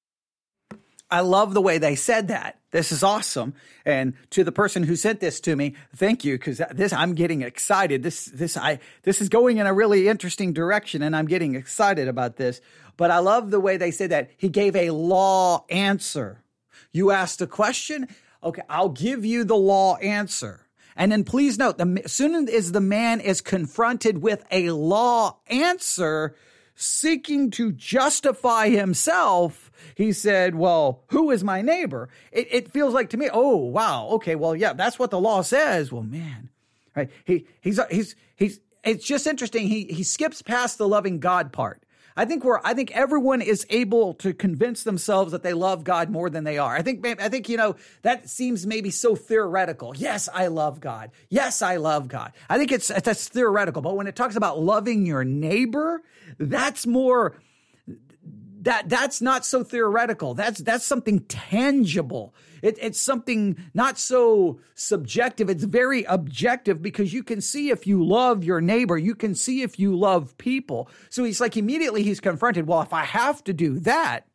I 1.12 1.20
love 1.20 1.52
the 1.52 1.60
way 1.60 1.76
they 1.76 1.94
said 1.94 2.28
that. 2.28 2.58
This 2.70 2.90
is 2.90 3.02
awesome. 3.02 3.52
And 3.84 4.14
to 4.30 4.44
the 4.44 4.52
person 4.52 4.82
who 4.82 4.96
sent 4.96 5.20
this 5.20 5.40
to 5.40 5.54
me, 5.54 5.74
thank 5.94 6.24
you 6.24 6.38
because 6.38 6.62
this 6.70 6.94
I'm 6.94 7.14
getting 7.14 7.42
excited. 7.42 8.02
This 8.02 8.24
this 8.24 8.56
I 8.56 8.78
this 9.02 9.20
is 9.20 9.28
going 9.28 9.58
in 9.58 9.66
a 9.66 9.74
really 9.74 10.08
interesting 10.08 10.54
direction 10.54 11.02
and 11.02 11.14
I'm 11.14 11.26
getting 11.26 11.54
excited 11.54 12.08
about 12.08 12.36
this. 12.36 12.62
But 12.96 13.10
I 13.10 13.18
love 13.18 13.50
the 13.50 13.60
way 13.60 13.76
they 13.76 13.90
said 13.90 14.08
that. 14.08 14.30
He 14.38 14.48
gave 14.48 14.74
a 14.74 14.88
law 14.88 15.66
answer. 15.68 16.42
You 16.92 17.10
asked 17.10 17.42
a 17.42 17.46
question, 17.46 18.08
okay, 18.42 18.62
I'll 18.68 18.88
give 18.88 19.24
you 19.24 19.44
the 19.44 19.56
law 19.56 19.96
answer. 19.96 20.66
And 20.96 21.10
then 21.10 21.24
please 21.24 21.58
note, 21.58 21.78
the, 21.78 22.02
as 22.04 22.12
soon 22.12 22.48
as 22.48 22.72
the 22.72 22.80
man 22.80 23.20
is 23.20 23.40
confronted 23.40 24.22
with 24.22 24.44
a 24.50 24.70
law 24.70 25.38
answer, 25.46 26.34
seeking 26.74 27.50
to 27.52 27.72
justify 27.72 28.68
himself, 28.68 29.70
he 29.94 30.12
said, 30.12 30.54
Well, 30.54 31.04
who 31.08 31.30
is 31.30 31.44
my 31.44 31.62
neighbor? 31.62 32.08
It, 32.30 32.48
it 32.50 32.72
feels 32.72 32.94
like 32.94 33.10
to 33.10 33.16
me, 33.16 33.28
oh, 33.32 33.56
wow, 33.56 34.08
okay, 34.12 34.34
well, 34.34 34.54
yeah, 34.54 34.72
that's 34.72 34.98
what 34.98 35.10
the 35.10 35.20
law 35.20 35.42
says. 35.42 35.92
Well, 35.92 36.02
man, 36.02 36.50
right? 36.94 37.10
He, 37.24 37.46
he's, 37.60 37.80
he's, 37.90 38.14
he's, 38.36 38.60
it's 38.84 39.06
just 39.06 39.26
interesting. 39.26 39.68
He, 39.68 39.84
he 39.84 40.02
skips 40.02 40.42
past 40.42 40.78
the 40.78 40.88
loving 40.88 41.20
God 41.20 41.52
part. 41.52 41.82
I 42.16 42.24
think 42.24 42.44
we're, 42.44 42.60
I 42.62 42.74
think 42.74 42.90
everyone 42.92 43.40
is 43.40 43.66
able 43.70 44.14
to 44.14 44.34
convince 44.34 44.82
themselves 44.84 45.32
that 45.32 45.42
they 45.42 45.52
love 45.52 45.84
God 45.84 46.10
more 46.10 46.28
than 46.28 46.44
they 46.44 46.58
are. 46.58 46.74
I 46.74 46.82
think, 46.82 47.06
I 47.06 47.28
think, 47.28 47.48
you 47.48 47.56
know, 47.56 47.76
that 48.02 48.28
seems 48.28 48.66
maybe 48.66 48.90
so 48.90 49.16
theoretical. 49.16 49.94
Yes, 49.96 50.28
I 50.32 50.48
love 50.48 50.80
God. 50.80 51.10
Yes, 51.28 51.62
I 51.62 51.76
love 51.76 52.08
God. 52.08 52.32
I 52.48 52.58
think 52.58 52.72
it's, 52.72 52.88
that's 52.88 53.28
theoretical. 53.28 53.82
But 53.82 53.96
when 53.96 54.06
it 54.06 54.16
talks 54.16 54.36
about 54.36 54.60
loving 54.60 55.06
your 55.06 55.24
neighbor, 55.24 56.02
that's 56.38 56.86
more, 56.86 57.34
that 58.62 58.88
that's 58.88 59.20
not 59.20 59.44
so 59.44 59.64
theoretical. 59.64 60.34
That's 60.34 60.60
that's 60.60 60.86
something 60.86 61.20
tangible. 61.20 62.34
It, 62.62 62.78
it's 62.80 63.00
something 63.00 63.58
not 63.74 63.98
so 63.98 64.60
subjective. 64.74 65.50
It's 65.50 65.64
very 65.64 66.04
objective 66.04 66.80
because 66.80 67.12
you 67.12 67.24
can 67.24 67.40
see 67.40 67.70
if 67.70 67.86
you 67.86 68.04
love 68.04 68.44
your 68.44 68.60
neighbor. 68.60 68.96
You 68.96 69.16
can 69.16 69.34
see 69.34 69.62
if 69.62 69.78
you 69.80 69.96
love 69.96 70.38
people. 70.38 70.88
So 71.10 71.24
he's 71.24 71.40
like 71.40 71.56
immediately 71.56 72.04
he's 72.04 72.20
confronted. 72.20 72.68
Well, 72.68 72.82
if 72.82 72.92
I 72.92 73.04
have 73.04 73.42
to 73.44 73.52
do 73.52 73.80
that, 73.80 74.26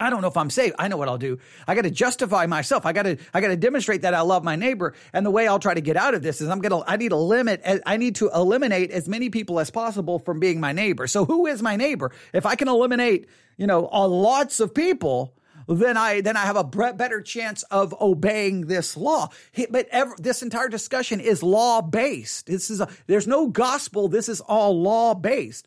I 0.00 0.10
don't 0.10 0.22
know 0.22 0.28
if 0.28 0.36
I'm 0.36 0.50
saved. 0.50 0.74
I 0.78 0.88
know 0.88 0.96
what 0.96 1.08
I'll 1.08 1.18
do. 1.18 1.38
I 1.66 1.74
got 1.74 1.82
to 1.82 1.90
justify 1.90 2.46
myself. 2.46 2.84
I 2.86 2.92
got 2.92 3.04
to, 3.04 3.16
I 3.32 3.40
got 3.40 3.48
to 3.48 3.56
demonstrate 3.56 4.02
that 4.02 4.14
I 4.14 4.22
love 4.22 4.44
my 4.44 4.56
neighbor. 4.56 4.94
And 5.12 5.24
the 5.24 5.30
way 5.30 5.46
I'll 5.46 5.58
try 5.58 5.74
to 5.74 5.80
get 5.80 5.96
out 5.96 6.14
of 6.14 6.22
this 6.22 6.40
is 6.40 6.48
I'm 6.48 6.60
going 6.60 6.82
to, 6.82 6.90
I 6.90 6.96
need 6.96 7.10
to 7.10 7.16
limit, 7.16 7.60
eh, 7.64 7.78
I 7.86 7.96
need 7.96 8.16
to 8.16 8.30
eliminate 8.34 8.90
as 8.90 9.08
many 9.08 9.30
people 9.30 9.60
as 9.60 9.70
possible 9.70 10.18
from 10.18 10.40
being 10.40 10.60
my 10.60 10.72
neighbor. 10.72 11.06
So 11.06 11.24
who 11.24 11.46
is 11.46 11.62
my 11.62 11.76
neighbor? 11.76 12.10
If 12.32 12.46
I 12.46 12.56
can 12.56 12.68
eliminate, 12.68 13.28
you 13.56 13.66
know, 13.66 13.82
lots 13.82 14.60
of 14.60 14.74
people, 14.74 15.34
then 15.68 15.96
I, 15.96 16.20
then 16.20 16.36
I 16.36 16.40
have 16.40 16.56
a 16.56 16.64
better 16.64 17.22
chance 17.22 17.62
of 17.64 17.94
obeying 18.00 18.66
this 18.66 18.96
law. 18.96 19.30
But 19.70 19.88
ever, 19.90 20.14
this 20.18 20.42
entire 20.42 20.68
discussion 20.68 21.20
is 21.20 21.42
law 21.42 21.80
based. 21.80 22.46
This 22.46 22.70
is 22.70 22.80
a, 22.80 22.88
there's 23.06 23.26
no 23.26 23.46
gospel. 23.46 24.08
This 24.08 24.28
is 24.28 24.40
all 24.40 24.80
law 24.80 25.14
based. 25.14 25.66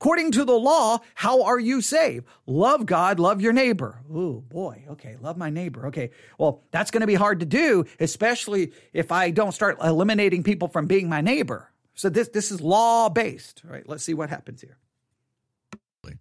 According 0.00 0.32
to 0.32 0.44
the 0.44 0.52
law, 0.58 0.98
how 1.14 1.42
are 1.44 1.58
you 1.58 1.80
saved? 1.80 2.26
Love 2.46 2.84
God, 2.86 3.18
love 3.18 3.40
your 3.40 3.52
neighbor. 3.52 4.00
Ooh, 4.10 4.44
boy. 4.46 4.84
Okay. 4.90 5.16
Love 5.20 5.36
my 5.38 5.48
neighbor. 5.50 5.86
Okay. 5.86 6.10
Well, 6.38 6.62
that's 6.70 6.90
going 6.90 7.00
to 7.00 7.06
be 7.06 7.14
hard 7.14 7.40
to 7.40 7.46
do, 7.46 7.84
especially 7.98 8.72
if 8.92 9.10
I 9.10 9.30
don't 9.30 9.52
start 9.52 9.78
eliminating 9.82 10.42
people 10.42 10.68
from 10.68 10.86
being 10.86 11.08
my 11.08 11.22
neighbor. 11.22 11.70
So 11.94 12.10
this, 12.10 12.28
this 12.28 12.50
is 12.52 12.60
law 12.60 13.08
based. 13.08 13.62
All 13.64 13.72
right. 13.72 13.88
Let's 13.88 14.04
see 14.04 14.12
what 14.14 14.28
happens 14.28 14.60
here. 14.60 14.76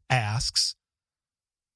Asks, 0.09 0.75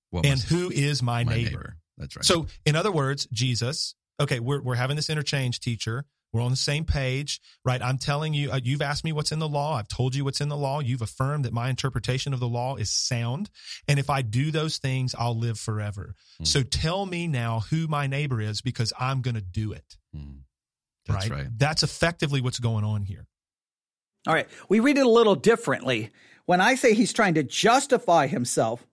What 0.09 0.25
and 0.25 0.35
must- 0.35 0.47
who 0.49 0.71
is 0.71 1.03
my, 1.03 1.23
my 1.23 1.33
neighbor? 1.35 1.49
neighbor? 1.49 1.77
That's 1.97 2.15
right. 2.15 2.25
So, 2.25 2.47
in 2.65 2.75
other 2.75 2.91
words, 2.91 3.27
Jesus, 3.31 3.93
okay, 4.19 4.39
we're, 4.39 4.61
we're 4.61 4.75
having 4.75 4.95
this 4.95 5.09
interchange, 5.09 5.59
teacher. 5.59 6.05
We're 6.31 6.41
on 6.41 6.51
the 6.51 6.57
same 6.57 6.85
page, 6.85 7.41
right? 7.65 7.81
I'm 7.81 7.97
telling 7.97 8.33
you, 8.33 8.51
uh, 8.51 8.59
you've 8.63 8.81
asked 8.81 9.03
me 9.03 9.11
what's 9.11 9.31
in 9.31 9.39
the 9.39 9.47
law. 9.47 9.77
I've 9.77 9.87
told 9.87 10.13
you 10.13 10.23
what's 10.23 10.41
in 10.41 10.49
the 10.49 10.57
law. 10.57 10.79
You've 10.79 11.01
affirmed 11.01 11.45
that 11.45 11.53
my 11.53 11.69
interpretation 11.69 12.33
of 12.33 12.39
the 12.39 12.47
law 12.47 12.75
is 12.75 12.91
sound. 12.91 13.49
And 13.87 13.97
if 13.97 14.09
I 14.09 14.21
do 14.21 14.51
those 14.51 14.77
things, 14.77 15.15
I'll 15.17 15.37
live 15.37 15.59
forever. 15.59 16.13
Hmm. 16.37 16.43
So 16.43 16.61
tell 16.61 17.05
me 17.05 17.27
now 17.27 17.61
who 17.71 17.87
my 17.87 18.05
neighbor 18.05 18.39
is 18.39 18.61
because 18.61 18.93
I'm 18.99 19.21
going 19.21 19.35
to 19.35 19.41
do 19.41 19.71
it. 19.71 19.97
Hmm. 20.13 20.41
That's 21.07 21.29
right? 21.29 21.39
right. 21.39 21.47
That's 21.57 21.81
effectively 21.81 22.41
what's 22.41 22.59
going 22.59 22.83
on 22.83 23.01
here. 23.01 23.25
All 24.27 24.33
right. 24.33 24.47
We 24.67 24.79
read 24.79 24.97
it 24.97 25.05
a 25.05 25.09
little 25.09 25.35
differently. 25.35 26.11
When 26.45 26.61
I 26.61 26.75
say 26.75 26.93
he's 26.93 27.13
trying 27.13 27.35
to 27.35 27.43
justify 27.43 28.27
himself, 28.27 28.85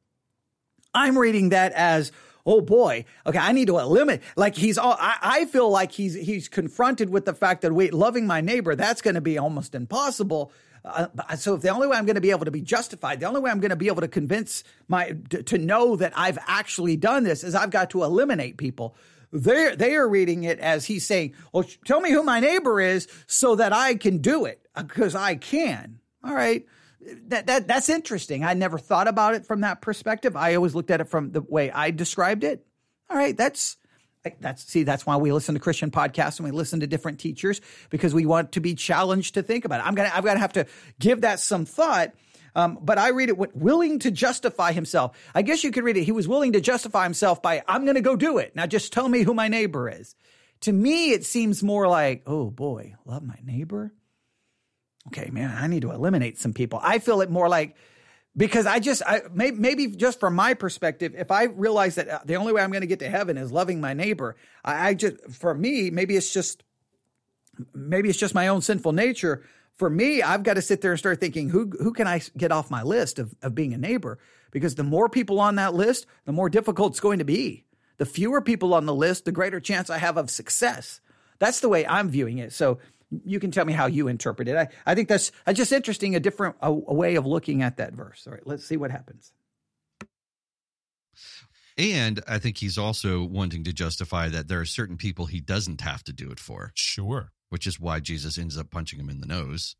I'm 0.95 1.18
reading 1.18 1.51
that 1.51 1.72
as, 1.72 2.12
oh 2.47 2.61
boy, 2.61 3.05
okay, 3.26 3.38
I 3.38 3.53
need 3.53 3.66
to 3.66 3.78
eliminate. 3.78 4.22
Like 4.36 4.55
he's 4.55 4.78
all, 4.78 4.97
I, 4.99 5.16
I 5.20 5.44
feel 5.47 5.68
like 5.68 5.92
he's, 5.92 6.14
he's 6.14 6.49
confronted 6.49 7.11
with 7.11 7.24
the 7.24 7.34
fact 7.34 7.62
that, 7.62 7.72
wait, 7.72 7.92
loving 7.92 8.26
my 8.26 8.40
neighbor, 8.40 8.76
that's 8.76 9.03
going 9.03 9.16
to 9.16 9.20
be 9.20 9.36
almost 9.36 9.74
impossible. 9.74 10.53
Uh, 10.84 11.09
so 11.34 11.57
if 11.57 11.62
the 11.62 11.68
only 11.68 11.88
way 11.88 11.97
I'm 11.97 12.07
going 12.07 12.14
to 12.14 12.20
be 12.20 12.30
able 12.30 12.44
to 12.44 12.53
be 12.53 12.61
justified, 12.61 13.18
the 13.18 13.26
only 13.26 13.40
way 13.40 13.51
I'm 13.51 13.59
going 13.59 13.70
to 13.70 13.76
be 13.76 13.88
able 13.88 14.03
to 14.03 14.09
convince 14.09 14.62
my, 14.86 15.16
to, 15.30 15.42
to 15.42 15.59
know 15.59 15.97
that 15.97 16.12
I've 16.16 16.38
actually 16.47 16.97
done 16.97 17.24
this 17.24 17.42
is 17.42 17.57
I've 17.57 17.70
got 17.70 17.90
to 17.90 18.05
eliminate 18.05 18.57
people. 18.57 18.94
They're, 19.32 19.74
they 19.74 19.97
are 19.97 20.09
reading 20.09 20.44
it 20.44 20.61
as 20.61 20.84
he's 20.84 21.05
saying, 21.05 21.34
well, 21.53 21.64
tell 21.84 22.01
me 22.01 22.12
who 22.12 22.22
my 22.22 22.38
neighbor 22.38 22.80
is 22.80 23.09
so 23.26 23.57
that 23.57 23.72
I 23.72 23.97
can 23.97 24.18
do 24.18 24.44
it 24.44 24.64
because 24.76 25.16
I 25.16 25.34
can. 25.34 25.99
All 26.22 26.34
right. 26.34 26.64
That, 27.29 27.47
that 27.47 27.69
that's 27.69 27.89
interesting. 27.89 28.45
I 28.45 28.55
never 28.55 28.79
thought 28.79 29.09
about 29.09 29.35
it 29.35 29.47
from 29.47 29.61
that 29.63 29.81
perspective. 29.81 30.37
I 30.37 30.55
always 30.55 30.75
looked 30.75 30.91
at 30.91 31.01
it 31.01 31.09
from 31.09 31.33
the 31.33 31.43
way 31.43 31.71
I 31.71 31.91
described 31.91 32.45
it. 32.45 32.67
All 33.09 33.17
right, 33.17 33.37
that's 33.37 33.77
that's 34.41 34.65
see 34.65 34.83
that's 34.83 35.07
why 35.07 35.17
we 35.17 35.33
listen 35.33 35.55
to 35.55 35.61
Christian 35.61 35.91
podcasts 35.91 36.39
and 36.39 36.45
we 36.45 36.51
listen 36.51 36.81
to 36.81 36.87
different 36.87 37.21
teachers 37.21 37.61
because 37.91 38.15
we 38.15 38.27
want 38.27 38.53
to 38.53 38.61
be 38.61 38.75
challenged 38.75 39.35
to 39.35 39.43
think 39.43 39.65
about 39.65 39.81
it. 39.81 39.87
I'm 39.87 39.95
gonna 39.95 40.11
I've 40.13 40.25
got 40.25 40.35
to 40.35 40.41
have 40.41 40.53
to 40.55 40.67
give 40.99 41.23
that 41.23 41.41
some 41.41 41.65
thought. 41.65 42.13
Um, 42.55 42.79
but 42.81 42.97
I 42.97 43.11
read 43.11 43.29
it 43.29 43.37
willing 43.55 43.99
to 43.99 44.11
justify 44.11 44.73
himself. 44.73 45.15
I 45.35 45.43
guess 45.43 45.63
you 45.63 45.71
could 45.71 45.85
read 45.85 45.99
it. 45.99 46.05
He 46.05 46.13
was 46.13 46.27
willing 46.27 46.53
to 46.53 46.61
justify 46.63 47.05
himself 47.05 47.43
by 47.43 47.63
I'm 47.69 47.85
going 47.85 47.97
to 47.97 48.01
go 48.01 48.17
do 48.17 48.39
it. 48.39 48.57
Now 48.57 48.65
just 48.65 48.95
tell 48.95 49.07
me 49.07 49.23
who 49.23 49.35
my 49.35 49.49
neighbor 49.49 49.91
is. 49.91 50.15
To 50.63 50.73
me, 50.73 51.11
it 51.11 51.27
seems 51.27 51.63
more 51.63 51.87
like, 51.87 52.23
oh 52.27 52.51
boy, 52.51 52.95
love 53.05 53.23
my 53.23 53.39
neighbor. 53.45 53.93
Okay, 55.09 55.31
man, 55.31 55.57
I 55.57 55.67
need 55.67 55.83
to 55.83 55.93
eliminate 55.93 56.39
some 56.39 56.53
people. 56.53 56.81
I 56.83 56.99
feel 56.99 57.21
it 57.21 57.31
more 57.31 57.49
like 57.49 57.77
because 58.37 58.67
I 58.67 58.81
just 58.81 59.03
I 59.07 59.23
maybe, 59.33 59.57
maybe 59.57 59.87
just 59.89 60.21
from 60.21 60.35
my 60.35 60.55
perspective, 60.55 61.15
if 61.17 61.31
I 61.31 61.45
realize 61.45 61.95
that 61.95 62.09
uh, 62.09 62.21
the 62.25 62.37
only 62.37 62.53
way 62.53 62.63
I'm 62.63 62.71
going 62.71 62.83
to 62.83 62.87
get 62.87 62.99
to 62.99 63.09
heaven 63.09 63.39
is 63.39 63.51
loving 63.51 63.81
my 63.81 63.95
neighbor, 63.95 64.37
I, 64.65 64.89
I 64.89 64.95
just 64.95 65.17
for 65.31 65.55
me 65.55 65.91
maybe 65.91 66.17
it's 66.17 66.33
just 66.33 66.63
maybe 67.75 68.09
it's 68.09 68.19
just 68.19 68.35
my 68.35 68.49
own 68.49 68.61
sinful 68.61 68.93
nature. 68.93 69.45
For 69.77 69.91
me, 69.91 70.23
I've 70.23 70.43
got 70.43 70.55
to 70.55 70.63
sit 70.63 70.81
there 70.81 70.93
and 70.93 70.99
start 70.99 71.21
thinking 71.21 71.51
who 71.51 71.71
who 71.79 71.93
can 71.93 72.07
I 72.07 72.21
get 72.37 72.53
off 72.53 72.71
my 72.71 72.83
list 72.83 73.19
of 73.19 73.35
of 73.43 73.55
being 73.55 73.73
a 73.73 73.79
neighbor 73.79 74.19
because 74.51 74.75
the 74.75 74.85
more 74.85 75.09
people 75.09 75.41
on 75.41 75.57
that 75.57 75.75
list, 75.75 76.07
the 76.25 76.33
more 76.33 76.49
difficult 76.49 76.93
it's 76.93 77.01
going 77.01 77.19
to 77.19 77.25
be. 77.25 77.65
The 77.99 78.07
fewer 78.07 78.43
people 78.43 78.75
on 78.75 78.85
the 78.85 78.95
list, 78.95 79.25
the 79.25 79.33
greater 79.33 79.61
chance 79.61 79.89
I 79.89 79.99
have 79.99 80.19
of 80.19 80.31
success. 80.31 81.01
That's 81.39 81.61
the 81.61 81.69
way 81.69 81.87
I'm 81.87 82.11
viewing 82.11 82.39
it. 82.39 82.53
So 82.53 82.79
you 83.25 83.41
can 83.41 83.51
tell 83.51 83.65
me 83.65 83.73
how 83.73 83.87
you 83.87 84.09
interpret 84.09 84.49
it. 84.49 84.57
I, 84.57 84.69
I 84.85 84.95
think 84.95 85.09
that's 85.09 85.33
just 85.53 85.73
interesting, 85.73 86.17
a 86.17 86.21
different 86.21 86.57
a, 86.61 86.69
a 86.69 86.95
way 86.95 87.15
of 87.17 87.27
looking 87.27 87.63
at 87.63 87.77
that 87.77 87.93
verse. 87.93 88.27
All 88.27 88.33
right, 88.33 88.47
let's 88.47 88.65
see 88.65 88.77
what 88.77 88.91
happens. 88.91 89.33
And 91.79 92.23
I 92.27 92.39
think 92.39 92.59
he's 92.59 92.79
also 92.79 93.23
wanting 93.23 93.65
to 93.65 93.73
justify 93.73 94.29
that 94.31 94.49
there 94.49 94.61
are 94.61 94.65
certain 94.65 94.97
people 94.97 95.27
he 95.27 95.41
doesn't 95.41 95.83
have 95.83 96.03
to 96.05 96.13
do 96.13 96.31
it 96.31 96.41
for. 96.41 96.73
Sure. 96.75 97.33
Which 97.51 97.67
is 97.67 97.79
why 97.79 98.01
Jesus 98.01 98.39
ends 98.39 98.57
up 98.57 98.71
punching 98.71 98.99
him 98.99 99.11
in 99.11 99.21
the 99.21 99.27
nose 99.27 99.77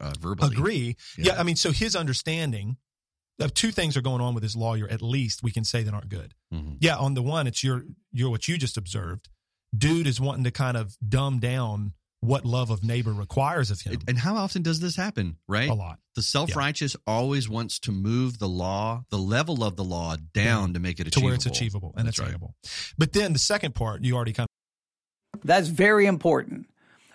uh, 0.00 0.12
verbally. 0.18 0.54
Agree. 0.54 0.96
Yeah. 1.16 1.34
yeah. 1.34 1.40
I 1.40 1.44
mean, 1.44 1.56
so 1.56 1.70
his 1.70 1.94
understanding 1.94 2.78
of 3.38 3.54
two 3.54 3.70
things 3.70 3.96
are 3.96 4.00
going 4.00 4.20
on 4.20 4.34
with 4.34 4.42
his 4.42 4.56
lawyer, 4.56 4.88
at 4.90 5.02
least 5.02 5.42
we 5.42 5.52
can 5.52 5.62
say 5.62 5.84
that 5.84 5.94
aren't 5.94 6.08
good. 6.08 6.34
Mm-hmm. 6.52 6.74
Yeah. 6.80 6.96
On 6.96 7.14
the 7.14 7.22
one, 7.22 7.46
it's 7.46 7.62
your, 7.62 7.84
your, 8.10 8.30
what 8.30 8.48
you 8.48 8.58
just 8.58 8.76
observed. 8.76 9.28
Dude 9.76 10.06
is 10.06 10.20
wanting 10.20 10.44
to 10.44 10.50
kind 10.50 10.76
of 10.76 10.96
dumb 11.06 11.38
down 11.38 11.92
what 12.26 12.44
love 12.44 12.70
of 12.70 12.82
neighbor 12.82 13.12
requires 13.12 13.70
of 13.70 13.80
him. 13.80 14.00
And 14.08 14.18
how 14.18 14.36
often 14.36 14.62
does 14.62 14.80
this 14.80 14.96
happen, 14.96 15.36
right? 15.48 15.68
A 15.68 15.74
lot. 15.74 15.98
The 16.14 16.22
self 16.22 16.56
righteous 16.56 16.94
yeah. 16.94 17.12
always 17.12 17.48
wants 17.48 17.78
to 17.80 17.92
move 17.92 18.38
the 18.38 18.48
law, 18.48 19.04
the 19.10 19.18
level 19.18 19.62
of 19.64 19.76
the 19.76 19.84
law 19.84 20.16
down 20.32 20.74
to 20.74 20.80
make 20.80 20.98
it 20.98 21.06
achievable. 21.06 21.20
To 21.20 21.24
where 21.26 21.34
it's 21.34 21.46
achievable 21.46 21.94
and 21.96 22.06
That's 22.06 22.18
attainable. 22.18 22.54
Right. 22.64 22.94
But 22.98 23.12
then 23.12 23.32
the 23.32 23.38
second 23.38 23.74
part, 23.74 24.02
you 24.02 24.16
already 24.16 24.32
kind 24.32 24.48
of. 25.34 25.42
That's 25.42 25.68
very 25.68 26.06
important. 26.06 26.68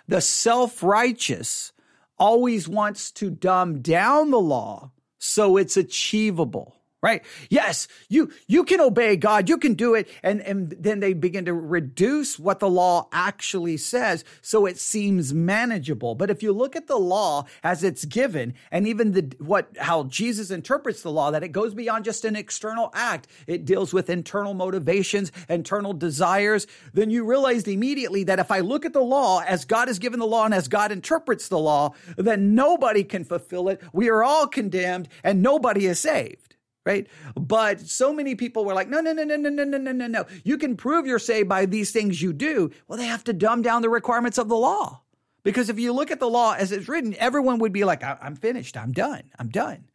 The 0.08 0.20
self 0.20 0.82
righteous 0.82 1.72
always 2.18 2.68
wants 2.68 3.10
to 3.12 3.30
dumb 3.30 3.80
down 3.80 4.30
the 4.30 4.40
law 4.40 4.92
so 5.18 5.56
it's 5.56 5.76
achievable 5.76 6.81
right? 7.02 7.24
Yes, 7.50 7.88
you 8.08 8.30
you 8.46 8.62
can 8.64 8.80
obey 8.80 9.16
God, 9.16 9.48
you 9.48 9.58
can 9.58 9.74
do 9.74 9.94
it, 9.94 10.08
and 10.22 10.40
and 10.42 10.70
then 10.78 11.00
they 11.00 11.12
begin 11.12 11.44
to 11.46 11.54
reduce 11.54 12.38
what 12.38 12.60
the 12.60 12.70
law 12.70 13.08
actually 13.12 13.76
says, 13.76 14.24
so 14.40 14.66
it 14.66 14.78
seems 14.78 15.34
manageable. 15.34 16.14
But 16.14 16.30
if 16.30 16.42
you 16.42 16.52
look 16.52 16.76
at 16.76 16.86
the 16.86 16.98
law 16.98 17.46
as 17.64 17.82
it's 17.82 18.04
given, 18.04 18.54
and 18.70 18.86
even 18.86 19.12
the 19.12 19.34
what 19.38 19.76
how 19.78 20.04
Jesus 20.04 20.50
interprets 20.50 21.02
the 21.02 21.10
law, 21.10 21.32
that 21.32 21.42
it 21.42 21.48
goes 21.48 21.74
beyond 21.74 22.04
just 22.04 22.24
an 22.24 22.36
external 22.36 22.90
act, 22.94 23.26
it 23.48 23.64
deals 23.64 23.92
with 23.92 24.08
internal 24.08 24.54
motivations, 24.54 25.32
internal 25.48 25.92
desires. 25.92 26.68
Then 26.94 27.10
you 27.10 27.24
realize 27.24 27.64
immediately 27.64 28.24
that 28.24 28.38
if 28.38 28.50
I 28.50 28.60
look 28.60 28.84
at 28.84 28.92
the 28.92 29.00
law 29.00 29.40
as 29.40 29.64
God 29.64 29.88
has 29.88 29.98
given 29.98 30.20
the 30.20 30.26
law 30.26 30.44
and 30.44 30.54
as 30.54 30.68
God 30.68 30.92
interprets 30.92 31.48
the 31.48 31.58
law, 31.58 31.94
then 32.16 32.54
nobody 32.54 33.02
can 33.02 33.24
fulfill 33.24 33.68
it. 33.68 33.82
We 33.92 34.08
are 34.08 34.22
all 34.22 34.46
condemned, 34.46 35.08
and 35.24 35.42
nobody 35.42 35.86
is 35.86 35.98
saved 35.98 36.51
right? 36.84 37.06
But 37.34 37.80
so 37.80 38.12
many 38.12 38.34
people 38.34 38.64
were 38.64 38.74
like, 38.74 38.88
no, 38.88 39.00
no, 39.00 39.12
no, 39.12 39.24
no, 39.24 39.36
no, 39.36 39.48
no, 39.48 39.64
no, 39.64 39.78
no, 39.78 39.92
no, 39.92 40.06
no. 40.06 40.24
You 40.44 40.58
can 40.58 40.76
prove 40.76 41.06
you're 41.06 41.18
saved 41.18 41.48
by 41.48 41.66
these 41.66 41.92
things 41.92 42.20
you 42.20 42.32
do. 42.32 42.70
Well, 42.88 42.98
they 42.98 43.06
have 43.06 43.24
to 43.24 43.32
dumb 43.32 43.62
down 43.62 43.82
the 43.82 43.90
requirements 43.90 44.38
of 44.38 44.48
the 44.48 44.56
law. 44.56 45.02
Because 45.44 45.68
if 45.68 45.78
you 45.78 45.92
look 45.92 46.10
at 46.10 46.20
the 46.20 46.28
law 46.28 46.54
as 46.56 46.70
it's 46.70 46.88
written, 46.88 47.14
everyone 47.18 47.58
would 47.58 47.72
be 47.72 47.84
like, 47.84 48.02
I'm 48.04 48.36
finished. 48.36 48.76
I'm 48.76 48.92
done. 48.92 49.24
I'm 49.38 49.48
done. 49.48 49.88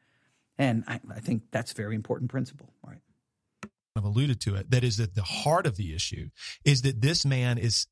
And 0.57 0.83
I, 0.87 0.99
I 1.13 1.19
think 1.19 1.43
that's 1.51 1.71
a 1.71 1.75
very 1.75 1.95
important 1.95 2.31
principle, 2.31 2.73
right? 2.85 2.99
I've 3.95 4.03
alluded 4.03 4.41
to 4.41 4.55
it. 4.55 4.71
That 4.71 4.83
is 4.83 4.97
that 4.97 5.15
the 5.15 5.23
heart 5.23 5.65
of 5.65 5.77
the 5.77 5.95
issue 5.95 6.29
is 6.65 6.81
that 6.83 7.01
this 7.01 7.25
man 7.25 7.57
is 7.57 7.87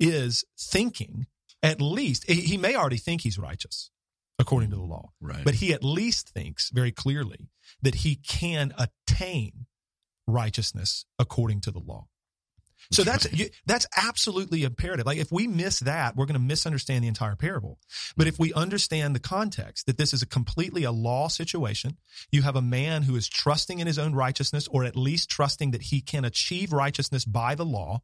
is 0.00 0.44
thinking 0.58 1.26
at 1.62 1.80
least 1.80 2.28
he 2.28 2.56
may 2.58 2.74
already 2.74 2.96
think 2.96 3.20
he's 3.20 3.38
righteous 3.38 3.90
according 4.38 4.70
to 4.70 4.76
the 4.76 4.82
law. 4.82 5.12
Right. 5.20 5.44
But 5.44 5.54
he 5.54 5.72
at 5.72 5.84
least 5.84 6.30
thinks 6.30 6.70
very 6.70 6.92
clearly 6.92 7.48
that 7.82 7.96
he 7.96 8.16
can 8.16 8.74
attain 8.78 9.66
righteousness 10.26 11.04
according 11.18 11.60
to 11.62 11.70
the 11.70 11.80
law. 11.80 12.06
So 12.92 13.02
that's 13.02 13.32
you, 13.32 13.48
that's 13.66 13.86
absolutely 13.96 14.64
imperative. 14.64 15.06
Like 15.06 15.18
if 15.18 15.32
we 15.32 15.46
miss 15.46 15.80
that, 15.80 16.16
we're 16.16 16.26
going 16.26 16.34
to 16.34 16.40
misunderstand 16.40 17.02
the 17.02 17.08
entire 17.08 17.36
parable. 17.36 17.78
But 18.16 18.26
if 18.26 18.38
we 18.38 18.52
understand 18.52 19.14
the 19.14 19.20
context 19.20 19.86
that 19.86 19.96
this 19.96 20.12
is 20.12 20.22
a 20.22 20.26
completely 20.26 20.84
a 20.84 20.92
law 20.92 21.28
situation, 21.28 21.96
you 22.30 22.42
have 22.42 22.56
a 22.56 22.62
man 22.62 23.02
who 23.02 23.16
is 23.16 23.28
trusting 23.28 23.78
in 23.78 23.86
his 23.86 23.98
own 23.98 24.14
righteousness 24.14 24.68
or 24.68 24.84
at 24.84 24.96
least 24.96 25.30
trusting 25.30 25.70
that 25.70 25.82
he 25.82 26.00
can 26.00 26.24
achieve 26.24 26.72
righteousness 26.72 27.24
by 27.24 27.54
the 27.54 27.64
law, 27.64 28.02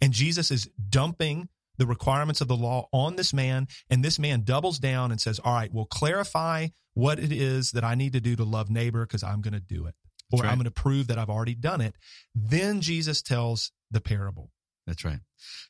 and 0.00 0.12
Jesus 0.12 0.50
is 0.50 0.68
dumping 0.88 1.48
the 1.78 1.86
requirements 1.86 2.40
of 2.40 2.48
the 2.48 2.56
law 2.56 2.88
on 2.92 3.16
this 3.16 3.32
man, 3.32 3.68
and 3.88 4.04
this 4.04 4.18
man 4.18 4.42
doubles 4.42 4.78
down 4.78 5.10
and 5.10 5.20
says, 5.20 5.38
All 5.38 5.54
right, 5.54 5.72
we'll 5.72 5.86
clarify 5.86 6.68
what 6.94 7.18
it 7.18 7.32
is 7.32 7.72
that 7.72 7.84
I 7.84 7.94
need 7.94 8.12
to 8.12 8.20
do 8.20 8.36
to 8.36 8.44
love 8.44 8.68
neighbor 8.68 9.06
because 9.06 9.22
I'm 9.22 9.40
going 9.40 9.54
to 9.54 9.60
do 9.60 9.86
it, 9.86 9.94
or 10.32 10.42
right. 10.42 10.50
I'm 10.50 10.58
going 10.58 10.64
to 10.64 10.70
prove 10.70 11.06
that 11.06 11.18
I've 11.18 11.30
already 11.30 11.54
done 11.54 11.80
it. 11.80 11.94
Then 12.34 12.80
Jesus 12.80 13.22
tells 13.22 13.72
the 13.90 14.00
parable. 14.00 14.50
That's 14.86 15.04
right. 15.04 15.20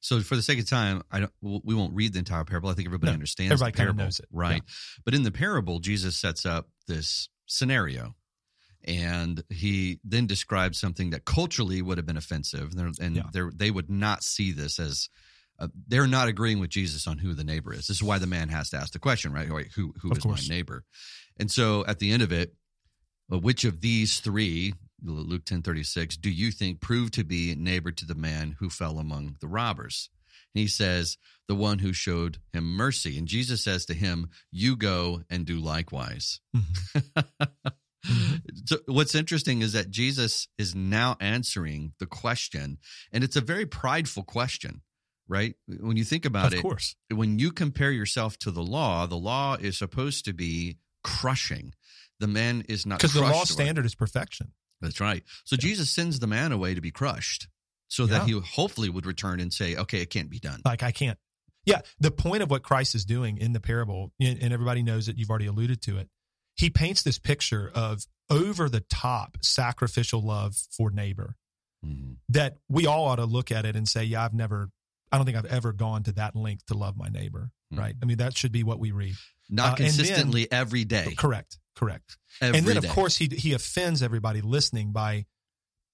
So, 0.00 0.20
for 0.20 0.36
the 0.36 0.42
sake 0.42 0.60
of 0.60 0.68
time, 0.68 1.02
I 1.10 1.20
don't. 1.20 1.32
We 1.42 1.74
won't 1.74 1.94
read 1.94 2.12
the 2.12 2.20
entire 2.20 2.44
parable. 2.44 2.70
I 2.70 2.74
think 2.74 2.86
everybody 2.86 3.10
no, 3.10 3.14
understands. 3.14 3.52
Everybody 3.52 3.72
kind 3.72 3.90
of 3.90 3.96
knows 3.96 4.20
it, 4.20 4.26
right? 4.32 4.62
Yeah. 4.64 4.74
But 5.04 5.14
in 5.14 5.24
the 5.24 5.32
parable, 5.32 5.80
Jesus 5.80 6.16
sets 6.16 6.46
up 6.46 6.68
this 6.86 7.28
scenario, 7.46 8.14
and 8.84 9.42
he 9.50 9.98
then 10.04 10.26
describes 10.26 10.78
something 10.78 11.10
that 11.10 11.24
culturally 11.24 11.82
would 11.82 11.98
have 11.98 12.06
been 12.06 12.16
offensive, 12.16 12.72
and 13.00 13.16
yeah. 13.16 13.50
they 13.54 13.70
would 13.70 13.90
not 13.90 14.22
see 14.22 14.52
this 14.52 14.78
as 14.78 15.08
uh, 15.58 15.68
they're 15.88 16.06
not 16.06 16.28
agreeing 16.28 16.60
with 16.60 16.70
Jesus 16.70 17.06
on 17.06 17.18
who 17.18 17.34
the 17.34 17.44
neighbor 17.44 17.72
is. 17.72 17.86
This 17.86 17.96
is 17.96 18.02
why 18.02 18.18
the 18.18 18.26
man 18.26 18.48
has 18.48 18.70
to 18.70 18.76
ask 18.76 18.92
the 18.92 18.98
question, 18.98 19.32
right? 19.32 19.50
Wait, 19.50 19.72
who 19.74 19.92
who 20.00 20.12
is 20.12 20.24
my 20.24 20.38
neighbor? 20.48 20.84
And 21.38 21.50
so 21.50 21.84
at 21.86 21.98
the 21.98 22.12
end 22.12 22.22
of 22.22 22.32
it, 22.32 22.54
well, 23.28 23.40
which 23.40 23.64
of 23.64 23.80
these 23.80 24.20
three, 24.20 24.74
Luke 25.02 25.44
ten 25.44 25.62
thirty 25.62 25.82
six, 25.82 26.16
do 26.16 26.30
you 26.30 26.50
think 26.52 26.80
proved 26.80 27.14
to 27.14 27.24
be 27.24 27.54
neighbor 27.54 27.90
to 27.90 28.04
the 28.04 28.14
man 28.14 28.56
who 28.60 28.70
fell 28.70 28.98
among 28.98 29.36
the 29.40 29.48
robbers? 29.48 30.10
And 30.54 30.60
he 30.62 30.68
says, 30.68 31.18
the 31.48 31.54
one 31.54 31.78
who 31.80 31.92
showed 31.92 32.38
him 32.52 32.64
mercy. 32.64 33.18
And 33.18 33.26
Jesus 33.26 33.64
says 33.64 33.86
to 33.86 33.94
him, 33.94 34.28
You 34.52 34.76
go 34.76 35.22
and 35.28 35.44
do 35.44 35.58
likewise. 35.58 36.40
Mm-hmm. 36.54 37.68
so 38.66 38.76
what's 38.86 39.14
interesting 39.14 39.62
is 39.62 39.72
that 39.72 39.90
Jesus 39.90 40.46
is 40.58 40.74
now 40.74 41.16
answering 41.20 41.94
the 41.98 42.06
question, 42.06 42.78
and 43.12 43.24
it's 43.24 43.36
a 43.36 43.40
very 43.40 43.66
prideful 43.66 44.22
question 44.22 44.82
right? 45.28 45.54
When 45.66 45.96
you 45.96 46.04
think 46.04 46.24
about 46.24 46.48
of 46.48 46.54
it, 46.54 46.56
of 46.56 46.62
course. 46.62 46.96
when 47.10 47.38
you 47.38 47.52
compare 47.52 47.90
yourself 47.90 48.38
to 48.40 48.50
the 48.50 48.62
law, 48.62 49.06
the 49.06 49.16
law 49.16 49.56
is 49.60 49.76
supposed 49.76 50.24
to 50.24 50.32
be 50.32 50.78
crushing. 51.04 51.74
The 52.20 52.26
man 52.26 52.64
is 52.68 52.86
not 52.86 52.98
because 52.98 53.12
the 53.12 53.20
law 53.20 53.44
standard 53.44 53.86
is 53.86 53.94
perfection. 53.94 54.52
That's 54.80 55.00
right. 55.00 55.22
So 55.44 55.54
yeah. 55.54 55.60
Jesus 55.60 55.90
sends 55.90 56.18
the 56.18 56.26
man 56.26 56.52
away 56.52 56.74
to 56.74 56.80
be 56.80 56.90
crushed, 56.90 57.48
so 57.88 58.04
yeah. 58.04 58.18
that 58.18 58.26
he 58.26 58.32
hopefully 58.32 58.88
would 58.88 59.06
return 59.06 59.40
and 59.40 59.52
say, 59.52 59.76
"Okay, 59.76 60.00
it 60.00 60.10
can't 60.10 60.30
be 60.30 60.38
done." 60.38 60.62
Like 60.64 60.82
I 60.82 60.90
can't. 60.90 61.18
Yeah, 61.64 61.82
the 62.00 62.10
point 62.10 62.42
of 62.42 62.50
what 62.50 62.62
Christ 62.62 62.94
is 62.94 63.04
doing 63.04 63.36
in 63.38 63.52
the 63.52 63.60
parable, 63.60 64.12
and 64.20 64.52
everybody 64.52 64.82
knows 64.82 65.06
that 65.06 65.18
you've 65.18 65.30
already 65.30 65.46
alluded 65.46 65.82
to 65.82 65.98
it. 65.98 66.08
He 66.54 66.70
paints 66.70 67.02
this 67.02 67.18
picture 67.18 67.70
of 67.74 68.06
over 68.30 68.68
the 68.68 68.80
top 68.80 69.38
sacrificial 69.42 70.22
love 70.22 70.56
for 70.70 70.90
neighbor 70.90 71.36
mm-hmm. 71.84 72.14
that 72.30 72.56
we 72.68 72.86
all 72.86 73.06
ought 73.06 73.16
to 73.16 73.26
look 73.26 73.52
at 73.52 73.64
it 73.64 73.76
and 73.76 73.88
say, 73.88 74.04
"Yeah, 74.04 74.24
I've 74.24 74.34
never 74.34 74.70
I 75.10 75.16
don't 75.16 75.26
think 75.26 75.36
I've 75.38 75.46
ever 75.46 75.72
gone 75.72 76.02
to 76.04 76.12
that 76.12 76.36
length 76.36 76.66
to 76.66 76.74
love 76.74 76.96
my 76.96 77.08
neighbor. 77.08 77.50
Mm. 77.72 77.78
Right. 77.78 77.94
I 78.02 78.04
mean, 78.06 78.18
that 78.18 78.36
should 78.36 78.52
be 78.52 78.62
what 78.62 78.78
we 78.78 78.92
read. 78.92 79.14
Not 79.50 79.74
uh, 79.74 79.76
consistently 79.76 80.46
then, 80.50 80.60
every 80.60 80.84
day. 80.84 81.14
Correct. 81.16 81.58
Correct. 81.74 82.16
Every 82.40 82.58
and 82.58 82.66
then, 82.66 82.76
of 82.76 82.82
day. 82.82 82.90
course, 82.90 83.16
he 83.16 83.26
he 83.26 83.52
offends 83.52 84.02
everybody 84.02 84.40
listening 84.40 84.92
by 84.92 85.26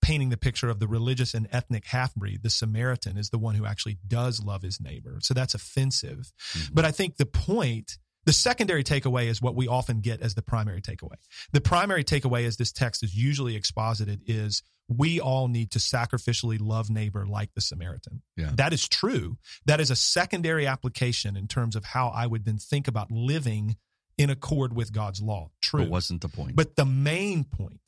painting 0.03 0.29
the 0.29 0.37
picture 0.37 0.69
of 0.69 0.81
the 0.81 0.87
religious 0.87 1.33
and 1.35 1.49
ethnic 1.51 1.87
half 1.87 2.15
breed. 2.15 2.43
The 2.43 2.51
Samaritan 2.51 3.17
is 3.17 3.31
the 3.31 3.39
one 3.39 3.55
who 3.55 3.65
actually 3.65 3.99
does 4.07 4.43
love 4.43 4.63
his 4.63 4.81
neighbor. 4.81 5.19
So 5.23 5.33
that's 5.33 5.55
offensive. 5.55 6.33
Mm-hmm. 6.53 6.75
But 6.75 6.85
I 6.85 6.91
think 6.91 7.17
the 7.17 7.27
point 7.27 7.99
The 8.27 8.33
secondary 8.33 8.85
takeaway 8.85 9.27
is 9.27 9.43
what 9.43 9.55
we 9.55 9.69
often 9.69 10.01
get 10.01 10.21
as 10.21 10.35
the 10.35 10.43
primary 10.43 10.81
takeaway. 10.81 11.17
The 11.53 11.61
primary 11.61 12.05
takeaway, 12.05 12.47
as 12.47 12.57
this 12.57 12.73
text 12.73 13.03
is 13.03 13.15
usually 13.15 13.57
exposited, 13.57 14.23
is 14.27 14.63
we 14.89 15.21
all 15.21 15.49
need 15.49 15.71
to 15.73 15.79
sacrificially 15.79 16.59
love 16.61 16.91
neighbor 16.91 17.27
like 17.27 17.55
the 17.55 17.61
Samaritan. 17.61 18.23
Yeah. 18.37 18.51
That 18.55 18.73
is 18.73 18.89
true. 18.89 19.39
That 19.67 19.81
is 19.81 19.91
a 19.91 19.97
secondary 19.97 20.67
application 20.67 21.37
in 21.37 21.49
terms 21.49 21.77
of 21.77 21.85
how 21.85 22.09
I 22.09 22.27
would 22.27 22.45
then 22.45 22.59
think 22.59 22.89
about 22.89 23.11
living 23.11 23.77
in 24.19 24.31
accord 24.31 24.75
with 24.75 24.93
God's 24.93 25.21
law. 25.21 25.51
True. 25.61 25.83
But 25.83 25.91
wasn't 25.91 26.21
the 26.21 26.29
point. 26.29 26.57
But 26.57 26.77
the 26.77 26.85
main 26.85 27.45
point, 27.45 27.81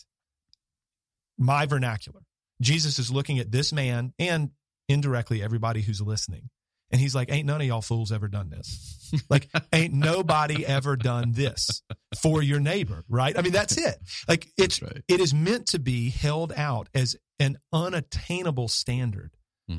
my 1.39 1.67
vernacular, 1.67 2.21
Jesus 2.61 2.99
is 2.99 3.11
looking 3.11 3.39
at 3.39 3.53
this 3.53 3.73
man 3.73 4.13
and 4.19 4.51
indirectly 4.89 5.43
everybody 5.43 5.83
who's 5.83 6.01
listening. 6.01 6.49
And 6.91 7.01
he's 7.01 7.15
like, 7.15 7.33
ain't 7.33 7.47
none 7.47 7.61
of 7.61 7.67
y'all 7.67 7.83
fools 7.83 8.13
ever 8.13 8.29
done 8.29 8.51
this. 8.51 8.93
Like, 9.31 9.49
ain't 9.73 9.95
nobody 9.95 10.67
ever 10.67 10.97
done 10.97 11.31
this 11.31 11.83
for 12.21 12.43
your 12.43 12.59
neighbor, 12.59 13.05
right? 13.09 13.39
I 13.39 13.43
mean, 13.43 13.53
that's 13.53 13.77
it. 13.79 13.97
Like, 14.29 14.49
it's, 14.59 14.83
right. 14.83 15.01
it 15.07 15.21
is 15.21 15.33
meant 15.33 15.67
to 15.69 15.79
be 15.79 16.11
held 16.11 16.53
out 16.57 16.89
as 16.93 17.15
an 17.39 17.59
unattainable 17.73 18.67
standard. 18.67 19.31
Hmm. 19.69 19.79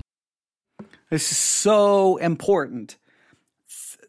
This 1.11 1.29
is 1.29 1.37
so 1.37 2.15
important 2.17 2.97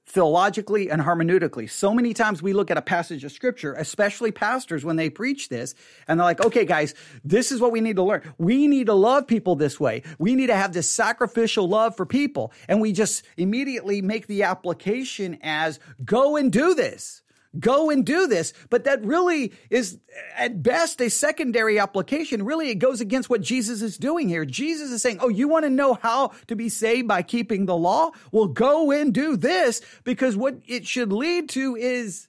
theologically 0.09 0.91
and 0.91 1.03
hermeneutically. 1.03 1.71
So 1.71 1.93
many 1.93 2.15
times 2.15 2.43
we 2.43 2.55
look 2.55 2.71
at 2.71 2.79
a 2.79 2.83
passage 2.83 3.25
of 3.25 3.33
scripture, 3.33 3.75
especially 3.75 4.33
pastors 4.33 4.85
when 4.85 4.97
they 4.97 5.11
preach 5.11 5.51
this, 5.51 5.75
and 6.09 6.19
they're 6.19 6.25
like, 6.25 6.45
okay, 6.45 6.65
guys, 6.65 6.95
this 7.25 7.53
is 7.53 7.61
what 7.61 7.73
we 7.73 7.83
need 7.83 7.97
to 7.97 8.03
learn. 8.03 8.23
We 8.39 8.67
need 8.69 8.87
to 8.87 8.95
love 8.95 9.27
people 9.27 9.55
this 9.55 9.79
way. 9.79 10.03
We 10.19 10.35
need 10.35 10.47
to 10.47 10.57
have 10.57 10.73
this 10.73 10.91
sacrificial 10.91 11.69
love 11.69 11.95
for 11.95 12.07
people. 12.07 12.53
And 12.69 12.81
we 12.81 12.93
just 12.93 13.23
immediately 13.37 14.01
make 14.01 14.27
the 14.27 14.45
application 14.45 15.39
as 15.43 15.79
go 16.05 16.37
and 16.37 16.51
do 16.51 16.75
this 16.75 17.23
go 17.61 17.91
and 17.91 18.05
do 18.05 18.27
this. 18.27 18.53
But 18.71 18.85
that 18.85 19.05
really 19.05 19.53
is 19.71 19.99
at 20.37 20.63
best 20.63 21.01
a 21.01 21.11
secondary 21.11 21.79
application. 21.79 22.45
Really, 22.45 22.71
it 22.71 22.77
goes 22.77 23.01
against 23.01 23.31
what 23.31 23.41
Jesus 23.41 23.83
is 23.83 23.99
doing 23.99 24.29
here. 24.29 24.45
Jesus 24.45 24.91
is 24.91 25.03
saying, 25.03 25.19
Oh, 25.21 25.29
you 25.29 25.49
want 25.49 25.65
to 25.65 25.71
know 25.71 25.95
how 25.95 26.33
to 26.47 26.57
be 26.57 26.69
saved 26.69 27.09
by 27.09 27.23
keeping 27.23 27.67
the 27.67 27.77
law? 27.77 28.11
Well, 28.33 28.49
go 28.49 28.91
and 28.91 29.13
do 29.13 29.37
this 29.37 29.81
because 30.05 30.37
what 30.37 30.59
it 30.67 30.87
should 30.87 31.13
lead 31.13 31.49
to 31.51 31.77
is 31.77 32.29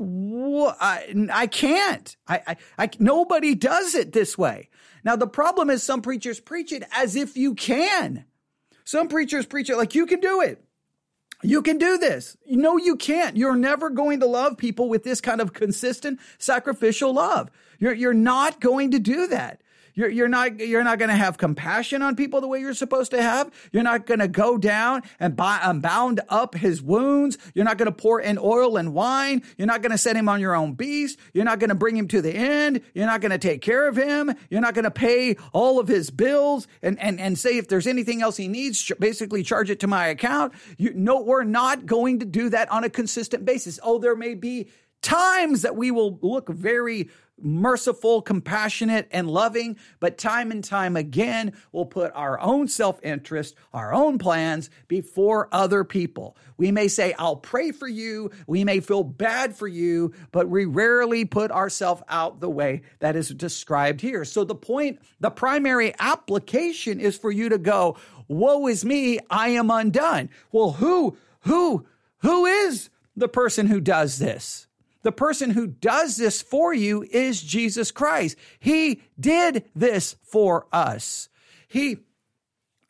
I, 0.00 1.28
I 1.32 1.46
can't. 1.46 2.16
I, 2.26 2.40
I, 2.46 2.56
I, 2.78 2.90
nobody 2.98 3.54
does 3.54 3.94
it 3.94 4.12
this 4.12 4.36
way. 4.36 4.68
Now, 5.04 5.16
the 5.16 5.26
problem 5.26 5.70
is 5.70 5.82
some 5.82 6.02
preachers 6.02 6.40
preach 6.40 6.72
it 6.72 6.82
as 6.92 7.14
if 7.14 7.36
you 7.36 7.54
can. 7.54 8.24
Some 8.84 9.08
preachers 9.08 9.46
preach 9.46 9.70
it 9.70 9.76
like 9.76 9.94
you 9.94 10.06
can 10.06 10.20
do 10.20 10.40
it. 10.40 10.63
You 11.44 11.60
can 11.60 11.76
do 11.76 11.98
this. 11.98 12.38
No, 12.46 12.78
you 12.78 12.96
can't. 12.96 13.36
You're 13.36 13.54
never 13.54 13.90
going 13.90 14.20
to 14.20 14.26
love 14.26 14.56
people 14.56 14.88
with 14.88 15.04
this 15.04 15.20
kind 15.20 15.42
of 15.42 15.52
consistent 15.52 16.18
sacrificial 16.38 17.12
love. 17.12 17.50
You're, 17.78 17.92
you're 17.92 18.14
not 18.14 18.60
going 18.60 18.92
to 18.92 18.98
do 18.98 19.26
that. 19.26 19.60
You're, 19.94 20.08
you're 20.08 20.28
not, 20.28 20.58
you're 20.58 20.82
not 20.82 20.98
going 20.98 21.08
to 21.10 21.16
have 21.16 21.38
compassion 21.38 22.02
on 22.02 22.16
people 22.16 22.40
the 22.40 22.48
way 22.48 22.60
you're 22.60 22.74
supposed 22.74 23.12
to 23.12 23.22
have. 23.22 23.50
You're 23.72 23.84
not 23.84 24.06
going 24.06 24.20
to 24.20 24.28
go 24.28 24.58
down 24.58 25.02
and 25.20 25.36
buy, 25.36 25.60
um, 25.62 25.80
bound 25.80 26.20
up 26.28 26.54
his 26.54 26.82
wounds. 26.82 27.38
You're 27.54 27.64
not 27.64 27.78
going 27.78 27.86
to 27.86 27.92
pour 27.92 28.20
in 28.20 28.38
oil 28.38 28.76
and 28.76 28.92
wine. 28.92 29.42
You're 29.56 29.68
not 29.68 29.82
going 29.82 29.92
to 29.92 29.98
set 29.98 30.16
him 30.16 30.28
on 30.28 30.40
your 30.40 30.54
own 30.54 30.74
beast. 30.74 31.18
You're 31.32 31.44
not 31.44 31.60
going 31.60 31.68
to 31.68 31.76
bring 31.76 31.96
him 31.96 32.08
to 32.08 32.20
the 32.20 32.34
end. 32.34 32.80
You're 32.92 33.06
not 33.06 33.20
going 33.20 33.30
to 33.30 33.38
take 33.38 33.60
care 33.60 33.86
of 33.86 33.96
him. 33.96 34.34
You're 34.50 34.60
not 34.60 34.74
going 34.74 34.84
to 34.84 34.90
pay 34.90 35.36
all 35.52 35.78
of 35.78 35.86
his 35.86 36.10
bills 36.10 36.66
and, 36.82 36.98
and, 36.98 37.20
and 37.20 37.38
say 37.38 37.56
if 37.56 37.68
there's 37.68 37.86
anything 37.86 38.20
else 38.20 38.36
he 38.36 38.48
needs, 38.48 38.90
basically 38.98 39.42
charge 39.44 39.70
it 39.70 39.80
to 39.80 39.86
my 39.86 40.08
account. 40.08 40.54
You, 40.76 40.92
no, 40.94 41.20
we're 41.20 41.44
not 41.44 41.86
going 41.86 42.18
to 42.18 42.26
do 42.26 42.48
that 42.50 42.70
on 42.70 42.82
a 42.82 42.90
consistent 42.90 43.44
basis. 43.44 43.78
Oh, 43.82 43.98
there 43.98 44.16
may 44.16 44.34
be 44.34 44.68
times 45.04 45.62
that 45.62 45.76
we 45.76 45.90
will 45.90 46.18
look 46.22 46.48
very 46.48 47.10
merciful, 47.40 48.22
compassionate, 48.22 49.08
and 49.10 49.28
loving, 49.28 49.76
but 50.00 50.18
time 50.18 50.50
and 50.50 50.62
time 50.62 50.96
again, 50.96 51.52
we'll 51.72 51.84
put 51.84 52.12
our 52.14 52.40
own 52.40 52.68
self 52.68 53.00
interest, 53.02 53.54
our 53.72 53.92
own 53.92 54.18
plans 54.18 54.70
before 54.88 55.48
other 55.52 55.84
people. 55.84 56.36
We 56.56 56.70
may 56.70 56.88
say, 56.88 57.12
I'll 57.18 57.36
pray 57.36 57.72
for 57.72 57.88
you. 57.88 58.30
We 58.46 58.64
may 58.64 58.80
feel 58.80 59.02
bad 59.02 59.56
for 59.56 59.66
you, 59.66 60.14
but 60.32 60.48
we 60.48 60.64
rarely 60.64 61.24
put 61.24 61.50
ourselves 61.50 62.02
out 62.08 62.40
the 62.40 62.50
way 62.50 62.82
that 63.00 63.16
is 63.16 63.28
described 63.30 64.00
here. 64.00 64.24
So 64.24 64.44
the 64.44 64.54
point, 64.54 65.00
the 65.20 65.30
primary 65.30 65.94
application 65.98 67.00
is 67.00 67.18
for 67.18 67.30
you 67.30 67.48
to 67.48 67.58
go, 67.58 67.96
Woe 68.28 68.68
is 68.68 68.84
me, 68.84 69.18
I 69.28 69.50
am 69.50 69.70
undone. 69.70 70.30
Well, 70.50 70.72
who, 70.72 71.18
who, 71.40 71.86
who 72.18 72.46
is 72.46 72.88
the 73.16 73.28
person 73.28 73.66
who 73.66 73.80
does 73.80 74.18
this? 74.18 74.66
The 75.04 75.12
person 75.12 75.50
who 75.50 75.66
does 75.66 76.16
this 76.16 76.42
for 76.42 76.74
you 76.74 77.02
is 77.02 77.42
Jesus 77.42 77.90
Christ. 77.90 78.36
He 78.58 79.02
did 79.20 79.66
this 79.76 80.16
for 80.22 80.66
us. 80.72 81.28
He 81.68 81.98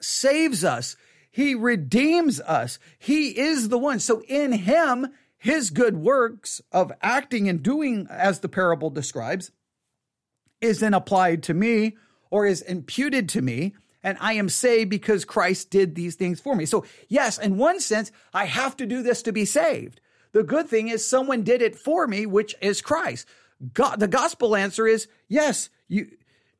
saves 0.00 0.64
us. 0.64 0.96
He 1.30 1.56
redeems 1.56 2.40
us. 2.40 2.78
He 2.98 3.38
is 3.38 3.68
the 3.68 3.78
one. 3.78 3.98
So 3.98 4.22
in 4.28 4.52
him, 4.52 5.08
his 5.36 5.70
good 5.70 5.96
works 5.96 6.62
of 6.70 6.92
acting 7.02 7.48
and 7.48 7.62
doing 7.62 8.06
as 8.08 8.38
the 8.38 8.48
parable 8.48 8.90
describes 8.90 9.50
is 10.60 10.78
then 10.78 10.94
applied 10.94 11.42
to 11.42 11.54
me 11.54 11.96
or 12.30 12.46
is 12.46 12.62
imputed 12.62 13.28
to 13.30 13.42
me. 13.42 13.74
And 14.04 14.16
I 14.20 14.34
am 14.34 14.48
saved 14.48 14.88
because 14.88 15.24
Christ 15.24 15.70
did 15.70 15.96
these 15.96 16.14
things 16.14 16.40
for 16.40 16.54
me. 16.54 16.64
So 16.64 16.84
yes, 17.08 17.38
in 17.38 17.56
one 17.56 17.80
sense, 17.80 18.12
I 18.32 18.44
have 18.44 18.76
to 18.76 18.86
do 18.86 19.02
this 19.02 19.22
to 19.22 19.32
be 19.32 19.44
saved. 19.44 20.00
The 20.34 20.42
good 20.42 20.68
thing 20.68 20.88
is 20.88 21.08
someone 21.08 21.44
did 21.44 21.62
it 21.62 21.76
for 21.76 22.06
me, 22.08 22.26
which 22.26 22.56
is 22.60 22.82
Christ. 22.82 23.26
God, 23.72 24.00
the 24.00 24.08
gospel 24.08 24.56
answer 24.56 24.86
is 24.86 25.06
yes, 25.28 25.70
you, 25.86 26.10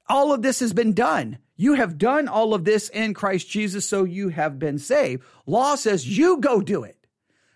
all 0.09 0.33
of 0.33 0.43
this 0.43 0.61
has 0.61 0.73
been 0.73 0.95
done. 0.95 1.39
You 1.57 1.75
have 1.75 1.99
done 1.99 2.29
all 2.29 2.55
of 2.55 2.65
this 2.65 2.89
in 2.89 3.15
Christ 3.15 3.49
Jesus, 3.49 3.87
so 3.87 4.05
you 4.05 4.29
have 4.29 4.61
been 4.61 4.79
saved. 4.79 5.25
Law 5.45 5.75
says 5.75 6.07
you 6.07 6.39
go 6.39 6.61
do 6.61 6.85
it. 6.85 6.97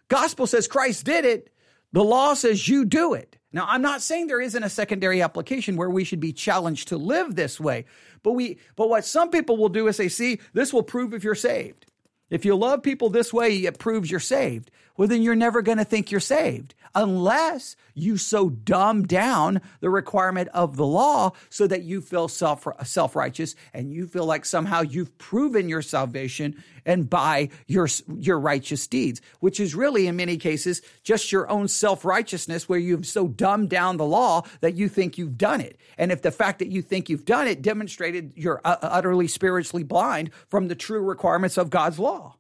Gospel 0.09 0.49
says 0.49 0.67
Christ 0.67 1.05
did 1.05 1.25
it. 1.25 1.53
The 1.93 2.05
law 2.05 2.35
says 2.35 2.67
you 2.67 2.85
do 2.85 3.15
it. 3.15 3.39
Now, 3.53 3.67
I'm 3.69 3.83
not 3.83 4.03
saying 4.03 4.27
there 4.27 4.41
isn't 4.41 4.63
a 4.63 4.69
secondary 4.69 5.23
application 5.23 5.77
where 5.77 5.89
we 5.89 6.05
should 6.05 6.21
be 6.21 6.33
challenged 6.33 6.89
to 6.89 6.99
live 6.99 7.35
this 7.35 7.61
way, 7.61 7.87
but 8.25 8.33
we, 8.33 8.59
but 8.75 8.91
what 8.91 9.05
some 9.05 9.31
people 9.31 9.57
will 9.57 9.69
do 9.69 9.87
is 9.87 9.97
they 9.97 10.09
see, 10.09 10.41
this 10.53 10.73
will 10.73 10.83
prove 10.83 11.15
if 11.15 11.23
you're 11.25 11.35
saved. 11.35 11.87
If 12.29 12.45
you 12.45 12.57
love 12.57 12.83
people 12.83 13.09
this 13.09 13.33
way, 13.33 13.57
it 13.57 13.79
proves 13.79 14.11
you're 14.11 14.21
saved. 14.21 14.71
Well, 14.99 15.07
then 15.07 15.23
you're 15.23 15.37
never 15.37 15.63
going 15.63 15.79
to 15.79 15.85
think 15.85 16.11
you're 16.11 16.21
saved 16.21 16.75
unless 16.93 17.77
you 17.95 18.17
so 18.17 18.51
dumb 18.51 19.05
down 19.05 19.61
the 19.79 19.91
requirement 19.91 20.49
of 20.53 20.77
the 20.77 20.85
law 20.85 21.31
so 21.51 21.69
that 21.69 21.85
you 21.85 22.01
feel 22.01 22.27
self 22.27 22.67
self 22.83 23.15
righteous 23.15 23.55
and 23.73 23.93
you 23.93 24.09
feel 24.09 24.25
like 24.27 24.45
somehow 24.45 24.81
you've 24.81 25.17
proven 25.17 25.69
your 25.69 25.83
salvation 25.83 26.63
and 26.85 27.09
by 27.09 27.51
your 27.69 27.87
your 28.17 28.41
righteous 28.41 28.89
deeds, 28.89 29.21
which 29.39 29.61
is 29.61 29.73
really 29.73 30.09
in 30.09 30.17
many 30.17 30.37
cases 30.37 30.83
just 31.05 31.31
your 31.31 31.49
own 31.49 31.69
self 31.69 32.05
righteousness 32.05 32.69
where 32.69 32.81
you've 32.81 33.07
so 33.07 33.29
dumbed 33.29 33.71
down 33.71 33.99
the 33.99 34.05
law 34.05 34.43
that 34.63 34.75
you 34.75 34.89
think 34.89 35.17
you've 35.17 35.39
done 35.39 35.61
it. 35.61 35.79
And 35.97 36.11
if 36.11 36.23
the 36.23 36.33
fact 36.33 36.59
that 36.59 36.73
you 36.73 36.83
think 36.83 37.09
you've 37.09 37.25
done 37.25 37.47
it 37.47 37.63
demonstrated 37.63 38.33
you're 38.35 38.61
uh, 38.65 38.79
utterly 38.83 39.29
spiritually 39.29 39.85
blind 39.85 40.33
from 40.49 40.67
the 40.67 40.75
true 40.75 41.03
requirements 41.03 41.57
of 41.57 41.71
God's 41.71 42.01
law. 42.01 42.38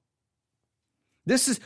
This 1.28 1.48
is, 1.48 1.60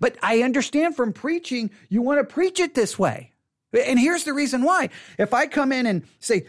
but 0.00 0.16
I 0.22 0.42
understand 0.42 0.96
from 0.96 1.12
preaching, 1.12 1.70
you 1.88 2.02
want 2.02 2.20
to 2.20 2.32
preach 2.32 2.60
it 2.60 2.74
this 2.74 2.98
way. 2.98 3.32
And 3.72 3.98
here's 3.98 4.24
the 4.24 4.32
reason 4.32 4.62
why. 4.62 4.88
If 5.18 5.34
I 5.34 5.46
come 5.46 5.72
in 5.72 5.86
and 5.86 6.04
say, 6.20 6.46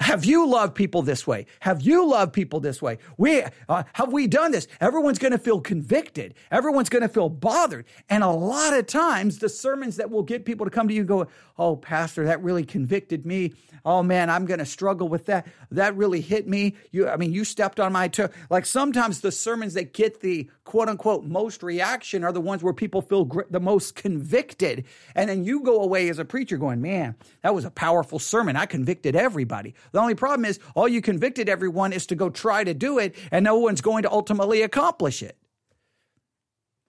have 0.00 0.24
you 0.24 0.48
loved 0.48 0.74
people 0.74 1.02
this 1.02 1.26
way? 1.26 1.44
Have 1.60 1.82
you 1.82 2.08
loved 2.08 2.32
people 2.32 2.58
this 2.60 2.80
way? 2.80 2.96
We 3.18 3.42
uh, 3.68 3.82
have 3.92 4.12
we 4.12 4.26
done 4.28 4.50
this? 4.50 4.66
Everyone's 4.80 5.18
going 5.18 5.32
to 5.32 5.38
feel 5.38 5.60
convicted. 5.60 6.34
Everyone's 6.50 6.88
going 6.88 7.02
to 7.02 7.08
feel 7.08 7.28
bothered. 7.28 7.84
And 8.08 8.24
a 8.24 8.30
lot 8.30 8.72
of 8.72 8.86
times, 8.86 9.40
the 9.40 9.50
sermons 9.50 9.96
that 9.96 10.10
will 10.10 10.22
get 10.22 10.46
people 10.46 10.64
to 10.64 10.70
come 10.70 10.88
to 10.88 10.94
you 10.94 11.00
and 11.00 11.08
go, 11.08 11.26
"Oh, 11.60 11.76
pastor, 11.76 12.24
that 12.24 12.42
really 12.42 12.64
convicted 12.64 13.26
me. 13.26 13.52
Oh 13.84 14.02
man, 14.02 14.30
I'm 14.30 14.46
going 14.46 14.58
to 14.58 14.66
struggle 14.66 15.08
with 15.08 15.26
that. 15.26 15.46
That 15.70 15.96
really 15.96 16.20
hit 16.20 16.48
me. 16.48 16.76
You, 16.90 17.08
I 17.08 17.16
mean, 17.16 17.32
you 17.32 17.44
stepped 17.44 17.78
on 17.78 17.92
my 17.92 18.08
toe." 18.08 18.30
Like 18.48 18.66
sometimes 18.66 19.20
the 19.20 19.30
sermons 19.30 19.74
that 19.74 19.92
get 19.92 20.20
the 20.20 20.50
quote 20.64 20.88
unquote 20.88 21.24
most 21.24 21.62
reaction 21.62 22.24
are 22.24 22.32
the 22.32 22.40
ones 22.40 22.62
where 22.62 22.72
people 22.72 23.02
feel 23.02 23.26
gr- 23.26 23.42
the 23.50 23.60
most 23.60 23.94
convicted. 23.94 24.84
And 25.14 25.28
then 25.28 25.44
you 25.44 25.60
go 25.62 25.82
away 25.82 26.08
as 26.08 26.18
a 26.18 26.24
preacher 26.24 26.56
going, 26.56 26.80
"Man, 26.80 27.14
that 27.42 27.54
was 27.54 27.64
a 27.64 27.70
powerful 27.70 28.18
sermon. 28.18 28.56
I 28.56 28.66
convicted 28.66 29.14
everybody." 29.14 29.74
The 29.92 30.00
only 30.00 30.14
problem 30.14 30.46
is 30.46 30.58
all 30.74 30.88
you 30.88 31.02
convicted 31.02 31.48
everyone 31.48 31.92
is 31.92 32.06
to 32.06 32.14
go 32.14 32.30
try 32.30 32.64
to 32.64 32.74
do 32.74 32.98
it, 32.98 33.14
and 33.30 33.44
no 33.44 33.58
one's 33.58 33.82
going 33.82 34.02
to 34.02 34.10
ultimately 34.10 34.62
accomplish 34.62 35.22
it. 35.22 35.36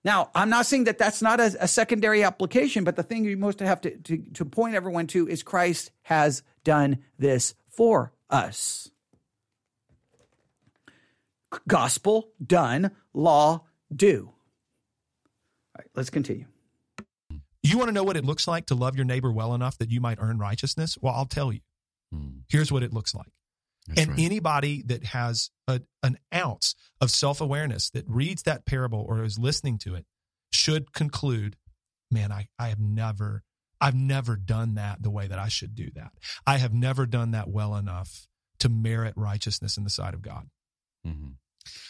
Now, 0.04 0.32
I'm 0.34 0.49
not 0.49 0.66
saying 0.66 0.86
that 0.86 0.97
that's 0.97 1.22
not 1.22 1.39
a, 1.39 1.56
a 1.60 1.68
secondary 1.68 2.24
application, 2.24 2.84
but 2.84 2.95
the 2.95 3.04
thing 3.04 3.24
you 3.24 3.38
most 3.38 3.60
have 3.60 3.82
to, 3.82 3.97
to, 3.97 4.18
to 4.34 4.45
point 4.45 4.76
everyone 4.76 5.08
to 5.08 5.28
is 5.28 5.43
Christ 5.43 5.91
has 6.04 6.41
done 6.64 6.99
this 7.20 7.54
for 7.70 8.12
us. 8.30 8.89
Gospel 11.68 12.30
done, 12.43 12.91
law 13.14 13.66
do. 13.93 14.32
All 15.76 15.80
right, 15.80 15.88
let's 15.95 16.10
continue. 16.10 16.45
You 17.64 17.78
want 17.78 17.89
to 17.89 17.93
know 17.93 18.04
what 18.04 18.18
it 18.18 18.26
looks 18.26 18.47
like 18.47 18.66
to 18.68 18.76
love 18.76 18.95
your 18.95 19.06
neighbor 19.06 19.32
well 19.32 19.54
enough 19.54 19.78
that 19.78 19.91
you 19.91 20.02
might 20.02 20.18
earn 20.20 20.39
righteousness? 20.39 20.97
Well, 20.99 21.14
I'll 21.14 21.26
tell 21.26 21.54
you. 21.54 21.60
Hmm. 22.12 22.39
Here's 22.49 22.72
what 22.72 22.82
it 22.82 22.91
looks 22.91 23.14
like. 23.14 23.28
That's 23.88 24.01
and 24.01 24.11
right. 24.11 24.19
anybody 24.19 24.84
that 24.88 25.05
has 25.05 25.49
a, 25.67 25.82
an 26.03 26.17
ounce 26.34 26.75
of 26.99 27.11
self 27.11 27.41
awareness 27.41 27.89
that 27.91 28.05
reads 28.07 28.43
that 28.43 28.65
parable 28.65 29.05
or 29.07 29.23
is 29.23 29.39
listening 29.39 29.77
to 29.79 29.95
it 29.95 30.05
should 30.51 30.93
conclude, 30.93 31.55
man, 32.11 32.32
I, 32.32 32.47
I 32.59 32.67
have 32.67 32.79
never, 32.79 33.43
I've 33.79 33.95
never 33.95 34.36
done 34.36 34.75
that 34.75 35.01
the 35.01 35.09
way 35.09 35.27
that 35.27 35.39
I 35.39 35.47
should 35.47 35.75
do 35.75 35.89
that. 35.95 36.11
I 36.45 36.57
have 36.57 36.73
never 36.73 37.05
done 37.05 37.32
that 37.32 37.49
well 37.49 37.75
enough 37.75 38.27
to 38.59 38.69
merit 38.69 39.13
righteousness 39.15 39.77
in 39.77 39.84
the 39.84 39.89
sight 39.89 40.13
of 40.13 40.21
God. 40.21 40.47
Mhm. 41.05 41.36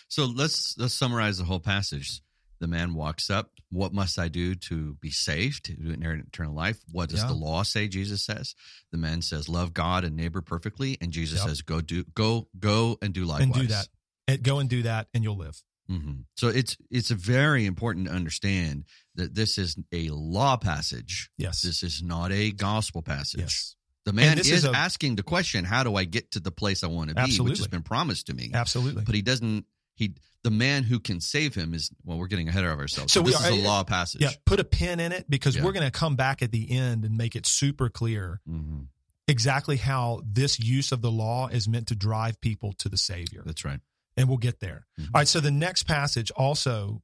So 0.07 0.25
let's 0.25 0.77
let's 0.77 0.93
summarize 0.93 1.37
the 1.37 1.43
whole 1.45 1.59
passage. 1.59 2.21
The 2.61 2.67
man 2.67 2.93
walks 2.93 3.29
up. 3.29 3.51
What 3.69 3.93
must 3.93 4.17
I 4.17 4.27
do 4.29 4.55
to 4.55 4.95
be 5.01 5.11
saved, 5.11 5.65
to 5.65 5.91
inherit 5.91 6.25
eternal 6.25 6.53
life? 6.53 6.79
What 6.91 7.09
does 7.09 7.19
Yeah. 7.19 7.27
the 7.27 7.33
law 7.33 7.63
say? 7.63 7.87
Jesus 7.89 8.23
says. 8.23 8.55
The 8.91 8.97
man 8.97 9.21
says, 9.21 9.49
"Love 9.49 9.73
God 9.73 10.03
and 10.05 10.15
neighbor 10.15 10.41
perfectly," 10.41 10.97
and 11.01 11.11
Jesus 11.11 11.39
Yep. 11.39 11.47
says, 11.49 11.61
"Go 11.63 11.81
do, 11.81 12.05
go, 12.15 12.47
go, 12.59 12.97
and 13.01 13.13
do 13.13 13.25
likewise." 13.25 13.59
And 13.59 13.67
do 13.67 13.73
that. 13.73 13.87
And 14.27 14.43
go 14.43 14.59
and 14.59 14.69
do 14.69 14.83
that, 14.83 15.09
and 15.13 15.23
you'll 15.23 15.37
live. 15.37 15.61
hmm 15.89 16.21
So 16.37 16.47
it's 16.47 16.77
it's 16.89 17.09
very 17.09 17.65
important 17.65 18.05
to 18.07 18.13
understand 18.13 18.85
that 19.15 19.33
this 19.35 19.57
is 19.57 19.75
a 19.91 20.09
law 20.09 20.55
passage. 20.55 21.29
Yes. 21.37 21.63
This 21.63 21.83
is 21.83 22.01
not 22.01 22.31
a 22.31 22.51
gospel 22.51 23.01
passage. 23.01 23.41
yes. 23.41 23.75
The 24.05 24.13
man 24.13 24.39
is, 24.39 24.49
is 24.49 24.65
a- 24.65 24.71
asking 24.75 25.15
the 25.15 25.23
question, 25.23 25.65
"How 25.65 25.83
do 25.83 25.95
I 25.95 26.05
get 26.05 26.31
to 26.31 26.39
the 26.39 26.51
place 26.51 26.83
I 26.83 26.87
want 26.87 27.09
to 27.09 27.15
be?" 27.15 27.21
Absolutely. 27.21 27.51
Which 27.51 27.59
has 27.59 27.67
been 27.67 27.83
promised 27.83 28.27
to 28.27 28.33
me. 28.33 28.51
Absolutely. 28.53 29.03
But 29.03 29.15
he 29.15 29.21
doesn't. 29.21 29.65
He 30.01 30.15
the 30.43 30.49
man 30.49 30.81
who 30.83 30.99
can 30.99 31.21
save 31.21 31.53
him 31.53 31.73
is 31.75 31.91
well. 32.03 32.17
We're 32.17 32.25
getting 32.27 32.49
ahead 32.49 32.63
of 32.63 32.79
ourselves. 32.79 33.13
So 33.13 33.19
So 33.21 33.27
this 33.27 33.35
are- 33.39 33.51
is 33.51 33.59
a 33.63 33.67
law 33.67 33.83
passage. 33.83 34.21
Yeah. 34.21 34.31
Put 34.45 34.59
a 34.59 34.63
pin 34.63 34.99
in 34.99 35.11
it 35.11 35.29
because 35.29 35.55
Yeah. 35.55 35.63
we're 35.63 35.71
going 35.71 35.85
to 35.85 35.91
come 35.91 36.15
back 36.15 36.41
at 36.41 36.51
the 36.51 36.71
end 36.71 37.05
and 37.05 37.15
make 37.15 37.35
it 37.35 37.45
super 37.45 37.89
clear 37.89 38.41
hmm 38.47 38.81
exactly 39.27 39.77
how 39.77 40.21
this 40.25 40.59
use 40.59 40.91
of 40.91 41.01
the 41.01 41.11
law 41.11 41.47
is 41.47 41.67
meant 41.67 41.87
to 41.87 41.95
drive 41.95 42.41
people 42.41 42.73
to 42.73 42.89
the 42.89 42.97
Savior. 42.97 43.43
That's 43.45 43.63
right. 43.63 43.79
And 44.17 44.27
we'll 44.27 44.39
get 44.39 44.59
there. 44.59 44.87
Mhm. 44.99 45.05
All 45.13 45.19
right. 45.21 45.27
So 45.27 45.39
the 45.39 45.51
next 45.51 45.83
passage 45.83 46.31
also, 46.31 47.01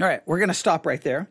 All 0.00 0.06
right, 0.06 0.22
we're 0.26 0.38
going 0.38 0.48
to 0.48 0.54
stop 0.54 0.86
right 0.86 1.00
there. 1.02 1.28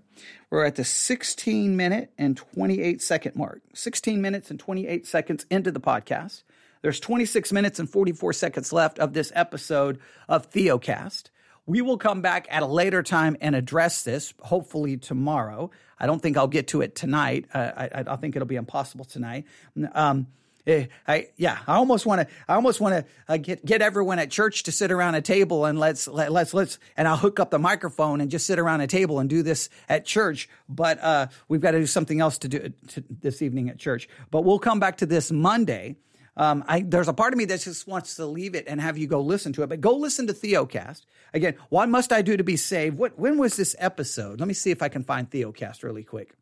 We're 0.50 0.64
at 0.66 0.76
the 0.76 0.84
16 0.86 1.76
minute 1.76 2.12
and 2.18 2.38
28 2.38 3.02
second 3.02 3.36
mark. 3.36 3.62
16 3.74 4.22
minutes 4.22 4.50
and 4.52 4.60
28 4.60 5.06
seconds 5.08 5.46
into 5.50 5.72
the 5.72 5.80
podcast. 5.82 6.44
There's 6.86 7.00
26 7.00 7.52
minutes 7.52 7.80
and 7.80 7.90
44 7.90 8.32
seconds 8.34 8.72
left 8.72 9.00
of 9.00 9.12
this 9.12 9.32
episode 9.34 9.98
of 10.30 10.52
Theocast. 10.52 11.32
We 11.66 11.82
will 11.82 11.98
come 11.98 12.22
back 12.22 12.46
at 12.52 12.62
a 12.62 12.68
later 12.68 13.02
time 13.02 13.36
and 13.42 13.56
address 13.56 14.04
this, 14.04 14.36
hopefully 14.40 14.98
tomorrow. 14.98 15.72
I 16.00 16.06
don't 16.06 16.22
think 16.22 16.38
I'll 16.38 16.48
get 16.48 16.68
to 16.68 16.82
it 16.82 16.94
tonight. 16.94 17.46
Uh, 17.52 17.72
I, 17.76 18.04
I, 18.06 18.16
think 18.18 18.36
it'll 18.36 18.48
be 18.48 18.56
impossible 18.56 19.04
tonight. 19.04 19.46
Um, 19.94 20.28
Eh, 20.68 20.88
I 21.08 21.28
yeah, 21.38 21.60
I 21.68 21.76
almost 21.76 22.08
want 22.08 22.22
to. 22.22 22.36
I 22.48 22.56
almost 22.56 22.82
want 22.82 22.96
to 22.96 23.06
uh, 23.28 23.38
get 23.38 23.64
get 23.64 23.84
everyone 23.84 24.18
at 24.18 24.32
church 24.32 24.64
to 24.64 24.72
sit 24.72 24.92
around 24.92 25.14
a 25.14 25.22
table 25.22 25.66
and 25.66 25.80
let's 25.80 26.08
let, 26.08 26.32
let's 26.32 26.56
let's 26.56 26.80
and 26.98 27.08
I'll 27.08 27.18
hook 27.18 27.40
up 27.40 27.52
the 27.52 27.60
microphone 27.60 28.20
and 28.20 28.32
just 28.32 28.48
sit 28.48 28.58
around 28.58 28.82
a 28.82 28.88
table 28.88 29.20
and 29.20 29.30
do 29.30 29.44
this 29.44 29.70
at 29.88 30.06
church. 30.06 30.50
But 30.68 31.00
uh, 31.04 31.28
we've 31.48 31.62
got 31.62 31.72
to 31.72 31.80
do 31.80 31.86
something 31.86 32.20
else 32.20 32.40
to 32.40 32.48
do 32.48 32.74
to, 32.88 33.04
this 33.22 33.44
evening 33.44 33.70
at 33.70 33.78
church. 33.78 34.10
But 34.32 34.44
we'll 34.44 34.58
come 34.58 34.80
back 34.80 34.98
to 34.98 35.06
this 35.06 35.32
Monday. 35.32 35.98
Um, 36.38 36.66
I, 36.68 36.82
there's 36.82 37.08
a 37.08 37.14
part 37.14 37.34
of 37.34 37.38
me 37.38 37.46
that 37.46 37.62
just 37.62 37.88
wants 37.88 38.16
to 38.16 38.26
leave 38.26 38.56
it 38.56 38.66
and 38.68 38.82
have 38.82 38.98
you 38.98 39.08
go 39.08 39.22
listen 39.22 39.54
to 39.54 39.64
it. 39.64 39.68
But 39.68 39.80
go 39.80 39.96
listen 39.96 40.28
to 40.28 40.34
Theocast 40.34 41.04
again. 41.34 41.56
What 41.70 41.88
must 41.88 42.12
I 42.12 42.22
do 42.22 42.36
to 42.36 42.44
be 42.44 42.58
saved? 42.58 42.98
What 42.98 43.18
when 43.18 43.38
was 43.38 43.56
this 43.56 43.76
episode? 43.80 44.40
Let 44.40 44.48
me 44.48 44.54
see 44.54 44.72
if 44.72 44.82
I 44.82 44.90
can 44.90 45.04
find 45.04 45.30
Theocast 45.30 45.84
really 45.84 46.04
quick. 46.04 46.34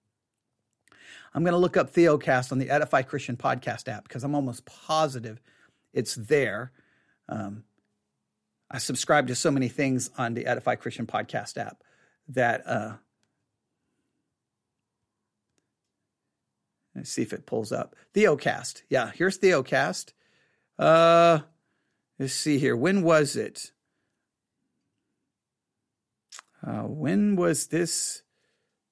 I'm 1.35 1.43
going 1.43 1.53
to 1.53 1.59
look 1.59 1.77
up 1.77 1.93
Theocast 1.93 2.51
on 2.51 2.59
the 2.59 2.69
Edify 2.69 3.01
Christian 3.01 3.37
podcast 3.37 3.87
app 3.87 4.03
because 4.03 4.23
I'm 4.23 4.35
almost 4.35 4.65
positive 4.65 5.39
it's 5.93 6.15
there. 6.15 6.71
Um, 7.29 7.63
I 8.69 8.79
subscribe 8.79 9.27
to 9.27 9.35
so 9.35 9.51
many 9.51 9.69
things 9.69 10.09
on 10.17 10.33
the 10.33 10.47
Edify 10.47 10.75
Christian 10.75 11.05
podcast 11.05 11.57
app 11.57 11.83
that 12.29 12.67
uh, 12.67 12.93
let's 16.95 17.11
see 17.11 17.21
if 17.21 17.33
it 17.33 17.45
pulls 17.45 17.71
up 17.71 17.95
Theocast. 18.13 18.83
Yeah, 18.89 19.11
here's 19.13 19.39
Theocast. 19.39 20.13
Uh, 20.77 21.39
let's 22.19 22.33
see 22.33 22.59
here. 22.59 22.75
When 22.75 23.03
was 23.03 23.35
it? 23.35 23.71
Uh, 26.65 26.83
when 26.83 27.35
was 27.35 27.67
this 27.67 28.23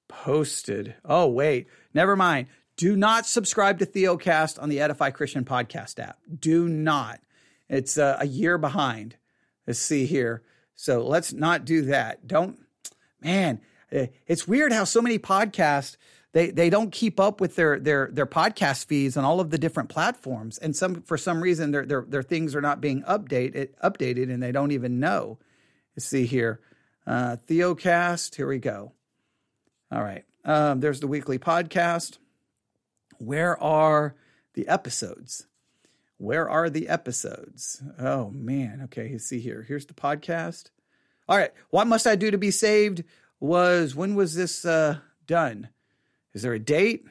posted? 0.08 0.94
Oh, 1.04 1.26
wait. 1.28 1.68
Never 1.94 2.16
mind. 2.16 2.48
Do 2.76 2.96
not 2.96 3.26
subscribe 3.26 3.78
to 3.78 3.86
Theocast 3.86 4.60
on 4.60 4.68
the 4.68 4.80
Edify 4.80 5.10
Christian 5.10 5.44
podcast 5.44 5.98
app. 5.98 6.18
Do 6.38 6.68
not. 6.68 7.20
It's 7.68 7.96
uh, 7.96 8.16
a 8.20 8.26
year 8.26 8.58
behind. 8.58 9.16
Let's 9.66 9.78
see 9.78 10.06
here. 10.06 10.42
So 10.74 11.06
let's 11.06 11.32
not 11.32 11.64
do 11.64 11.82
that. 11.82 12.26
Don't, 12.26 12.58
man, 13.20 13.60
eh, 13.90 14.08
it's 14.26 14.48
weird 14.48 14.72
how 14.72 14.84
so 14.84 15.00
many 15.00 15.18
podcasts 15.18 15.96
they 16.32 16.50
they 16.50 16.70
don't 16.70 16.90
keep 16.90 17.20
up 17.20 17.40
with 17.40 17.56
their 17.56 17.78
their 17.78 18.08
their 18.12 18.26
podcast 18.26 18.86
feeds 18.86 19.16
on 19.16 19.24
all 19.24 19.40
of 19.40 19.50
the 19.50 19.58
different 19.58 19.88
platforms, 19.88 20.58
and 20.58 20.74
some 20.74 21.02
for 21.02 21.18
some 21.18 21.42
reason 21.42 21.70
their 21.70 21.84
their 21.84 22.02
their 22.02 22.22
things 22.22 22.54
are 22.54 22.60
not 22.60 22.80
being 22.80 23.02
updated 23.02 23.70
updated, 23.82 24.32
and 24.32 24.42
they 24.42 24.52
don't 24.52 24.72
even 24.72 24.98
know. 24.98 25.38
Let's 25.96 26.06
see 26.06 26.24
here, 26.26 26.60
uh, 27.06 27.36
Theocast. 27.48 28.34
Here 28.34 28.46
we 28.46 28.58
go. 28.58 28.92
All 29.90 30.02
right, 30.02 30.24
um, 30.44 30.80
there's 30.80 31.00
the 31.00 31.06
weekly 31.06 31.38
podcast. 31.38 32.18
Where 33.18 33.62
are 33.62 34.14
the 34.54 34.66
episodes? 34.68 35.46
Where 36.16 36.48
are 36.48 36.70
the 36.70 36.88
episodes? 36.88 37.82
Oh 37.98 38.30
man. 38.30 38.82
Okay, 38.84 39.10
let's 39.10 39.24
see 39.24 39.40
here. 39.40 39.64
Here's 39.66 39.86
the 39.86 39.94
podcast. 39.94 40.70
All 41.28 41.36
right. 41.36 41.52
What 41.70 41.86
must 41.86 42.06
I 42.06 42.14
do 42.16 42.30
to 42.30 42.38
be 42.38 42.50
saved? 42.50 43.04
Was 43.40 43.94
when 43.94 44.14
was 44.14 44.34
this 44.34 44.64
uh, 44.64 44.98
done? 45.26 45.68
Is 46.34 46.42
there 46.42 46.54
a 46.54 46.58
date? 46.58 47.06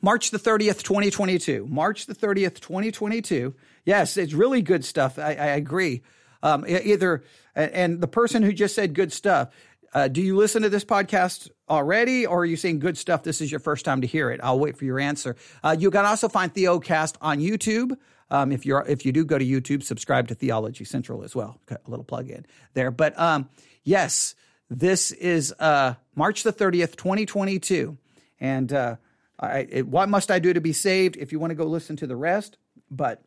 March 0.00 0.30
the 0.30 0.38
30th, 0.38 0.82
2022. 0.82 1.66
March 1.68 2.06
the 2.06 2.14
30th, 2.14 2.60
2022. 2.60 3.54
Yes, 3.84 4.16
it's 4.16 4.32
really 4.32 4.62
good 4.62 4.84
stuff. 4.84 5.18
I, 5.18 5.30
I 5.30 5.46
agree. 5.56 6.02
Um, 6.42 6.64
either, 6.68 7.24
and 7.54 8.00
the 8.00 8.06
person 8.06 8.42
who 8.42 8.52
just 8.52 8.74
said 8.74 8.94
good 8.94 9.12
stuff, 9.12 9.50
uh, 9.94 10.08
do 10.08 10.20
you 10.20 10.36
listen 10.36 10.62
to 10.62 10.68
this 10.68 10.84
podcast 10.84 11.48
already, 11.68 12.26
or 12.26 12.40
are 12.40 12.44
you 12.44 12.56
saying 12.56 12.78
good 12.78 12.98
stuff? 12.98 13.22
This 13.22 13.40
is 13.40 13.50
your 13.50 13.60
first 13.60 13.84
time 13.84 14.02
to 14.02 14.06
hear 14.06 14.30
it. 14.30 14.40
I'll 14.42 14.58
wait 14.58 14.76
for 14.76 14.84
your 14.84 15.00
answer. 15.00 15.36
Uh, 15.64 15.74
you 15.78 15.90
can 15.90 16.04
also 16.04 16.28
find 16.28 16.52
Theocast 16.52 17.16
on 17.20 17.38
YouTube. 17.38 17.96
Um, 18.30 18.52
if 18.52 18.66
you're 18.66 18.84
if 18.86 19.06
you 19.06 19.12
do 19.12 19.24
go 19.24 19.38
to 19.38 19.44
YouTube, 19.44 19.82
subscribe 19.82 20.28
to 20.28 20.34
Theology 20.34 20.84
Central 20.84 21.24
as 21.24 21.34
well. 21.34 21.58
A 21.70 21.78
little 21.86 22.04
plug 22.04 22.28
in 22.28 22.44
there, 22.74 22.90
but 22.90 23.18
um, 23.18 23.48
yes, 23.82 24.34
this 24.70 25.12
is 25.12 25.54
uh, 25.58 25.94
March 26.14 26.42
the 26.42 26.52
thirtieth, 26.52 26.96
twenty 26.96 27.26
twenty 27.26 27.58
two, 27.58 27.96
and 28.40 28.72
uh, 28.72 28.96
I, 29.38 29.66
it, 29.70 29.88
what 29.88 30.08
must 30.08 30.30
I 30.30 30.38
do 30.38 30.52
to 30.52 30.60
be 30.60 30.72
saved? 30.72 31.16
If 31.16 31.32
you 31.32 31.38
want 31.38 31.50
to 31.50 31.54
go 31.54 31.64
listen 31.64 31.96
to 31.96 32.06
the 32.06 32.16
rest, 32.16 32.58
but 32.90 33.22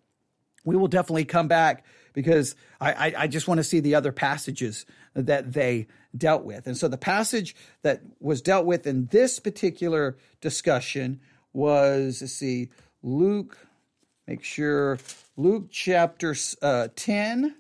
we 0.64 0.76
will 0.76 0.88
definitely 0.88 1.26
come 1.26 1.48
back 1.48 1.86
because 2.14 2.56
I, 2.80 2.92
I, 2.92 3.14
I 3.20 3.28
just 3.28 3.48
want 3.48 3.60
to 3.60 3.64
see 3.64 3.80
the 3.80 3.96
other 3.96 4.12
passages 4.12 4.86
that 5.14 5.54
they 5.54 5.88
dealt 6.16 6.44
with. 6.44 6.68
And 6.68 6.78
so 6.78 6.88
the 6.88 6.98
passage 6.98 7.56
that 7.84 8.02
was 8.20 8.42
dealt 8.42 8.66
with 8.66 8.86
in 8.86 9.08
this 9.08 9.40
particular 9.40 10.18
discussion 10.42 11.22
was, 11.54 12.22
let's 12.22 12.34
see, 12.34 12.70
Luke, 13.02 13.58
make 14.28 14.44
sure, 14.44 15.00
Luke 15.38 15.68
chapter 15.72 16.36
uh, 16.62 16.90
10. 16.96 17.56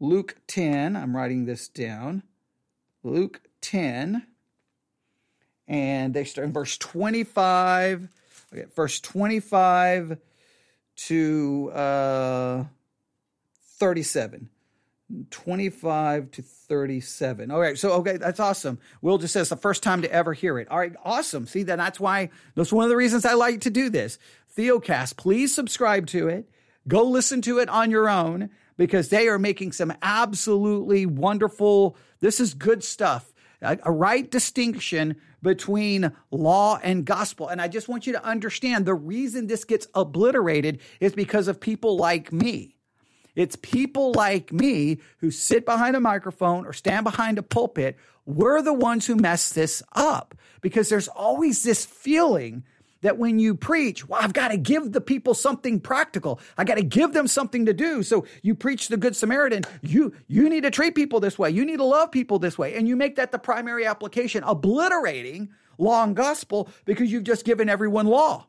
Luke 0.00 0.36
10, 0.46 0.96
I'm 0.96 1.16
writing 1.16 1.44
this 1.44 1.68
down. 1.68 2.22
Luke 3.02 3.40
10. 3.60 4.26
And 5.68 6.12
they 6.12 6.24
start 6.24 6.46
in 6.46 6.52
verse 6.52 6.76
25. 6.78 8.08
Okay, 8.52 8.66
verse 8.74 9.00
25 9.00 10.18
to 10.96 11.70
uh, 11.72 12.64
37. 13.78 14.48
25 15.30 16.30
to 16.30 16.42
37. 16.42 17.50
All 17.50 17.60
right. 17.60 17.78
So, 17.78 17.92
okay, 17.94 18.16
that's 18.16 18.40
awesome. 18.40 18.78
Will 19.02 19.18
just 19.18 19.32
says 19.32 19.48
the 19.48 19.56
first 19.56 19.82
time 19.82 20.02
to 20.02 20.12
ever 20.12 20.32
hear 20.32 20.58
it. 20.58 20.68
All 20.68 20.78
right. 20.78 20.94
Awesome. 21.04 21.46
See, 21.46 21.62
that 21.64 21.76
that's 21.76 22.00
why, 22.00 22.30
that's 22.54 22.72
one 22.72 22.84
of 22.84 22.90
the 22.90 22.96
reasons 22.96 23.26
I 23.26 23.34
like 23.34 23.60
to 23.62 23.70
do 23.70 23.90
this. 23.90 24.18
Theocast, 24.56 25.16
please 25.16 25.54
subscribe 25.54 26.06
to 26.08 26.28
it. 26.28 26.48
Go 26.88 27.04
listen 27.04 27.42
to 27.42 27.58
it 27.58 27.68
on 27.68 27.90
your 27.90 28.08
own 28.08 28.50
because 28.76 29.08
they 29.08 29.28
are 29.28 29.38
making 29.38 29.72
some 29.72 29.92
absolutely 30.02 31.06
wonderful, 31.06 31.96
this 32.20 32.40
is 32.40 32.54
good 32.54 32.82
stuff. 32.82 33.32
A, 33.60 33.78
a 33.84 33.92
right 33.92 34.28
distinction 34.30 35.16
between 35.42 36.12
law 36.30 36.78
and 36.82 37.04
gospel. 37.04 37.48
And 37.48 37.60
I 37.60 37.68
just 37.68 37.88
want 37.88 38.06
you 38.06 38.12
to 38.14 38.24
understand 38.24 38.86
the 38.86 38.94
reason 38.94 39.46
this 39.46 39.64
gets 39.64 39.86
obliterated 39.94 40.80
is 41.00 41.12
because 41.12 41.48
of 41.48 41.60
people 41.60 41.96
like 41.96 42.32
me. 42.32 42.76
It's 43.34 43.56
people 43.56 44.12
like 44.12 44.52
me 44.52 44.98
who 45.18 45.30
sit 45.30 45.64
behind 45.64 45.96
a 45.96 46.00
microphone 46.00 46.66
or 46.66 46.72
stand 46.72 47.04
behind 47.04 47.38
a 47.38 47.42
pulpit. 47.42 47.96
We're 48.26 48.62
the 48.62 48.74
ones 48.74 49.06
who 49.06 49.16
mess 49.16 49.52
this 49.52 49.82
up 49.94 50.34
because 50.60 50.88
there's 50.88 51.08
always 51.08 51.62
this 51.62 51.84
feeling 51.84 52.64
that 53.02 53.18
when 53.18 53.38
you 53.38 53.54
preach, 53.54 54.08
well, 54.08 54.20
I've 54.22 54.32
got 54.32 54.48
to 54.48 54.56
give 54.56 54.92
the 54.92 55.00
people 55.00 55.34
something 55.34 55.78
practical. 55.80 56.40
I 56.56 56.64
got 56.64 56.76
to 56.76 56.82
give 56.82 57.12
them 57.12 57.28
something 57.28 57.66
to 57.66 57.74
do. 57.74 58.02
So 58.02 58.26
you 58.42 58.54
preach 58.54 58.88
the 58.88 58.96
Good 58.96 59.14
Samaritan. 59.14 59.64
You, 59.82 60.14
you 60.26 60.48
need 60.48 60.62
to 60.62 60.70
treat 60.70 60.94
people 60.94 61.20
this 61.20 61.38
way. 61.38 61.50
You 61.50 61.64
need 61.64 61.78
to 61.78 61.84
love 61.84 62.10
people 62.10 62.38
this 62.38 62.56
way. 62.56 62.74
And 62.74 62.88
you 62.88 62.96
make 62.96 63.16
that 63.16 63.32
the 63.32 63.38
primary 63.38 63.86
application, 63.86 64.42
obliterating 64.44 65.50
law 65.78 66.04
and 66.04 66.16
gospel 66.16 66.68
because 66.84 67.12
you've 67.12 67.24
just 67.24 67.44
given 67.44 67.68
everyone 67.68 68.06
law. 68.06 68.46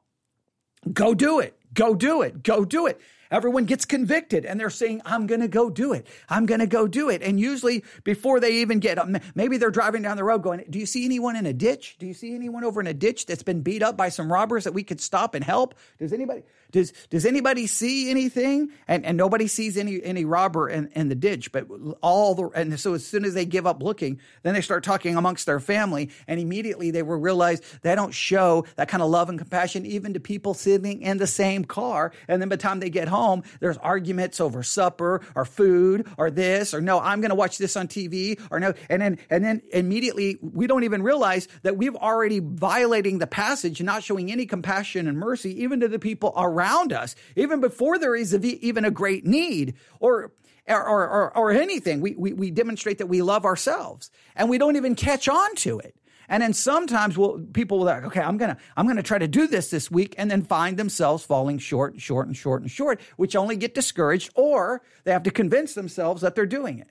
Go 0.91 1.13
do 1.13 1.39
it. 1.39 1.57
Go 1.73 1.95
do 1.95 2.21
it. 2.21 2.43
Go 2.43 2.65
do 2.65 2.87
it. 2.87 2.99
Everyone 3.31 3.65
gets 3.65 3.85
convicted 3.85 4.45
and 4.45 4.59
they're 4.59 4.69
saying, 4.69 5.01
I'm 5.05 5.27
going 5.27 5.41
to 5.41 5.47
go 5.47 5.69
do 5.69 5.93
it. 5.93 6.07
I'm 6.29 6.45
going 6.45 6.59
to 6.59 6.67
go 6.67 6.87
do 6.87 7.09
it. 7.09 7.21
And 7.21 7.39
usually 7.39 7.83
before 8.03 8.39
they 8.39 8.61
even 8.61 8.79
get 8.79 8.97
maybe 9.35 9.57
they're 9.57 9.71
driving 9.71 10.01
down 10.01 10.17
the 10.17 10.23
road 10.23 10.43
going, 10.43 10.63
Do 10.69 10.79
you 10.79 10.85
see 10.85 11.05
anyone 11.05 11.35
in 11.35 11.45
a 11.45 11.53
ditch? 11.53 11.97
Do 11.99 12.05
you 12.05 12.13
see 12.13 12.35
anyone 12.35 12.63
over 12.63 12.79
in 12.79 12.87
a 12.87 12.93
ditch 12.93 13.25
that's 13.25 13.43
been 13.43 13.61
beat 13.61 13.83
up 13.83 13.97
by 13.97 14.09
some 14.09 14.31
robbers 14.31 14.63
that 14.65 14.73
we 14.73 14.83
could 14.83 15.01
stop 15.01 15.35
and 15.35 15.43
help? 15.43 15.75
Does 15.99 16.13
anybody? 16.13 16.43
Does 16.73 16.91
does 17.11 17.25
anybody 17.25 17.67
see 17.67 18.09
anything? 18.09 18.71
And 18.87 19.05
and 19.05 19.15
nobody 19.15 19.47
sees 19.47 19.77
any 19.77 20.03
any 20.03 20.25
robber 20.25 20.67
in, 20.67 20.89
in 20.95 21.07
the 21.07 21.15
ditch, 21.15 21.51
but 21.51 21.67
all 22.01 22.33
the 22.33 22.47
and 22.49 22.79
so 22.79 22.95
as 22.95 23.05
soon 23.05 23.25
as 23.25 23.35
they 23.35 23.45
give 23.45 23.67
up 23.67 23.81
looking, 23.81 24.19
then 24.41 24.55
they 24.55 24.61
start 24.61 24.83
talking 24.83 25.15
amongst 25.15 25.45
their 25.45 25.59
family, 25.59 26.09
and 26.27 26.39
immediately 26.39 26.89
they 26.89 27.03
will 27.03 27.17
realize 27.17 27.61
they 27.83 27.93
don't 27.93 28.13
show 28.13 28.65
that 28.75 28.89
kind 28.89 29.03
of 29.03 29.09
love 29.09 29.29
and 29.29 29.37
compassion 29.37 29.85
even 29.85 30.15
to 30.15 30.19
people 30.19 30.55
sitting 30.55 31.03
in 31.03 31.19
the 31.19 31.27
same 31.27 31.63
car. 31.63 32.11
And 32.27 32.41
then 32.41 32.49
by 32.49 32.55
the 32.55 32.63
time 32.63 32.79
they 32.79 32.89
get 32.89 33.07
home, 33.07 33.43
there's 33.59 33.77
arguments 33.77 34.41
over 34.41 34.63
supper 34.63 35.21
or 35.35 35.45
food 35.45 36.07
or 36.17 36.31
this 36.31 36.73
or 36.73 36.81
no, 36.81 36.99
I'm 36.99 37.21
going 37.21 37.29
to 37.29 37.35
watch 37.35 37.59
this 37.59 37.77
on 37.77 37.87
TV 37.87 38.41
or 38.49 38.59
no, 38.59 38.73
and 38.89 38.99
then 38.99 39.19
and 39.29 39.45
then 39.45 39.61
immediately 39.71 40.39
we 40.41 40.65
don't 40.65 40.85
even 40.85 41.03
realize 41.03 41.47
that 41.61 41.77
we've 41.77 41.95
already 41.95 42.39
violating 42.39 43.19
the 43.19 43.27
passage, 43.27 43.79
not 43.79 44.03
showing 44.03 44.31
any 44.31 44.47
compassion 44.47 45.07
and 45.07 45.19
mercy 45.19 45.61
even 45.61 45.79
to 45.81 45.87
the 45.87 45.99
people 45.99 46.33
around 46.35 46.62
around 46.63 46.93
us, 46.93 47.15
even 47.35 47.59
before 47.59 47.99
there 47.99 48.15
is 48.15 48.33
even 48.33 48.85
a 48.85 48.91
great 48.91 49.25
need 49.25 49.75
or 49.99 50.31
or, 50.65 51.07
or, 51.09 51.37
or 51.37 51.51
anything. 51.51 51.99
We, 51.99 52.15
we, 52.17 52.31
we 52.31 52.49
demonstrate 52.49 52.99
that 52.99 53.07
we 53.07 53.21
love 53.21 53.43
ourselves 53.43 54.09
and 54.33 54.49
we 54.49 54.57
don't 54.57 54.77
even 54.77 54.95
catch 54.95 55.27
on 55.27 55.55
to 55.55 55.79
it. 55.79 55.93
And 56.29 56.41
then 56.41 56.53
sometimes 56.53 57.17
we'll, 57.17 57.39
people 57.51 57.79
will 57.79 57.85
like, 57.85 58.05
okay, 58.05 58.21
I'm 58.21 58.37
gonna 58.37 58.57
I'm 58.77 58.87
gonna 58.87 59.03
try 59.03 59.17
to 59.17 59.27
do 59.27 59.45
this 59.45 59.69
this 59.69 59.91
week, 59.91 60.15
and 60.17 60.31
then 60.31 60.41
find 60.41 60.77
themselves 60.77 61.25
falling 61.25 61.59
short 61.59 61.91
and 61.91 62.01
short 62.01 62.27
and 62.27 62.35
short 62.35 62.61
and 62.61 62.71
short, 62.71 63.01
which 63.17 63.35
only 63.35 63.57
get 63.57 63.75
discouraged, 63.75 64.31
or 64.35 64.81
they 65.03 65.11
have 65.11 65.23
to 65.23 65.31
convince 65.31 65.73
themselves 65.73 66.21
that 66.21 66.33
they're 66.33 66.45
doing 66.45 66.79
it, 66.79 66.89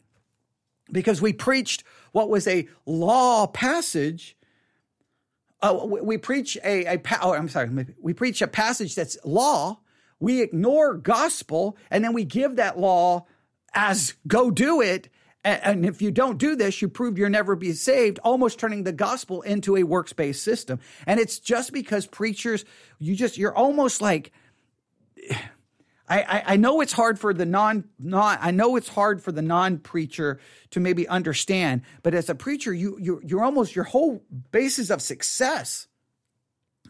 because 0.92 1.22
we 1.22 1.32
preached 1.32 1.82
what 2.12 2.28
was 2.28 2.46
a 2.46 2.68
law 2.84 3.46
passage 3.46 4.36
uh, 5.62 5.84
we, 5.86 6.00
we, 6.00 6.18
preach 6.18 6.58
a, 6.64 6.96
a 6.96 7.02
oh, 7.22 7.34
I'm 7.34 7.48
sorry, 7.48 7.70
we 8.00 8.12
preach 8.12 8.42
a 8.42 8.46
passage 8.48 8.94
that's 8.94 9.16
law. 9.24 9.78
We 10.18 10.40
ignore 10.40 10.94
gospel, 10.94 11.76
and 11.90 12.04
then 12.04 12.12
we 12.12 12.24
give 12.24 12.56
that 12.56 12.78
law 12.78 13.26
as 13.74 14.14
go 14.26 14.50
do 14.50 14.80
it. 14.80 15.08
And, 15.44 15.60
and 15.64 15.86
if 15.86 16.02
you 16.02 16.10
don't 16.10 16.38
do 16.38 16.54
this, 16.54 16.80
you 16.80 16.88
prove 16.88 17.18
you'll 17.18 17.30
never 17.30 17.56
be 17.56 17.72
saved, 17.72 18.18
almost 18.22 18.58
turning 18.58 18.84
the 18.84 18.92
gospel 18.92 19.42
into 19.42 19.76
a 19.76 19.82
works 19.82 20.12
based 20.12 20.44
system. 20.44 20.80
And 21.06 21.18
it's 21.18 21.38
just 21.38 21.72
because 21.72 22.06
preachers, 22.06 22.64
you 22.98 23.16
just, 23.16 23.38
you're 23.38 23.54
almost 23.54 24.00
like, 24.00 24.32
I, 26.09 26.42
I, 26.46 26.57
know 26.57 26.80
it's 26.80 26.92
hard 26.92 27.18
for 27.18 27.32
the 27.32 27.46
non, 27.46 27.84
non 27.98 28.36
I 28.40 28.50
know 28.50 28.76
it's 28.76 28.88
hard 28.88 29.22
for 29.22 29.32
the 29.32 29.40
non 29.40 29.78
preacher 29.78 30.40
to 30.70 30.80
maybe 30.80 31.09
understand, 31.09 31.82
but 32.03 32.12
as 32.12 32.28
a 32.28 32.34
preacher, 32.34 32.74
you 32.74 32.98
you 33.00 33.20
you're 33.24 33.42
almost 33.42 33.74
your 33.74 33.84
whole 33.84 34.22
basis 34.50 34.90
of 34.90 35.00
success 35.00 35.86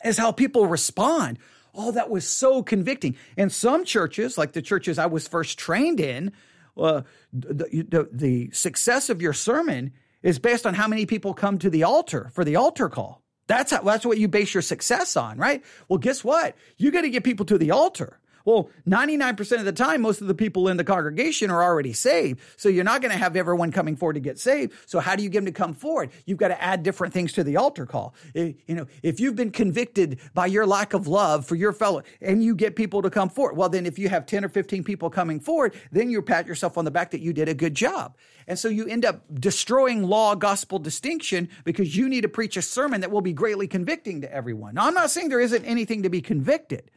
is 0.04 0.18
how 0.18 0.32
people 0.32 0.66
respond. 0.66 1.38
Oh, 1.74 1.92
that 1.92 2.10
was 2.10 2.28
so 2.28 2.62
convicting. 2.62 3.16
And 3.36 3.52
some 3.52 3.84
churches, 3.84 4.36
like 4.36 4.52
the 4.52 4.62
churches 4.62 4.98
I 4.98 5.06
was 5.06 5.28
first 5.28 5.58
trained 5.58 6.00
in, 6.00 6.32
uh, 6.76 7.02
the, 7.32 7.86
the, 7.88 8.08
the 8.12 8.50
success 8.52 9.10
of 9.10 9.22
your 9.22 9.32
sermon 9.32 9.92
is 10.22 10.38
based 10.38 10.66
on 10.66 10.74
how 10.74 10.88
many 10.88 11.06
people 11.06 11.34
come 11.34 11.58
to 11.58 11.70
the 11.70 11.84
altar 11.84 12.30
for 12.32 12.44
the 12.44 12.56
altar 12.56 12.88
call. 12.88 13.22
That's 13.46 13.72
how, 13.72 13.82
that's 13.82 14.06
what 14.06 14.18
you 14.18 14.28
base 14.28 14.54
your 14.54 14.62
success 14.62 15.16
on, 15.16 15.38
right? 15.38 15.62
Well, 15.88 15.98
guess 15.98 16.22
what? 16.22 16.56
You 16.76 16.90
got 16.90 17.02
to 17.02 17.10
get 17.10 17.24
people 17.24 17.46
to 17.46 17.58
the 17.58 17.72
altar. 17.72 18.18
Well, 18.44 18.70
99% 18.88 19.58
of 19.58 19.64
the 19.64 19.72
time, 19.72 20.02
most 20.02 20.20
of 20.20 20.26
the 20.26 20.34
people 20.34 20.68
in 20.68 20.76
the 20.76 20.84
congregation 20.84 21.50
are 21.50 21.62
already 21.62 21.92
saved. 21.92 22.40
So 22.56 22.68
you're 22.68 22.84
not 22.84 23.00
going 23.00 23.12
to 23.12 23.18
have 23.18 23.36
everyone 23.36 23.72
coming 23.72 23.96
forward 23.96 24.14
to 24.14 24.20
get 24.20 24.38
saved. 24.38 24.72
So 24.86 25.00
how 25.00 25.16
do 25.16 25.22
you 25.22 25.28
get 25.28 25.38
them 25.38 25.46
to 25.46 25.52
come 25.52 25.74
forward? 25.74 26.10
You've 26.26 26.38
got 26.38 26.48
to 26.48 26.62
add 26.62 26.82
different 26.82 27.14
things 27.14 27.32
to 27.34 27.44
the 27.44 27.56
altar 27.56 27.86
call. 27.86 28.14
Eh, 28.34 28.52
you 28.66 28.74
know, 28.74 28.86
if 29.02 29.20
you've 29.20 29.36
been 29.36 29.50
convicted 29.50 30.18
by 30.34 30.46
your 30.46 30.66
lack 30.66 30.94
of 30.94 31.06
love 31.06 31.46
for 31.46 31.54
your 31.54 31.72
fellow 31.72 32.02
and 32.20 32.42
you 32.42 32.54
get 32.54 32.76
people 32.76 33.02
to 33.02 33.10
come 33.10 33.28
forward, 33.28 33.56
well, 33.56 33.68
then 33.68 33.86
if 33.86 33.98
you 33.98 34.08
have 34.08 34.26
10 34.26 34.44
or 34.44 34.48
15 34.48 34.84
people 34.84 35.10
coming 35.10 35.40
forward, 35.40 35.74
then 35.90 36.10
you 36.10 36.22
pat 36.22 36.46
yourself 36.46 36.78
on 36.78 36.84
the 36.84 36.90
back 36.90 37.10
that 37.10 37.20
you 37.20 37.32
did 37.32 37.48
a 37.48 37.54
good 37.54 37.74
job. 37.74 38.16
And 38.46 38.58
so 38.58 38.68
you 38.68 38.86
end 38.86 39.04
up 39.04 39.22
destroying 39.32 40.02
law 40.02 40.34
gospel 40.34 40.78
distinction 40.78 41.48
because 41.64 41.96
you 41.96 42.08
need 42.08 42.22
to 42.22 42.28
preach 42.28 42.56
a 42.56 42.62
sermon 42.62 43.00
that 43.02 43.10
will 43.10 43.20
be 43.20 43.32
greatly 43.32 43.68
convicting 43.68 44.22
to 44.22 44.32
everyone. 44.32 44.74
Now, 44.74 44.86
I'm 44.86 44.94
not 44.94 45.10
saying 45.10 45.28
there 45.28 45.40
isn't 45.40 45.64
anything 45.64 46.02
to 46.02 46.10
be 46.10 46.20
convicted. 46.20 46.90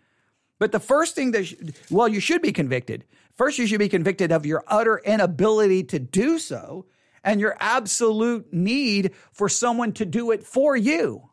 But 0.60 0.72
the 0.72 0.80
first 0.80 1.16
thing 1.16 1.32
that, 1.32 1.54
well, 1.90 2.08
you 2.08 2.20
should 2.20 2.42
be 2.42 2.52
convicted. 2.52 3.06
First, 3.36 3.58
you 3.58 3.68
should 3.68 3.80
be 3.80 3.90
convicted 3.90 4.32
of 4.32 4.46
your 4.46 4.64
utter 4.68 4.98
inability 4.98 5.84
to 5.86 6.00
do 6.00 6.40
so 6.40 6.86
and 7.24 7.42
your 7.42 7.58
absolute 7.60 8.54
need 8.54 9.12
for 9.32 9.50
someone 9.50 9.92
to 9.94 10.06
do 10.06 10.32
it 10.32 10.44
for 10.44 10.76
you. 10.76 11.30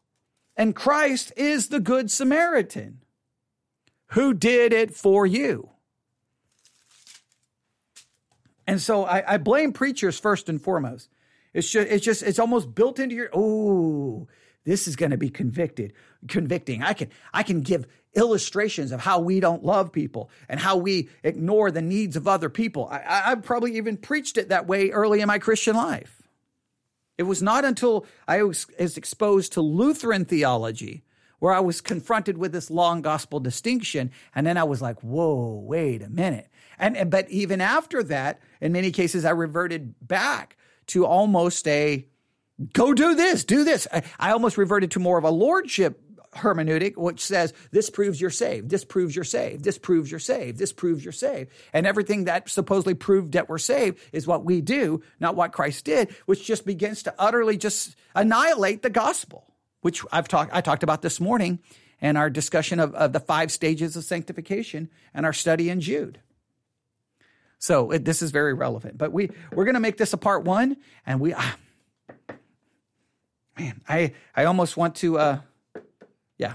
And 0.57 0.75
Christ 0.75 1.33
is 1.37 1.69
the 1.69 1.81
Good 1.81 2.11
Samaritan 2.11 2.99
who 4.09 4.35
did 4.35 4.73
it 4.73 4.95
for 4.95 5.25
you. 5.27 5.71
And 8.67 8.81
so 8.81 9.05
I, 9.05 9.35
I 9.35 9.37
blame 9.39 9.73
preachers 9.73 10.19
first 10.19 10.49
and 10.49 10.61
foremost. 10.61 11.09
It's 11.55 11.71
just, 11.71 11.89
it's 11.89 12.05
just, 12.05 12.23
it's 12.23 12.39
almost 12.39 12.75
built 12.75 12.99
into 12.99 13.15
your, 13.15 13.31
oh, 13.33 14.29
this 14.65 14.87
is 14.87 14.97
going 14.97 15.11
to 15.11 15.17
be 15.17 15.31
convicted, 15.31 15.93
convicting. 16.29 16.83
I 16.83 16.93
can, 16.93 17.11
I 17.33 17.43
can 17.43 17.63
give 17.63 17.87
illustrations 18.15 18.93
of 18.93 19.01
how 19.01 19.19
we 19.21 19.41
don't 19.41 19.65
love 19.65 19.93
people 19.93 20.31
and 20.49 20.61
how 20.61 20.77
we 20.77 21.09
ignore 21.23 21.71
the 21.71 21.83
needs 21.83 22.17
of 22.17 22.29
other 22.29 22.49
people. 22.49 22.89
I, 22.91 23.31
have 23.31 23.43
probably 23.43 23.77
even 23.77 23.97
preached 23.97 24.37
it 24.37 24.51
that 24.51 24.67
way 24.67 24.91
early 24.91 25.21
in 25.21 25.27
my 25.27 25.39
Christian 25.39 25.77
life. 25.77 26.23
It 27.19 27.25
was 27.25 27.43
not 27.43 27.65
until 27.65 28.07
I 28.27 28.43
was, 28.43 28.67
was 28.79 28.97
exposed 28.97 29.53
to 29.53 29.61
Lutheran 29.61 30.25
theology 30.25 31.05
where 31.39 31.53
I 31.53 31.61
was 31.61 31.81
confronted 31.81 32.39
with 32.39 32.53
this 32.53 32.71
law 32.71 32.95
gospel 33.01 33.41
distinction. 33.41 34.13
And 34.35 34.47
then 34.47 34.57
I 34.57 34.65
was 34.65 34.81
like, 34.81 35.01
whoa, 35.01 35.61
wait 35.67 36.03
a 36.03 36.09
minute. 36.09 36.49
And, 36.79 37.11
but 37.11 37.29
even 37.31 37.61
after 37.61 38.03
that, 38.05 38.41
in 38.61 38.73
many 38.73 38.93
cases, 38.93 39.25
I 39.25 39.31
reverted 39.31 39.95
back 40.01 40.57
to 40.89 41.05
almost 41.05 41.67
a 41.67 42.07
go 42.73 42.95
do 42.95 43.15
this, 43.15 43.45
do 43.45 43.65
this. 43.65 43.89
I, 43.93 44.03
I 44.21 44.31
almost 44.31 44.57
reverted 44.57 44.93
to 44.93 45.01
more 45.01 45.19
of 45.19 45.25
a 45.25 45.31
lordship 45.31 46.02
hermeneutic, 46.35 46.97
which 46.97 47.21
says 47.21 47.53
this 47.71 47.91
proves 47.91 48.21
you're 48.21 48.31
saved, 48.31 48.71
this 48.71 48.85
proves 48.85 49.15
you're 49.15 49.25
saved, 49.25 49.65
this 49.65 49.79
proves 49.79 50.11
you're 50.11 50.21
saved, 50.21 50.59
this 50.59 50.73
proves 50.73 51.05
you're 51.05 51.13
saved. 51.13 51.51
And 51.73 51.87
everything 51.87 52.25
that 52.25 52.49
supposedly 52.49 52.95
proved 52.95 53.33
that 53.33 53.49
we're 53.49 53.59
saved 53.59 53.99
is 54.13 54.27
what 54.27 54.45
we 54.45 54.61
do, 54.61 55.03
not 55.21 55.37
what 55.37 55.53
Christ 55.53 55.85
did, 55.85 56.15
which 56.27 56.45
just 56.45 56.65
begins 56.65 57.03
to 57.05 57.15
utterly 57.19 57.57
just 57.57 57.97
annihilate 58.15 58.83
the 58.83 58.91
gospel, 58.91 59.53
which 59.83 60.03
I've 60.11 60.29
talked 60.29 60.55
I 60.55 60.61
talked 60.63 60.83
about 60.83 61.03
this 61.03 61.21
morning 61.21 61.59
in 62.01 62.17
our 62.17 62.31
discussion 62.31 62.81
of, 62.81 62.95
of 62.95 63.13
the 63.13 63.21
five 63.21 63.53
stages 63.53 63.95
of 63.97 64.05
sanctification 64.05 64.91
and 65.15 65.27
our 65.27 65.33
study 65.33 65.69
in 65.69 65.81
Jude. 65.81 66.19
So 67.59 67.93
it, 67.93 68.05
this 68.05 68.23
is 68.23 68.33
very 68.33 68.55
relevant, 68.55 68.99
but 68.99 69.13
we 69.13 69.31
we're 69.53 69.65
going 69.65 69.75
to 69.75 69.81
make 69.81 69.99
this 69.99 70.13
a 70.13 70.17
part 70.17 70.45
one, 70.45 70.79
and 71.07 71.21
we, 71.21 71.33
ah, 71.35 71.57
man, 73.59 73.81
I 73.89 74.15
I 74.35 74.47
almost 74.47 74.77
want 74.77 74.97
to 74.97 75.19
uh, 75.19 75.41
yeah. 76.39 76.55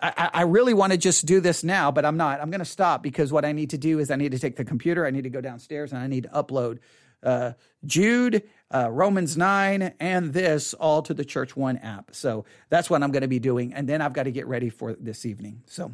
I, 0.00 0.30
I 0.34 0.42
really 0.42 0.74
want 0.74 0.92
to 0.92 0.98
just 0.98 1.26
do 1.26 1.40
this 1.40 1.62
now, 1.62 1.92
but 1.92 2.04
I'm 2.04 2.16
not. 2.16 2.40
I'm 2.40 2.50
going 2.50 2.58
to 2.58 2.64
stop 2.64 3.04
because 3.04 3.32
what 3.32 3.44
I 3.44 3.52
need 3.52 3.70
to 3.70 3.78
do 3.78 4.00
is 4.00 4.10
I 4.10 4.16
need 4.16 4.32
to 4.32 4.38
take 4.38 4.56
the 4.56 4.64
computer, 4.64 5.06
I 5.06 5.10
need 5.10 5.22
to 5.22 5.30
go 5.30 5.40
downstairs, 5.40 5.92
and 5.92 6.02
I 6.02 6.08
need 6.08 6.24
to 6.24 6.28
upload 6.30 6.80
uh, 7.22 7.52
Jude, 7.84 8.42
uh, 8.74 8.90
Romans 8.90 9.36
9, 9.36 9.94
and 10.00 10.32
this 10.32 10.74
all 10.74 11.02
to 11.02 11.14
the 11.14 11.24
Church 11.24 11.56
One 11.56 11.78
app. 11.78 12.14
So 12.14 12.44
that's 12.68 12.90
what 12.90 13.02
I'm 13.02 13.12
going 13.12 13.22
to 13.22 13.28
be 13.28 13.38
doing. 13.38 13.74
And 13.74 13.88
then 13.88 14.02
I've 14.02 14.12
got 14.12 14.24
to 14.24 14.32
get 14.32 14.46
ready 14.48 14.70
for 14.70 14.94
this 14.94 15.24
evening. 15.24 15.62
So 15.66 15.92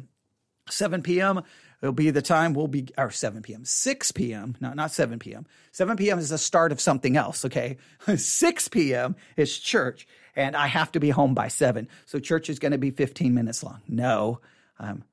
7 0.69 1.01
p.m. 1.03 1.43
It'll 1.81 1.93
be 1.93 2.09
the 2.09 2.21
time 2.21 2.53
we'll 2.53 2.67
be, 2.67 2.87
or 2.97 3.09
7 3.09 3.41
p.m., 3.41 3.63
6 3.63 4.11
p.m., 4.11 4.57
no, 4.59 4.73
not 4.73 4.91
7 4.91 5.17
p.m. 5.17 5.45
7 5.71 5.95
p.m. 5.95 6.19
is 6.19 6.29
the 6.29 6.37
start 6.37 6.71
of 6.71 6.81
something 6.81 7.15
else, 7.15 7.45
okay? 7.45 7.77
6 8.15 8.67
p.m. 8.67 9.15
is 9.37 9.57
church 9.57 10.07
and 10.39 10.55
I 10.55 10.67
have 10.67 10.91
to 10.93 10.99
be 10.99 11.09
home 11.09 11.33
by 11.33 11.49
seven. 11.49 11.89
So 12.05 12.19
church 12.19 12.49
is 12.49 12.59
going 12.59 12.71
to 12.71 12.77
be 12.77 12.91
15 12.91 13.33
minutes 13.33 13.61
long. 13.61 13.81
No, 13.87 14.39
I'm, 14.79 15.03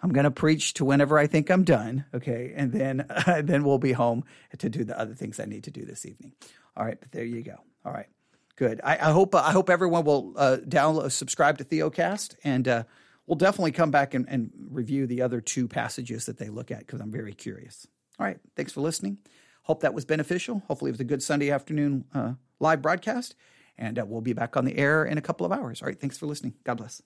I'm 0.00 0.12
going 0.12 0.24
to 0.24 0.30
preach 0.30 0.74
to 0.74 0.84
whenever 0.84 1.18
I 1.18 1.26
think 1.26 1.50
I'm 1.50 1.64
done. 1.64 2.04
Okay. 2.14 2.52
And 2.54 2.72
then, 2.72 3.06
uh, 3.10 3.42
then 3.44 3.64
we'll 3.64 3.78
be 3.78 3.92
home 3.92 4.24
to 4.58 4.68
do 4.70 4.84
the 4.84 4.98
other 4.98 5.14
things 5.14 5.40
I 5.40 5.44
need 5.46 5.64
to 5.64 5.70
do 5.70 5.84
this 5.84 6.06
evening. 6.06 6.32
All 6.76 6.84
right. 6.84 6.98
But 6.98 7.10
there 7.10 7.24
you 7.24 7.42
go. 7.42 7.56
All 7.84 7.92
right. 7.92 8.06
Good. 8.56 8.80
I, 8.84 8.92
I 8.94 9.10
hope, 9.10 9.34
uh, 9.34 9.42
I 9.44 9.50
hope 9.50 9.68
everyone 9.68 10.04
will 10.04 10.32
uh, 10.36 10.58
download, 10.66 11.10
subscribe 11.10 11.58
to 11.58 11.64
Theocast 11.64 12.36
and 12.44 12.68
uh, 12.68 12.84
we'll 13.26 13.34
definitely 13.34 13.72
come 13.72 13.90
back 13.90 14.14
and, 14.14 14.26
and 14.28 14.52
review 14.70 15.08
the 15.08 15.22
other 15.22 15.40
two 15.40 15.66
passages 15.66 16.26
that 16.26 16.38
they 16.38 16.48
look 16.48 16.70
at 16.70 16.80
because 16.80 17.00
I'm 17.00 17.10
very 17.10 17.34
curious. 17.34 17.88
All 18.20 18.26
right. 18.26 18.38
Thanks 18.54 18.72
for 18.72 18.82
listening. 18.82 19.18
Hope 19.62 19.80
that 19.80 19.94
was 19.94 20.04
beneficial. 20.04 20.62
Hopefully, 20.68 20.90
it 20.90 20.92
was 20.92 21.00
a 21.00 21.04
good 21.04 21.22
Sunday 21.22 21.50
afternoon 21.50 22.04
uh, 22.14 22.34
live 22.60 22.82
broadcast. 22.82 23.34
And 23.76 23.98
uh, 23.98 24.04
we'll 24.06 24.20
be 24.20 24.32
back 24.32 24.56
on 24.56 24.64
the 24.64 24.76
air 24.78 25.04
in 25.04 25.18
a 25.18 25.22
couple 25.22 25.44
of 25.44 25.52
hours. 25.52 25.82
All 25.82 25.88
right. 25.88 26.00
Thanks 26.00 26.18
for 26.18 26.26
listening. 26.26 26.54
God 26.64 26.76
bless. 26.76 27.02